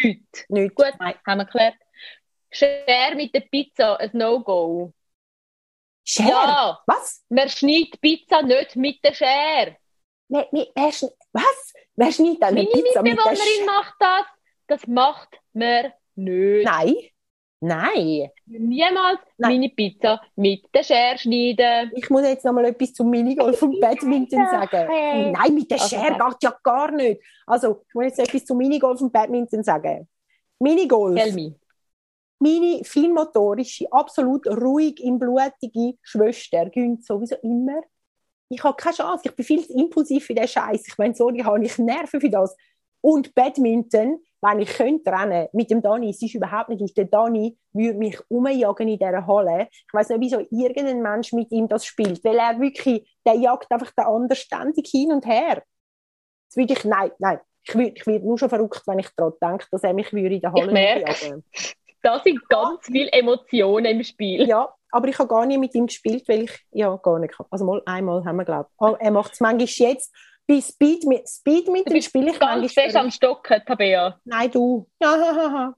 Nichts. 0.01 0.45
Nicht. 0.49 0.75
Gut, 0.75 0.93
Nein. 0.99 1.15
haben 1.27 1.39
wir 1.39 1.45
geklärt. 1.45 1.75
Schere 2.55 3.15
mit 3.15 3.33
der 3.35 3.41
Pizza, 3.41 3.99
ein 3.99 4.11
No-Go. 4.13 4.91
Schere? 6.03 6.29
Ja, 6.29 6.79
Was? 6.87 7.23
man 7.29 7.49
schneidet 7.49 7.99
Pizza 7.99 8.41
nicht 8.43 8.75
mit 8.75 9.03
der 9.03 9.13
Schere. 9.13 9.77
Wer, 10.27 10.47
wer, 10.51 10.67
wer, 10.75 10.91
was? 11.33 11.73
Wer 11.95 12.11
schneidet 12.11 12.43
eine 12.43 12.63
Meine 12.63 12.69
Pizza 12.69 13.01
mit 13.01 13.17
der 13.17 13.35
Schere? 13.35 13.65
macht 13.65 13.95
das. 13.99 14.25
Das 14.67 14.87
macht 14.87 15.39
man 15.53 15.91
nicht. 16.15 16.65
Nein. 16.65 16.95
Nein. 17.61 18.29
Niemals 18.45 19.19
Nein. 19.37 19.51
meine 19.53 19.69
Pizza 19.69 20.21
mit 20.35 20.65
der 20.73 20.83
Schere 20.83 21.17
schneiden. 21.17 21.91
Ich 21.95 22.09
muss 22.09 22.23
jetzt 22.23 22.45
noch 22.45 22.53
mal 22.53 22.65
etwas 22.65 22.93
zum 22.93 23.09
Minigolf 23.09 23.61
und 23.63 23.79
Badminton 23.79 24.45
sagen. 24.45 24.87
Hey. 24.89 25.31
Nein, 25.31 25.53
mit 25.55 25.71
der 25.71 25.81
Also, 25.81 25.95
Schere 25.95 26.13
geht 26.13 26.43
ja 26.43 26.59
gar 26.63 26.91
nicht. 26.91 27.21
Also, 27.47 27.83
ich 27.87 27.93
muss 27.95 28.05
jetzt 28.05 28.19
etwas 28.19 28.45
zum 28.45 28.57
Minigolf 28.57 29.01
und 29.01 29.11
Badminton 29.11 29.63
sagen. 29.63 30.07
Minigolf. 30.59 31.15
Tell 31.15 31.33
me. 31.33 31.55
Meine 32.39 32.83
feinmotorische, 32.83 33.87
absolut 33.91 34.45
ruhig 34.47 35.01
im 35.03 35.19
blutige 35.19 35.97
Schwester 36.01 36.69
gönnt 36.69 37.05
sowieso 37.05 37.35
immer. 37.41 37.81
Ich 38.49 38.63
habe 38.63 38.75
keine 38.75 38.95
Chance. 38.95 39.23
Ich 39.25 39.35
bin 39.35 39.45
viel 39.45 39.65
zu 39.65 39.73
impulsiv 39.73 40.25
für 40.25 40.35
den 40.35 40.47
Scheiß. 40.47 40.87
Ich 40.87 40.97
meine, 40.97 41.15
sorry, 41.15 41.39
habe 41.39 41.63
ich 41.63 41.77
Nerven 41.77 42.21
für 42.21 42.29
das. 42.29 42.55
Und 43.01 43.33
Badminton, 43.35 44.19
wenn 44.41 44.59
ich 44.59 44.69
könnte 44.69 45.11
rennen 45.11 45.47
mit 45.53 45.69
dem 45.71 45.81
Dani, 45.81 46.09
es 46.09 46.21
ist 46.21 46.35
überhaupt 46.35 46.69
nicht 46.69 46.81
aus. 46.81 46.93
Der 46.93 47.05
Dani 47.05 47.57
würde 47.71 47.97
mich 47.97 48.19
umjagen 48.29 48.87
in 48.87 48.99
dieser 48.99 49.25
Halle. 49.25 49.67
Ich 49.71 49.93
weiß 49.93 50.09
nicht, 50.09 50.21
wieso 50.21 50.39
irgendein 50.39 51.01
Mensch 51.01 51.31
mit 51.33 51.51
ihm 51.51 51.67
das 51.67 51.85
spielt, 51.85 52.23
weil 52.23 52.37
er 52.37 52.59
wirklich, 52.59 53.07
der 53.25 53.35
jagt 53.35 53.71
einfach 53.71 53.91
den 53.91 54.05
anderen 54.05 54.35
ständig 54.35 54.87
hin 54.87 55.11
und 55.11 55.25
her. 55.25 55.63
Das 56.49 56.57
würde 56.57 56.73
ich, 56.73 56.83
nein, 56.83 57.11
nein. 57.19 57.39
Ich 57.63 57.73
würde, 57.73 57.93
ich 57.95 58.05
würde 58.05 58.25
nur 58.25 58.37
schon 58.37 58.49
verrückt, 58.49 58.81
wenn 58.85 58.99
ich 58.99 59.09
daran 59.15 59.33
denke, 59.41 59.65
dass 59.71 59.83
er 59.83 59.93
mich 59.93 60.13
würde 60.13 60.35
in 60.35 60.41
der 60.41 60.53
Halle 60.53 60.71
merk's. 60.71 61.21
jagen. 61.21 61.43
Da 62.05 62.19
sind 62.19 62.47
ganz 62.49 62.85
viele 62.85 63.11
Emotionen 63.11 63.85
im 63.85 64.03
Spiel. 64.03 64.47
Ja, 64.47 64.71
aber 64.91 65.07
ich 65.07 65.17
habe 65.17 65.27
gar 65.27 65.43
nicht 65.47 65.57
mit 65.59 65.73
ihm 65.73 65.87
gespielt, 65.87 66.23
weil 66.27 66.43
ich 66.43 66.51
ja 66.71 66.95
gar 66.97 67.17
nicht 67.17 67.33
kann. 67.33 67.47
Also 67.49 67.65
mal 67.65 67.81
einmal 67.87 68.23
haben 68.23 68.35
wir 68.35 68.45
glaube 68.45 68.69
ich. 68.79 68.99
Er 68.99 69.09
macht 69.11 69.33
es 69.33 69.39
manchmal 69.39 69.67
jetzt. 69.67 70.13
Bei 70.47 70.61
Speed 70.61 71.05
mit 71.05 71.27
Speed 71.27 71.67
mit 71.69 71.87
dem 71.87 71.93
bist 71.93 72.09
spiele 72.09 72.29
ich 72.29 72.39
Ganz 72.39 72.61
manchmal. 72.61 72.85
fest 72.85 72.95
am 72.95 73.09
Stocken, 73.09 73.59
Tabea. 73.65 74.19
Nein, 74.23 74.51
du. 74.51 74.87
Ja. 75.01 75.73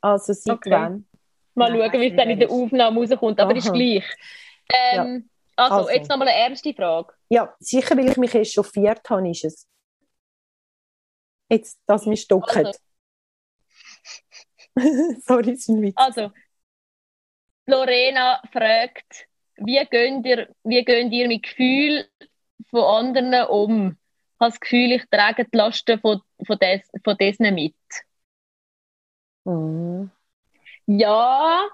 Also 0.00 0.32
seit 0.34 0.54
Okay. 0.54 0.70
wann? 0.70 1.08
Mal 1.54 1.70
Nein, 1.76 1.90
schauen, 1.90 2.00
wie 2.00 2.06
es 2.10 2.16
dann 2.16 2.30
in 2.30 2.38
der. 2.38 2.48
Aufnahme 2.50 3.00
rauskommt, 3.00 3.40
aber 3.40 3.56
ist 3.56 3.66
Aha. 3.66 3.72
gleich. 3.74 4.04
Ähm, 4.72 5.28
also, 5.56 5.74
Also. 5.78 5.90
jetzt 5.90 6.08
nochmal 6.08 6.28
eine 6.28 6.36
ernste 6.38 6.72
Frage. 6.72 7.12
Ja, 7.28 7.52
sicher, 7.58 7.96
weil 7.96 8.08
ich 8.08 8.16
mich 8.16 8.32
echauffiert 8.34 9.00
habe, 9.10 9.28
ist 9.28 9.44
es. 9.44 9.66
Jetzt, 11.50 11.80
dass 11.88 12.06
mich 12.06 12.20
stocken. 12.20 12.66
Also. 12.66 12.78
Sorry, 15.26 15.52
ist 15.52 15.68
ein 15.68 15.82
Witz. 15.82 15.94
Also, 15.96 16.30
Lorena 17.66 18.40
fragt, 18.52 19.26
wie 19.56 19.84
geht 19.90 20.24
ihr, 20.26 20.48
wie 20.64 20.84
geht 20.84 21.12
ihr 21.12 21.28
mit 21.28 21.42
Gefühl 21.42 22.06
von 22.70 22.82
anderen 22.82 23.46
um? 23.48 23.88
Ich 23.90 24.40
habe 24.40 24.50
das 24.50 24.60
Gefühl, 24.60 24.92
ich 24.92 25.04
trage 25.10 25.46
die 25.46 25.56
Lasten 25.56 25.98
von, 26.00 26.20
von, 26.46 26.58
des, 26.58 26.82
von 27.02 27.16
diesen 27.16 27.54
mit. 27.54 27.74
Mhm. 29.44 30.10
Ja, 30.86 31.66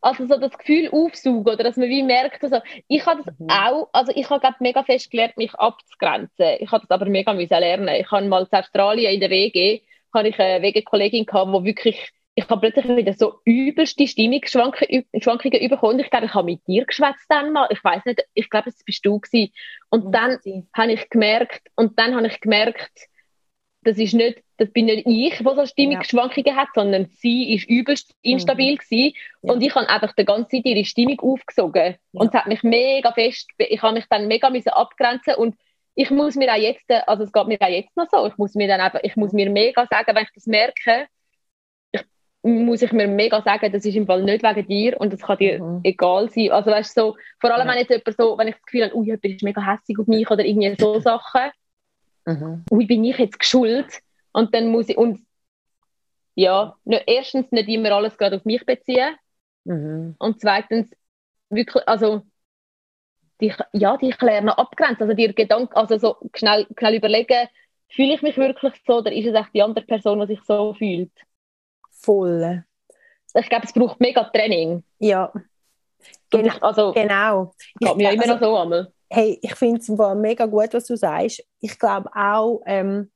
also 0.00 0.26
so 0.26 0.36
das 0.38 0.56
Gefühl 0.58 0.90
aufsaugen 0.92 1.46
oder 1.54 1.64
dass 1.64 1.76
man 1.76 1.88
wie 1.88 2.02
merkt, 2.02 2.42
also 2.44 2.60
ich 2.88 3.04
habe 3.06 3.22
das 3.24 3.34
Mhm. 3.38 3.48
auch, 3.50 3.88
also 3.92 4.12
ich 4.14 4.28
habe 4.28 4.54
mega 4.60 4.82
fest 4.84 5.10
gelernt, 5.10 5.36
mich 5.36 5.54
abzugrenzen. 5.54 6.56
Ich 6.60 6.70
habe 6.70 6.86
das 6.86 6.90
aber 6.90 7.06
mega 7.10 7.32
müssen 7.32 7.58
lernen. 7.58 7.88
Ich 7.88 8.10
habe 8.10 8.26
mal 8.26 8.46
in 8.50 8.58
Australien 8.58 9.12
in 9.14 9.20
der 9.20 9.30
WG, 9.30 9.82
habe 10.14 10.28
ich 10.28 10.38
eine 10.38 10.62
WG-Kollegin 10.62 11.26
gehabt, 11.26 11.52
wo 11.52 11.64
wirklich, 11.64 12.12
ich 12.38 12.46
habe 12.50 12.60
plötzlich 12.60 12.86
wieder 12.94 13.14
so 13.14 13.40
übelste 13.46 14.06
Stimmungsschwankungen 14.06 15.06
Schwankungen 15.20 15.68
bekommen. 15.70 16.00
Ich 16.00 16.10
glaube, 16.10 16.26
ich 16.26 16.34
habe 16.34 16.44
mit 16.44 16.66
dir 16.66 16.84
geschwätzt 16.84 17.24
dann 17.30 17.50
mal. 17.50 17.66
Ich 17.70 17.82
weiß 17.82 18.04
nicht, 18.04 18.22
ich 18.34 18.50
glaube, 18.50 18.66
das 18.66 18.84
bist 18.84 19.06
du 19.06 19.18
gewesen. 19.18 19.52
Und 19.88 20.14
dann 20.14 20.38
habe 20.74 20.92
ich 20.92 21.08
gemerkt, 21.08 21.62
und 21.76 21.98
dann 21.98 22.14
habe 22.14 22.26
ich 22.26 22.38
gemerkt, 22.40 23.08
das 23.84 23.96
ist 23.96 24.12
nicht, 24.12 24.42
das 24.58 24.70
bin 24.70 24.84
nicht 24.84 25.06
ich, 25.06 25.38
der 25.38 25.54
so 25.54 25.64
Stimmungsschwankungen 25.64 26.56
hat, 26.56 26.68
sondern 26.74 27.06
sie 27.06 27.54
ist 27.54 27.70
übelst 27.70 28.14
instabil 28.20 28.76
gewesen. 28.76 29.14
Ja. 29.40 29.54
Und 29.54 29.62
ich 29.62 29.74
habe 29.74 29.88
einfach 29.88 30.12
die 30.14 30.26
ganze 30.26 30.56
Zeit 30.56 30.66
ihre 30.66 30.84
Stimmung 30.84 31.18
aufgesogen. 31.20 31.96
Und 32.12 32.34
es 32.34 32.38
hat 32.38 32.48
mich 32.48 32.62
mega 32.62 33.12
fest, 33.12 33.48
ich 33.56 33.80
habe 33.80 33.94
mich 33.94 34.04
dann 34.10 34.28
mega 34.28 34.50
müssen 34.50 34.70
abgrenzen 34.70 35.36
und 35.36 35.56
ich 35.94 36.10
muss 36.10 36.34
mir 36.34 36.52
auch 36.52 36.58
jetzt, 36.58 36.90
also 36.90 37.24
es 37.24 37.32
geht 37.32 37.46
mir 37.46 37.56
auch 37.62 37.68
jetzt 37.68 37.96
noch 37.96 38.08
so, 38.10 38.26
ich 38.26 38.36
muss 38.36 38.54
mir 38.54 38.68
dann 38.68 38.82
einfach, 38.82 39.00
ich 39.02 39.16
muss 39.16 39.32
mir 39.32 39.48
mega 39.48 39.86
sagen, 39.86 40.14
wenn 40.14 40.24
ich 40.24 40.32
das 40.34 40.46
merke, 40.46 41.06
muss 42.46 42.82
ich 42.82 42.92
mir 42.92 43.08
mega 43.08 43.42
sagen, 43.42 43.72
das 43.72 43.84
ist 43.84 43.96
im 43.96 44.06
Fall 44.06 44.22
nicht 44.22 44.42
wegen 44.42 44.66
dir 44.68 45.00
und 45.00 45.12
das 45.12 45.20
kann 45.20 45.38
dir 45.38 45.60
Mhm. 45.62 45.80
egal 45.82 46.30
sein. 46.30 46.50
Also 46.52 46.70
weißt 46.70 46.94
so, 46.94 47.16
vor 47.40 47.52
allem 47.52 47.66
Ja. 47.66 47.72
wenn 47.72 47.80
jetzt 47.80 47.90
jemand 47.90 48.16
so, 48.16 48.38
wenn 48.38 48.48
ich 48.48 48.54
das 48.54 48.62
Gefühl 48.62 48.84
habe, 48.84 48.96
ui, 48.96 49.06
jemand 49.06 49.24
ist 49.24 49.42
mega 49.42 49.60
hässlich 49.60 49.98
auf 49.98 50.06
mich 50.06 50.30
oder 50.30 50.44
irgendwie 50.44 50.74
so 50.78 51.00
Sachen, 51.00 51.50
Mhm. 52.26 52.64
ui, 52.70 52.86
bin 52.86 53.04
ich 53.04 53.18
jetzt 53.18 53.38
geschuld? 53.38 53.86
Und 54.32 54.54
dann 54.54 54.68
muss 54.68 54.88
ich, 54.88 54.96
und 54.96 55.20
ja, 56.34 56.76
erstens 57.06 57.50
nicht 57.50 57.68
immer 57.68 57.92
alles 57.92 58.18
gerade 58.18 58.36
auf 58.36 58.44
mich 58.44 58.64
beziehen 58.66 59.16
Mhm. 59.64 60.14
und 60.18 60.40
zweitens 60.40 60.94
wirklich, 61.48 61.86
also 61.88 62.22
dich, 63.40 63.54
ja, 63.72 63.96
dich 63.96 64.20
lernen 64.20 64.50
abgrenzen, 64.50 65.02
also 65.02 65.14
dir 65.14 65.32
Gedanken, 65.32 65.74
also 65.74 65.98
so 65.98 66.16
schnell, 66.34 66.66
schnell 66.78 66.94
überlegen, 66.94 67.48
fühle 67.88 68.14
ich 68.14 68.22
mich 68.22 68.36
wirklich 68.36 68.74
so 68.86 68.98
oder 68.98 69.12
ist 69.12 69.26
es 69.26 69.34
echt 69.34 69.54
die 69.54 69.62
andere 69.62 69.84
Person, 69.84 70.20
die 70.20 70.26
sich 70.26 70.42
so 70.42 70.74
fühlt? 70.74 71.12
Voll. 72.06 72.64
Ich 73.34 73.48
glaube, 73.48 73.66
es 73.66 73.72
braucht 73.72 74.00
mega 74.00 74.24
Training. 74.24 74.82
Ja, 74.98 75.26
Und 75.32 75.44
Genau. 76.42 76.54
ich, 76.54 76.62
also, 76.62 76.92
genau. 76.92 77.52
geht 77.80 77.96
mir 77.96 78.08
Ich- 78.10 78.14
immer 78.14 78.22
also- 78.22 78.34
noch 78.34 78.40
so 78.40 78.56
einmal. 78.58 78.92
hey, 79.10 79.38
ich 79.42 79.54
finde 79.56 79.80
es 79.80 79.88
mega 79.88 80.46
gut, 80.46 80.72
was 80.72 80.84
du 80.86 80.96
sagst. 80.96 81.42
Ich 81.60 81.78
glaube 81.78 82.08
auch, 82.14 82.62
ähm, 82.66 83.10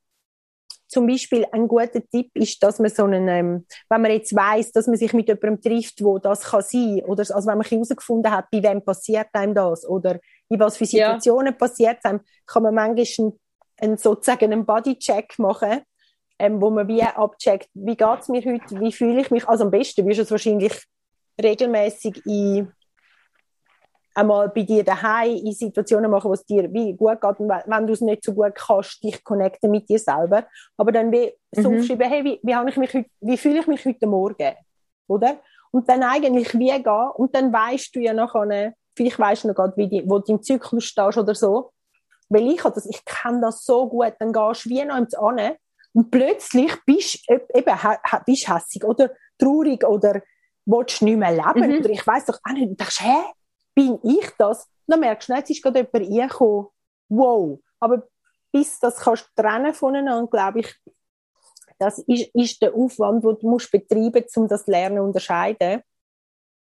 zum 0.88 1.07
Beispiel 1.07 1.46
ein 1.53 1.68
guter 1.68 2.03
Tipp 2.11 2.31
ist, 2.35 2.61
dass 2.62 2.81
man 2.81 2.90
so 2.90 3.05
einen, 3.05 3.29
ähm, 3.29 3.66
wenn 3.88 4.03
man 4.03 4.11
jetzt 4.11 4.35
weiß, 4.35 4.72
dass 4.72 4.88
man 4.88 4.96
sich 4.96 5.12
mit 5.12 5.29
jemandem 5.29 5.61
trifft, 5.61 6.03
wo 6.03 6.18
das 6.18 6.42
kann 6.42 6.62
sein, 6.62 7.03
oder 7.07 7.20
also 7.20 7.46
wenn 7.48 7.59
man 7.59 7.66
herausgefunden 7.66 8.33
hat, 8.33 8.46
bei 8.50 8.61
wem 8.62 8.85
passiert 8.85 9.29
einem 9.33 9.55
das, 9.55 9.88
oder 9.88 10.18
in 10.48 10.59
was 10.59 10.76
für 10.76 10.85
Ja. 10.85 10.88
Situationen 11.14 11.57
passiert 11.57 11.98
es 12.00 12.05
einem, 12.05 12.20
kann 12.46 12.64
man 12.64 12.74
manchmal 12.74 13.07
einen, 13.18 13.40
einen, 13.81 13.96
sozusagen 13.98 14.53
einen 14.53 14.66
Bodycheck 14.66 15.38
machen, 15.38 15.83
ähm, 16.40 16.61
wo 16.61 16.70
man 16.70 16.88
wie 16.88 17.03
abcheckt, 17.03 17.68
wie 17.74 17.96
geht 17.96 18.20
es 18.20 18.29
mir 18.29 18.42
heute, 18.42 18.81
wie 18.81 18.92
fühle 18.92 19.20
ich 19.20 19.31
mich. 19.31 19.46
Also 19.46 19.64
am 19.64 19.70
besten 19.70 20.07
wirst 20.07 20.18
du 20.18 20.22
es 20.22 20.31
wahrscheinlich 20.31 20.72
regelmäßig 21.40 22.24
in 22.24 22.72
einmal 24.14 24.48
bei 24.48 24.62
dir 24.62 24.83
daheim 24.83 25.37
in 25.37 25.53
Situationen 25.53 26.11
machen, 26.11 26.31
wo 26.31 26.35
es 26.35 26.44
dir 26.44 26.72
wie 26.72 26.94
gut 26.94 27.20
geht. 27.20 27.40
Und 27.40 27.48
wenn, 27.48 27.87
du 27.87 27.92
es 27.92 28.00
nicht 28.00 28.24
so 28.24 28.33
gut 28.33 28.55
kannst, 28.55 29.03
dich 29.05 29.22
connecten 29.22 29.70
mit 29.70 29.88
dir 29.88 29.98
selber, 29.98 30.46
aber 30.76 30.92
dann 30.92 31.12
wie 31.12 31.33
so 31.53 31.70
Mhm. 31.70 31.79
aufschreiben, 31.79 32.09
hey, 32.09 32.24
wie, 32.24 32.40
wie, 32.42 32.68
ich 32.68 32.76
mich 32.76 32.94
heute, 32.94 33.11
wie 33.20 33.37
fühle 33.37 33.61
ich 33.61 33.66
mich 33.66 33.85
heute 33.85 34.07
Morgen, 34.07 34.55
oder? 35.09 35.40
Und 35.70 35.88
dann 35.88 36.03
eigentlich 36.03 36.53
wie 36.55 36.70
gehen. 36.70 37.11
Und 37.16 37.35
dann 37.35 37.53
weißt 37.53 37.94
du 37.94 38.00
ja 38.00 38.12
nachher, 38.12 38.74
vielleicht 38.96 39.18
weißt 39.18 39.44
du 39.44 39.48
noch 39.48 39.55
gerade, 39.55 39.76
wie 39.76 39.88
die, 39.88 40.03
wo 40.09 40.18
du 40.18 40.33
im 40.33 40.42
Zyklus 40.42 40.85
stehst 40.85 41.18
oder 41.18 41.35
so, 41.35 41.70
weil 42.29 42.50
ich 42.50 42.62
das, 42.62 42.87
ich 42.87 43.05
kenne 43.05 43.42
das 43.42 43.64
so 43.64 43.88
gut, 43.88 44.14
dann 44.18 44.33
gehst 44.33 44.64
du 44.64 44.70
wie 44.70 44.85
noch 44.85 44.96
ins 44.96 45.14
an 45.14 45.57
und 45.92 46.11
plötzlich 46.11 46.72
bist 46.87 47.24
du 47.29 47.35
eben, 47.55 47.79
bist 48.26 48.48
hässig 48.48 48.85
oder 48.85 49.11
traurig 49.38 49.85
oder 49.85 50.22
willst 50.66 51.03
nicht 51.03 51.16
mehr 51.16 51.33
leben 51.33 51.70
Mhm. 51.72 51.79
oder 51.81 51.90
ich 51.90 52.07
weiß 52.07 52.26
doch 52.26 52.38
auch 52.44 52.53
nicht, 52.53 52.68
und 52.70 52.79
denkst, 52.81 53.00
hä, 53.00 53.22
bin 53.74 53.98
ich 54.03 54.29
das? 54.38 54.68
Dann 54.87 55.00
merkst 55.00 55.29
du, 55.29 55.33
nicht, 55.33 55.40
jetzt 55.40 55.50
ist 55.50 55.62
gerade 55.62 55.79
jemand 55.81 55.94
reingekommen. 56.20 56.66
Wow. 57.09 57.59
Aber 57.81 58.07
bis 58.53 58.79
das 58.81 58.96
kannst 58.96 59.31
du 59.35 59.42
trennen 59.42 59.74
voneinander, 59.74 60.29
glaube 60.31 60.61
ich, 60.61 60.74
das 61.79 61.98
ist, 62.00 62.31
ist 62.35 62.61
der 62.62 62.74
Aufwand, 62.74 63.24
den 63.24 63.38
du 63.38 63.48
musst 63.48 63.70
betreiben 63.72 64.20
musst, 64.22 64.37
um 64.37 64.48
das 64.48 64.66
Lernen 64.66 64.98
zu 64.98 65.03
unterscheiden. 65.05 65.83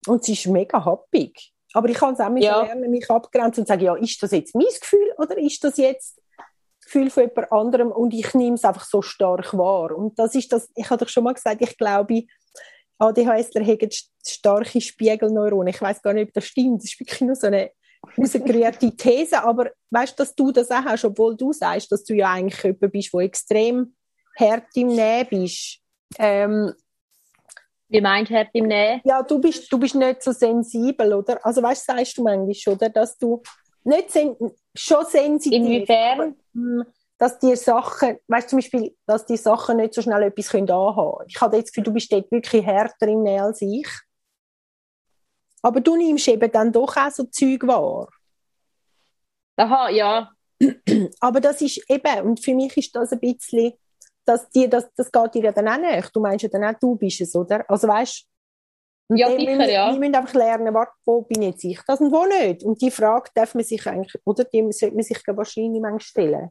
Und 0.07 0.21
es 0.23 0.29
ist 0.29 0.47
mega 0.47 0.85
happig. 0.85 1.53
Aber 1.73 1.89
ich 1.89 1.97
kann 1.97 2.15
es 2.15 2.21
auch 2.21 2.29
müssen 2.29 2.45
Ja. 2.45 2.63
lernen, 2.63 2.91
mich 2.91 3.09
abgrenzen 3.11 3.63
und 3.63 3.67
sagen, 3.69 3.83
ja, 3.83 3.95
ist 3.95 4.23
das 4.23 4.33
jetzt 4.33 4.55
mein 4.55 4.67
Gefühl 4.67 5.13
oder 5.19 5.37
ist 5.39 5.63
das 5.65 5.77
jetzt 5.77 6.21
Gefühl 6.89 7.11
von 7.11 7.25
jemand 7.25 7.53
anderem 7.53 7.91
und 7.93 8.15
ich 8.15 8.33
nehme 8.35 8.55
es 8.55 8.65
einfach 8.65 8.85
so 8.85 9.03
stark 9.03 9.53
wahr. 9.57 9.97
Und 9.97 10.19
das 10.19 10.35
ist 10.35 10.53
das, 10.53 10.71
ich 10.75 10.89
habe 10.89 11.05
doch 11.05 11.11
schon 11.11 11.25
mal 11.25 11.35
gesagt, 11.35 11.61
ich 11.61 11.77
glaube, 11.77 12.25
ADHSler 12.99 13.65
haben 13.65 13.89
st- 13.89 14.09
starke 14.27 14.81
Spiegelneuronen. 14.81 15.69
Ich 15.69 15.81
weiß 15.81 16.03
gar 16.03 16.13
nicht, 16.15 16.29
ob 16.29 16.35
das 16.35 16.47
stimmt. 16.47 16.83
Das 16.83 16.91
ist 16.91 16.99
wirklich 16.99 17.21
nur 17.21 17.35
so 17.37 17.47
eine 17.49 17.71
rausgerührte 18.19 18.97
These, 18.97 19.43
aber 19.43 19.71
weißt 19.91 20.19
du, 20.19 20.23
dass 20.23 20.35
du 20.35 20.51
das 20.51 20.71
auch 20.71 20.85
hast, 20.85 21.05
obwohl 21.05 21.37
du 21.37 21.53
sagst, 21.53 21.93
dass 21.93 22.05
du 22.05 22.15
ja 22.15 22.33
eigentlich 22.33 22.63
jemand 22.63 22.93
bist, 22.93 23.13
der 23.13 23.21
extrem 23.21 23.95
hart 24.39 24.67
im 24.75 24.89
Nähen 24.89 25.27
bist. 25.29 25.81
Ähm, 26.19 26.73
Wie 27.89 28.01
meinst 28.01 28.31
du, 28.31 28.35
Herd 28.35 28.49
im 28.53 28.67
Nähen? 28.67 29.01
ja, 29.05 29.23
du 29.23 29.39
bist, 29.41 29.71
du 29.71 29.79
bist 29.79 29.95
nicht 29.95 30.23
so 30.23 30.33
sensibel, 30.33 31.13
oder? 31.13 31.45
Also 31.45 31.63
weißt 31.63 31.89
du, 31.89 31.93
sagst 31.93 32.19
du 32.19 32.23
manchmal, 32.23 32.75
oder? 32.75 32.89
Dass 32.89 33.19
du 33.19 33.43
nicht 33.85 34.11
sen 34.11 34.37
schon 34.75 35.05
sensitiv 35.07 35.59
Inwiefern? 35.59 36.37
Dass 37.19 37.39
dir 37.39 37.57
Sachen, 37.57 38.19
weißt 38.29 38.47
du 38.47 38.51
zum 38.51 38.59
Beispiel, 38.59 38.97
dass 39.07 39.27
die 39.27 39.37
Sachen 39.37 39.79
nicht 39.79 39.95
so 39.95 40.03
schnell 40.03 40.23
etwas 40.23 40.51
können 40.51 40.71
anhaben 40.71 41.19
können. 41.19 41.29
Ich 41.29 41.41
habe 41.41 41.57
jetzt 41.57 41.69
das 41.69 41.73
Gefühl, 41.73 41.85
du 41.85 41.93
bist 41.93 42.13
dort 42.13 42.31
wirklich 42.31 42.65
härter 42.65 43.09
im 43.09 43.27
als 43.27 43.61
ich. 43.61 43.89
Aber 45.63 45.81
du 45.81 45.97
nimmst 45.97 46.29
eben 46.29 46.51
dann 46.51 46.73
doch 46.73 46.97
auch 46.97 47.11
so 47.11 47.25
Zeug 47.25 47.67
wahr. 47.67 48.09
Aha, 49.57 49.91
ja. 49.91 50.31
Aber 51.21 51.41
das 51.41 51.61
ist 51.61 51.85
eben, 51.91 52.21
und 52.23 52.43
für 52.43 52.55
mich 52.55 52.77
ist 52.77 52.95
das 52.95 53.13
ein 53.13 53.21
bisschen, 53.21 53.73
dass 54.25 54.49
dir 54.51 54.69
das, 54.69 54.89
das 54.95 55.11
geht 55.11 55.35
dir 55.35 55.45
ja 55.45 55.53
dann 55.53 55.69
auch 55.69 55.79
nicht. 55.79 56.15
Du 56.15 56.21
meinst 56.21 56.45
ja 56.45 56.49
dann 56.49 56.65
auch, 56.65 56.79
du 56.79 56.95
bist 56.95 57.21
es, 57.21 57.35
oder? 57.35 57.69
Also 57.69 57.89
weißt 57.89 58.25
und 59.09 59.17
Ja, 59.17 59.29
sicher, 59.29 59.57
müssen, 59.57 59.71
ja. 59.71 59.93
Wir 59.93 59.99
müssen 59.99 60.15
einfach 60.15 60.35
lernen, 60.35 60.75
wo 61.05 61.23
bin 61.23 61.43
jetzt 61.43 61.65
ich 61.65 61.81
das 61.87 62.01
und 62.01 62.13
wo 62.13 62.27
nicht. 62.27 62.63
Und 62.63 62.81
die 62.81 62.91
Frage 62.91 63.31
darf 63.35 63.55
man 63.55 63.65
sich 63.65 63.87
eigentlich, 63.87 64.15
oder 64.25 64.45
die 64.45 64.71
sollte 64.71 64.95
man 64.95 65.05
sich 65.05 65.19
wahrscheinlich 65.27 65.81
manchmal 65.81 66.01
stellen. 66.01 66.51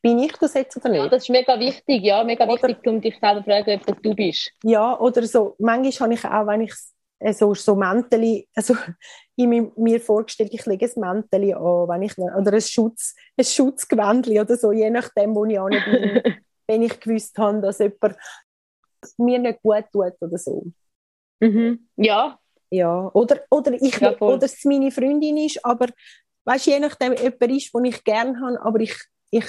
Bin 0.00 0.18
ich 0.18 0.32
das 0.32 0.54
jetzt 0.54 0.76
oder 0.76 0.94
ja. 0.94 1.02
nicht? 1.02 1.12
Das 1.12 1.22
ist 1.24 1.30
mega 1.30 1.58
wichtig, 1.58 2.04
ja. 2.04 2.22
Mega 2.22 2.44
Oder- 2.44 2.68
wichtig, 2.68 2.86
um 2.86 3.00
dich 3.00 3.18
selber 3.18 3.40
zu 3.40 3.44
fragen, 3.44 3.80
ob 3.86 4.02
du 4.02 4.14
bist. 4.14 4.52
Ja, 4.62 4.98
oder 4.98 5.26
so, 5.26 5.56
manchmal 5.58 6.10
habe 6.10 6.14
ich 6.14 6.24
auch, 6.24 6.46
wenn 6.46 6.60
ich 6.60 6.74
äh, 7.18 7.32
so, 7.32 7.54
so 7.54 7.74
Mäntel, 7.74 8.44
also 8.54 8.74
ich 9.36 9.46
mir, 9.46 9.72
mir 9.76 10.00
vorgestellt, 10.00 10.50
ich 10.52 10.66
lege 10.66 10.86
ein 10.86 11.00
Mäntel 11.00 11.54
an, 11.54 11.88
wenn 11.88 12.02
ich, 12.02 12.16
oder 12.16 12.52
ein 12.52 12.60
Schutz, 12.60 13.14
ein 13.36 13.44
Schutzgewändchen 13.44 14.38
oder 14.38 14.56
so, 14.56 14.72
je 14.72 14.90
nachdem, 14.90 15.34
wo 15.34 15.44
ich 15.44 15.58
an 15.58 15.70
bin, 15.70 16.34
wenn 16.68 16.82
ich 16.82 17.00
gewusst 17.00 17.36
habe, 17.38 17.60
dass 17.60 17.78
jemand 17.78 18.16
mir 19.16 19.38
nicht 19.38 19.62
gut 19.62 19.84
tut 19.92 20.14
oder 20.20 20.38
so. 20.38 20.64
Mhm. 21.40 21.88
Ja, 21.96 22.38
Ja, 22.70 23.10
oder, 23.14 23.40
oder, 23.50 23.72
ich, 23.72 23.98
Ja, 23.98 24.18
oder 24.20 24.44
es 24.44 24.64
meine 24.64 24.90
Freundin 24.90 25.36
ist, 25.38 25.64
aber 25.64 25.86
weißt, 26.44 26.66
je 26.66 26.80
nachdem, 26.80 27.14
jemand 27.14 27.42
ist, 27.52 27.72
den 27.74 27.84
ich 27.86 28.04
gerne 28.04 28.38
habe, 28.40 28.60
aber 28.62 28.80
ich, 28.80 28.94
ich, 29.30 29.46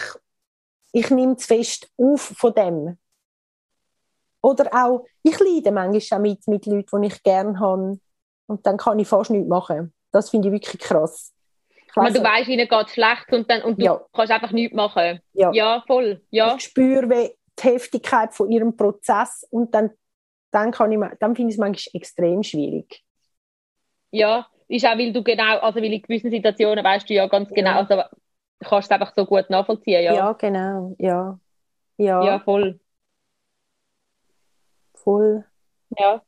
ich 0.94 1.10
nehme 1.10 1.34
es 1.36 1.46
fest 1.46 1.90
auf 1.98 2.22
von 2.22 2.54
dem. 2.54 2.98
Oder 4.42 4.70
auch, 4.74 5.06
ich 5.24 5.38
leide 5.40 5.72
manchmal 5.72 6.20
auch 6.20 6.22
mit, 6.24 6.48
mit 6.48 6.66
Leuten, 6.66 7.02
die 7.02 7.08
ich 7.10 7.24
gerne 7.24 7.60
habe. 7.60 8.00
Und 8.48 8.66
dann 8.66 8.78
kann 8.78 8.98
ich 9.00 9.08
fast 9.08 9.30
nichts 9.32 9.50
machen. 9.50 9.94
Das 10.12 10.30
finde 10.30 10.48
ich 10.48 10.54
wirklich 10.54 10.82
krass. 10.82 11.34
Ich 11.88 11.96
weiss 11.96 12.14
du 12.14 12.24
weißt, 12.24 12.48
ihnen 12.50 12.68
geht 12.68 12.86
es 12.88 12.94
schlecht 12.94 13.32
und, 13.32 13.50
dann, 13.50 13.64
und 13.64 13.80
du 13.80 13.86
Ja. 13.86 14.06
kannst 14.14 14.32
einfach 14.32 14.52
nichts 14.52 14.76
machen. 14.76 15.20
Ja. 15.34 15.52
Ja, 15.52 15.84
voll. 15.86 16.22
Ja. 16.30 16.56
Ich 16.56 16.64
spüre 16.64 17.10
wie 17.10 17.36
die 17.60 17.64
Heftigkeit 17.68 18.34
von 18.34 18.50
ihrem 18.50 18.76
Prozess 18.78 19.46
und 19.50 19.74
dann, 19.76 19.92
dann, 20.52 20.72
kann 20.72 20.92
ich, 20.92 21.00
dann 21.20 21.36
finde 21.36 21.50
ich 21.50 21.56
es 21.56 21.60
manchmal 21.60 21.96
extrem 22.02 22.44
schwierig. 22.44 23.04
Ja, 24.12 24.48
ist 24.68 24.86
auch, 24.86 24.98
weil 24.98 25.14
du 25.14 25.24
genau, 25.24 25.60
also 25.60 25.80
weil 25.80 25.94
in 25.94 26.02
gewissen 26.02 26.32
Situationen 26.32 26.84
weißt 26.84 27.10
du 27.10 27.14
ja 27.14 27.28
ganz 27.28 27.50
genau, 27.50 27.78
also 27.80 27.96
du 27.96 28.68
kannst 28.68 28.88
es 28.88 28.92
einfach 28.92 29.14
so 29.16 29.26
gut 29.26 29.50
nachvollziehen, 29.50 30.04
ja. 30.04 30.14
Ja, 30.14 30.34
genau. 30.34 30.96
Ja, 30.98 31.40
ja, 31.98 32.24
Ja, 32.24 32.40
voll. 32.40 32.80
voll. 34.96 35.46
Ja. 35.98 36.22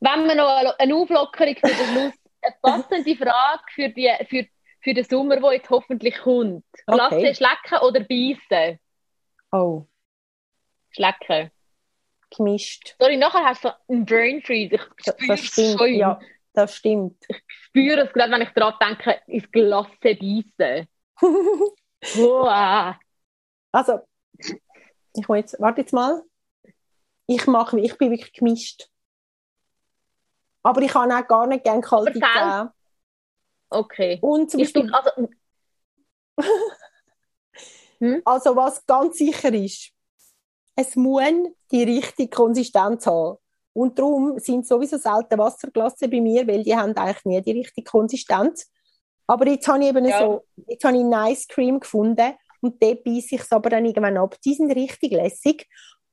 Wenn 0.00 0.26
wir 0.26 0.34
noch 0.34 0.76
eine- 0.78 0.94
Auflockerung 0.94 1.54
für 1.56 1.66
den 1.66 1.74
Schluss, 1.76 2.12
eine 2.42 2.54
passende 2.62 3.16
Frage 3.16 3.62
für, 3.74 3.88
die, 3.88 4.10
für, 4.28 4.46
für 4.80 4.94
den 4.94 5.04
Sommer, 5.04 5.40
der 5.40 5.52
jetzt 5.54 5.70
hoffentlich 5.70 6.18
kommt. 6.18 6.64
Okay. 6.86 6.96
Klasse 6.98 7.34
schlecken 7.34 7.78
oder 7.86 8.00
beißen? 8.00 8.78
Oh. 9.52 9.86
Schlecken. 10.90 11.50
Gemischt. 12.36 12.96
Sorry, 13.00 13.16
nachher 13.16 13.44
hast 13.44 13.64
du 13.64 13.68
so 13.68 13.74
einen 13.88 14.04
Brain 14.04 14.42
Freeze. 14.42 14.74
Ich 14.76 14.82
Das, 15.04 15.14
spüre 15.14 15.28
das 15.28 15.40
es 15.40 15.46
stimmt, 15.46 15.78
schon. 15.78 15.94
ja, 15.94 16.20
das 16.52 16.76
stimmt. 16.76 17.24
Ich 17.28 17.42
spüre 17.48 18.00
es 18.06 18.12
gerade, 18.12 18.32
wenn 18.32 18.42
ich 18.42 18.50
daran 18.50 18.74
denke, 18.80 19.20
ins 19.26 19.50
Glas 19.50 19.86
beißen. 20.00 20.88
Wow. 22.14 22.96
Also, 23.72 24.00
ich 25.16 25.28
will 25.28 25.36
jetzt, 25.38 25.56
warte 25.60 25.80
jetzt 25.80 25.92
mal. 25.92 26.22
Ich 27.26 27.46
mache, 27.46 27.80
ich 27.80 27.96
bin 27.96 28.10
wirklich 28.10 28.32
gemischt. 28.32 28.88
Aber 30.62 30.82
ich 30.82 30.94
habe 30.94 31.14
auch 31.14 31.26
gar 31.28 31.46
nicht 31.46 31.64
gerne 31.64 31.80
kalte. 31.80 32.12
Zähne. 32.14 32.72
Okay. 33.70 34.18
Und 34.20 34.50
zum 34.50 34.60
Ich 34.60 34.72
Beispiel, 34.72 34.92
also, 34.94 35.28
also 38.24 38.56
was 38.56 38.84
ganz 38.86 39.18
sicher 39.18 39.52
ist, 39.52 39.92
es 40.76 40.96
muss 40.96 41.24
die 41.70 41.82
richtige 41.82 42.28
Konsistenz 42.28 43.06
haben. 43.06 43.38
Und 43.72 43.98
darum 43.98 44.38
sind 44.38 44.66
sowieso 44.66 44.98
selten 44.98 45.38
Wasserglasse 45.38 46.08
bei 46.08 46.20
mir, 46.20 46.46
weil 46.46 46.62
die 46.62 46.76
haben 46.76 46.96
eigentlich 46.96 47.24
nie 47.24 47.42
die 47.42 47.58
richtige 47.58 47.90
Konsistenz. 47.90 48.70
Aber 49.26 49.48
jetzt 49.48 49.66
habe 49.66 49.82
ich 49.82 49.88
eben 49.88 50.04
Ja. 50.04 50.20
so, 50.20 50.44
jetzt 50.68 50.84
habe 50.84 50.96
ich 50.96 51.02
Nice 51.02 51.48
Cream 51.48 51.80
gefunden 51.80 52.34
und 52.60 52.82
dort 52.82 53.04
beiße 53.04 53.34
ich 53.34 53.40
es 53.40 53.52
aber 53.52 53.70
dann 53.70 53.84
irgendwann 53.84 54.16
ab. 54.16 54.36
Die 54.44 54.54
sind 54.54 54.70
richtig 54.70 55.12
lässig. 55.12 55.66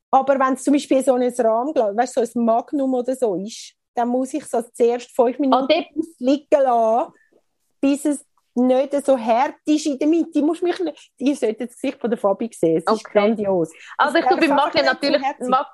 Aber 0.10 0.40
wenn 0.40 0.56
es 0.56 0.64
zum 0.64 0.74
Beispiel 0.74 1.04
so 1.04 1.14
ein 1.14 1.24
Rahmglas, 1.24 1.96
weißt 1.96 2.18
du, 2.18 2.26
so 2.26 2.40
ein 2.40 2.46
Magnum 2.46 2.94
oder 2.94 3.16
so 3.16 3.36
ist, 3.36 3.74
dann 3.94 4.10
muss 4.10 4.34
ich 4.34 4.44
es 4.44 4.54
also 4.54 4.70
zuerst 4.74 5.12
fünf 5.16 5.38
ah, 5.38 5.42
Minuten 5.42 5.68
dort, 5.70 6.08
liegen 6.20 6.62
lassen, 6.64 7.14
bis 7.80 8.06
es 8.06 8.26
nicht 8.56 9.06
so 9.06 9.18
hart 9.18 9.56
ist 9.66 9.86
in 9.86 9.98
der 9.98 10.08
Mitte. 10.08 10.40
Du 10.40 10.46
musst 10.46 10.62
mich 10.64 10.80
nicht, 10.80 11.12
ihr 11.18 11.36
solltet 11.36 11.70
das 11.70 11.76
Gesicht 11.80 12.00
von 12.00 12.10
der 12.10 12.20
Fabi 12.20 12.50
sehen, 12.54 12.78
es 12.78 12.84
ist 12.84 12.90
Okay. 13.06 13.12
grandios. 13.14 13.72
also 13.98 14.18
ich 14.18 14.26
tue 14.26 14.38
beim 14.38 14.56
Magnum 14.56 14.86
natürlich. 14.86 15.22
Mag, 15.48 15.68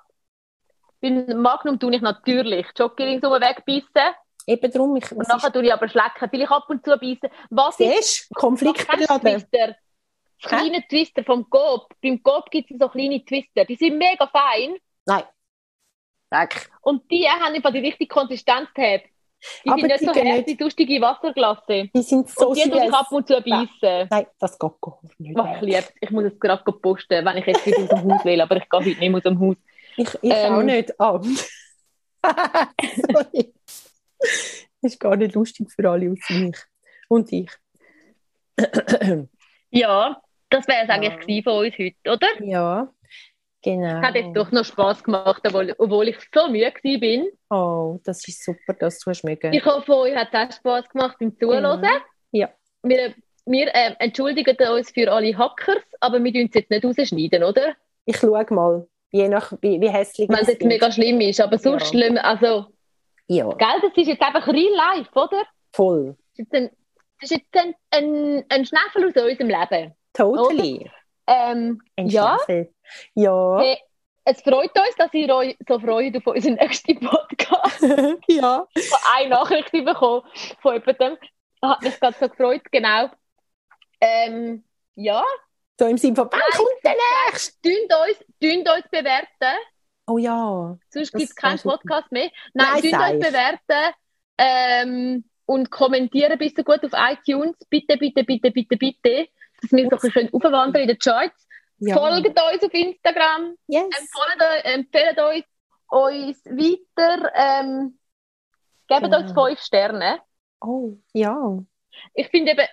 beim 1.01 1.41
Magnum 1.41 1.79
tue 1.79 1.95
ich 1.95 2.01
natürlich 2.01 2.67
Jogging 2.77 3.19
so 3.21 3.31
wegbeissen 3.31 4.15
Eben 4.49 4.71
darum, 4.71 4.95
ich, 4.95 5.11
und 5.11 5.27
nachher 5.27 5.51
tue 5.51 5.65
ich 5.65 5.73
aber 5.73 5.89
schlecken, 5.89 6.29
vielleicht 6.29 6.51
ab 6.51 6.69
und 6.69 6.83
zu 6.85 6.97
beißen. 6.97 7.29
Was 7.49 7.77
ist, 7.81 8.33
Konflikt 8.33 8.87
Kennst 8.87 9.09
du 9.09 9.19
beladen. 9.19 9.41
Twister? 9.41 9.75
Das 10.41 10.51
kleine 10.51 10.87
Twister 10.87 11.23
vom 11.25 11.49
Coop. 11.49 11.93
Beim 12.01 12.23
Coop 12.23 12.49
gibt 12.49 12.71
es 12.71 12.77
so 12.79 12.87
kleine 12.87 13.25
Twister. 13.25 13.65
Die 13.65 13.75
sind 13.75 13.97
mega 13.97 14.25
fein. 14.27 14.77
Nein. 15.05 15.23
Weg. 16.29 16.69
Und 16.81 17.11
die 17.11 17.27
haben 17.27 17.55
einfach 17.55 17.73
die 17.73 17.79
richtige 17.79 18.07
Konsistenz 18.07 18.69
haben. 18.77 19.03
Die 19.63 19.69
Aber 19.69 19.79
sind 19.79 19.87
nicht 19.89 20.01
die 20.01 20.05
so 20.05 20.13
hart 20.13 20.47
wie 20.47 20.55
dustige 20.57 21.01
Wasserglasse. 21.01 21.89
Die 21.93 22.01
sind 22.01 22.29
so 22.29 22.49
und 22.49 22.57
die 22.57 22.61
ich 22.61 22.73
süß. 22.73 22.93
ab 22.93 23.11
und 23.11 23.27
zu 23.27 23.35
beißen. 23.41 24.07
Nein, 24.09 24.27
das 24.39 24.57
geht 24.57 24.71
gar 24.81 24.99
nicht. 25.03 25.15
Ich 25.19 25.61
liebe 25.61 25.77
es. 25.77 25.93
Ich 26.01 26.09
muss 26.11 26.23
es 26.25 26.39
gerade 26.39 26.63
posten, 26.71 27.23
wenn 27.25 27.37
ich 27.37 27.45
jetzt 27.45 27.65
wieder 27.65 27.83
aus 27.83 27.89
dem 27.89 28.11
Haus 28.13 28.25
will. 28.25 28.41
Aber 28.41 28.55
ich 28.57 28.67
gehe 28.69 28.79
heute 28.79 28.99
nicht 28.99 29.15
aus 29.15 29.23
dem 29.23 29.39
Haus. 29.39 29.55
Ich, 29.95 30.07
ich 30.21 30.31
Ähm. 30.33 30.53
auch 30.53 30.63
nicht. 30.63 30.99
Ah. 30.99 31.21
Sorry. 33.11 33.53
Das 34.19 34.93
ist 34.93 34.99
gar 34.99 35.15
nicht 35.15 35.35
lustig 35.35 35.71
für 35.71 35.89
alle 35.89 36.11
außer 36.11 36.33
mich. 36.33 36.57
Und 37.07 37.31
ich. 37.31 37.51
Ja, 39.69 40.21
das 40.49 40.67
wäre 40.67 40.83
es 40.83 40.89
eigentlich 40.89 41.43
von 41.43 41.65
uns 41.65 41.77
heute, 41.77 41.95
oder? 42.11 42.27
ja, 42.43 42.87
genau. 43.61 44.01
Hat 44.01 44.15
jetzt 44.15 44.35
doch 44.35 44.51
noch 44.51 44.65
Spass 44.65 45.03
gemacht, 45.03 45.41
obwohl, 45.45 45.73
obwohl 45.77 46.07
ich 46.09 46.17
so 46.33 46.47
müde 46.49 46.71
bin. 46.99 47.27
Oh, 47.49 47.99
das 48.03 48.27
ist 48.27 48.43
super, 48.43 48.73
dass 48.73 48.99
du 48.99 49.11
mögen. 49.23 49.53
Ich 49.53 49.65
hoffe, 49.65 49.95
euch 49.95 50.15
hat 50.15 50.29
es 50.31 50.39
auch 50.39 50.51
Spass 50.57 50.89
gemacht 50.89 51.17
beim 51.19 51.37
Zuhören. 51.37 51.81
Mhm. 51.81 51.87
Ja. 52.31 52.49
Wir, 52.83 53.13
wir 53.45 53.67
äh, 53.73 53.95
entschuldigen 53.99 54.55
uns 54.69 54.91
für 54.91 55.11
alle 55.11 55.37
Hackers, 55.37 55.83
aber 55.99 56.23
wir 56.23 56.33
tun 56.33 56.47
es 56.49 56.53
jetzt 56.55 56.69
nicht 56.69 56.85
rausschneiden, 56.85 57.43
oder? 57.43 57.73
Ich 58.05 58.17
schaue 58.17 58.45
mal, 58.51 58.87
je 59.11 59.27
nach 59.27 59.53
wie, 59.61 59.79
wie 59.81 59.89
hässlich 59.89 60.29
Wenn 60.29 60.39
es 60.39 60.47
jetzt 60.47 60.63
mega 60.63 60.91
schlimm 60.91 61.19
ist. 61.21 61.41
Aber 61.41 61.57
sonst 61.57 61.83
Ja. 61.93 61.99
schlimm, 61.99 62.17
also, 62.17 62.67
Ja, 63.27 63.49
gell, 63.49 63.81
das 63.81 63.91
ist 63.95 64.07
jetzt 64.07 64.21
einfach 64.21 64.47
real 64.47 64.73
life, 64.95 65.11
oder? 65.13 65.43
voll. 65.73 66.15
Das 66.37 66.45
ist, 66.45 66.53
ein, 66.53 66.69
das 67.19 67.31
ist 67.31 67.37
jetzt 67.37 67.55
ein, 67.57 67.73
ein, 67.91 68.45
ein 68.49 68.65
Schnäffel 68.65 69.07
aus 69.07 69.15
unserem 69.15 69.49
Leben. 69.49 69.93
Totally. 70.13 70.89
Ähm, 71.27 71.81
Ein 71.95 72.07
ja, 72.07 72.37
Schäfer. 72.45 72.69
Ja. 73.15 73.59
hey, 73.59 73.77
es 74.25 74.41
freut 74.41 74.71
uns, 74.77 74.95
dass 74.97 75.13
ihr 75.13 75.33
euch 75.33 75.57
so 75.67 75.79
freut 75.79 76.15
auf 76.17 76.27
unseren 76.27 76.55
nächsten 76.55 76.99
Podcast. 76.99 77.81
ja. 78.27 78.67
Ich 78.75 78.91
habe 78.91 79.03
eine 79.15 79.29
Nachricht 79.29 79.71
bekommen 79.71 80.23
von 80.61 80.73
jemandem. 80.73 81.17
Hat 81.61 81.81
mich 81.81 81.99
gerade 81.99 82.15
so 82.19 82.27
gefreut, 82.29 82.61
genau. 82.71 83.09
Ähm, 84.01 84.63
ja, 84.95 85.23
So 85.79 85.87
im 85.87 85.97
Sinne 85.97 86.15
von, 86.15 86.29
wann 86.31 86.41
kommt 86.55 86.83
der 86.83 86.95
nächste? 87.31 87.69
Uns, 87.69 88.69
uns 88.69 88.89
bewerten. 88.91 89.57
Oh 90.07 90.17
ja. 90.17 90.77
Sonst 90.89 91.11
gibt 91.11 91.23
es 91.23 91.35
keinen. 91.35 91.59
Podcast 91.59 92.11
mehr. 92.11 92.29
Nein, 92.53 92.81
Nein, 92.83 93.15
uns 93.15 93.27
bewerten. 93.27 93.93
Ähm, 94.37 95.23
und 95.45 95.71
kommentieren 95.71 96.37
bis 96.37 96.53
so 96.55 96.63
gut 96.63 96.83
auf 96.83 96.91
iTunes. 96.93 97.55
Bitte, 97.69 97.97
bitte, 97.97 98.23
bitte, 98.23 98.51
bitte, 98.51 98.77
bitte. 98.77 99.27
Dass 99.61 99.71
wir 99.71 99.89
so 99.89 99.95
ein 99.95 99.99
bisschen 99.99 100.33
aufwandern 100.33 100.81
in 100.83 100.87
den 100.89 100.99
Charts. 100.99 101.46
Ja. 101.79 101.95
Folgt 101.95 102.27
uns 102.27 102.63
auf 102.63 102.73
Instagram. 102.73 103.55
Yes. 103.67 103.85
Eu- 103.85 104.71
empfehlen 104.71 105.17
uns, 105.19 105.45
uns 105.89 106.45
weiter. 106.45 107.31
Ähm, 107.35 107.99
gebt 108.87 109.01
Genau. 109.03 109.19
uns 109.19 109.31
fünf 109.33 109.59
Sterne. 109.59 110.19
Oh, 110.61 110.93
ja. 111.13 111.59
ich 112.13 112.27
finde 112.29 112.51
eben, 112.51 112.65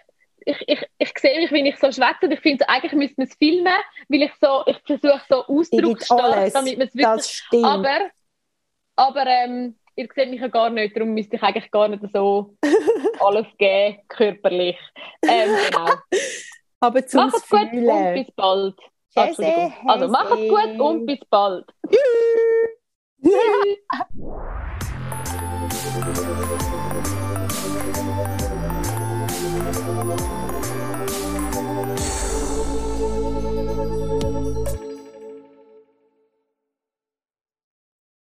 ich, 0.47 0.57
ich, 0.69 0.87
ich 0.99 1.13
sehe 1.19 1.41
mich, 1.41 1.51
wenn 1.53 1.67
ich 1.67 1.79
so 1.79 1.91
schwätze, 1.93 2.33
ich 2.33 2.41
finde, 2.41 2.69
eigentlich 2.69 2.93
müsste 2.93 3.15
man 3.19 3.29
es 3.29 3.35
filmen, 3.37 3.75
weil 4.09 4.23
ich 4.23 4.33
so, 4.41 4.63
ich 4.67 4.79
versuche 4.87 5.23
so 5.29 5.45
ausdrucksstark, 5.47 6.53
damit 6.53 6.79
man 6.79 6.87
es 6.89 6.95
wirklich, 6.95 7.07
Das 7.07 7.31
stimmt. 7.31 7.65
aber, 7.65 8.11
aber, 8.97 9.27
ähm, 9.27 9.79
ihr 9.97 10.09
seht 10.15 10.31
mich 10.31 10.41
ja 10.41 10.49
gar 10.49 10.71
nicht, 10.71 10.97
darum 10.97 11.15
müsste 11.15 11.37
ich 11.37 11.43
eigentlich 11.43 11.71
gar 11.71 11.89
nicht 11.89 12.03
so 12.13 12.57
alles 13.21 13.47
geben, 13.59 14.01
körperlich. 14.09 14.79
Ähm, 15.23 15.57
genau. 15.71 15.89
Aber 16.81 17.07
zum 17.07 17.27
Macht's 17.31 17.49
gut 17.49 17.61
und 17.73 18.15
bis 18.15 18.31
bald. 18.37 18.79
Käse, 19.15 19.47
ah, 19.47 19.93
also 19.93 20.09
macht's 20.09 20.49
gut 20.49 20.81
und 20.81 21.07
bis 21.07 21.21
bald. 21.31 21.67
Tschüss. 21.89 23.31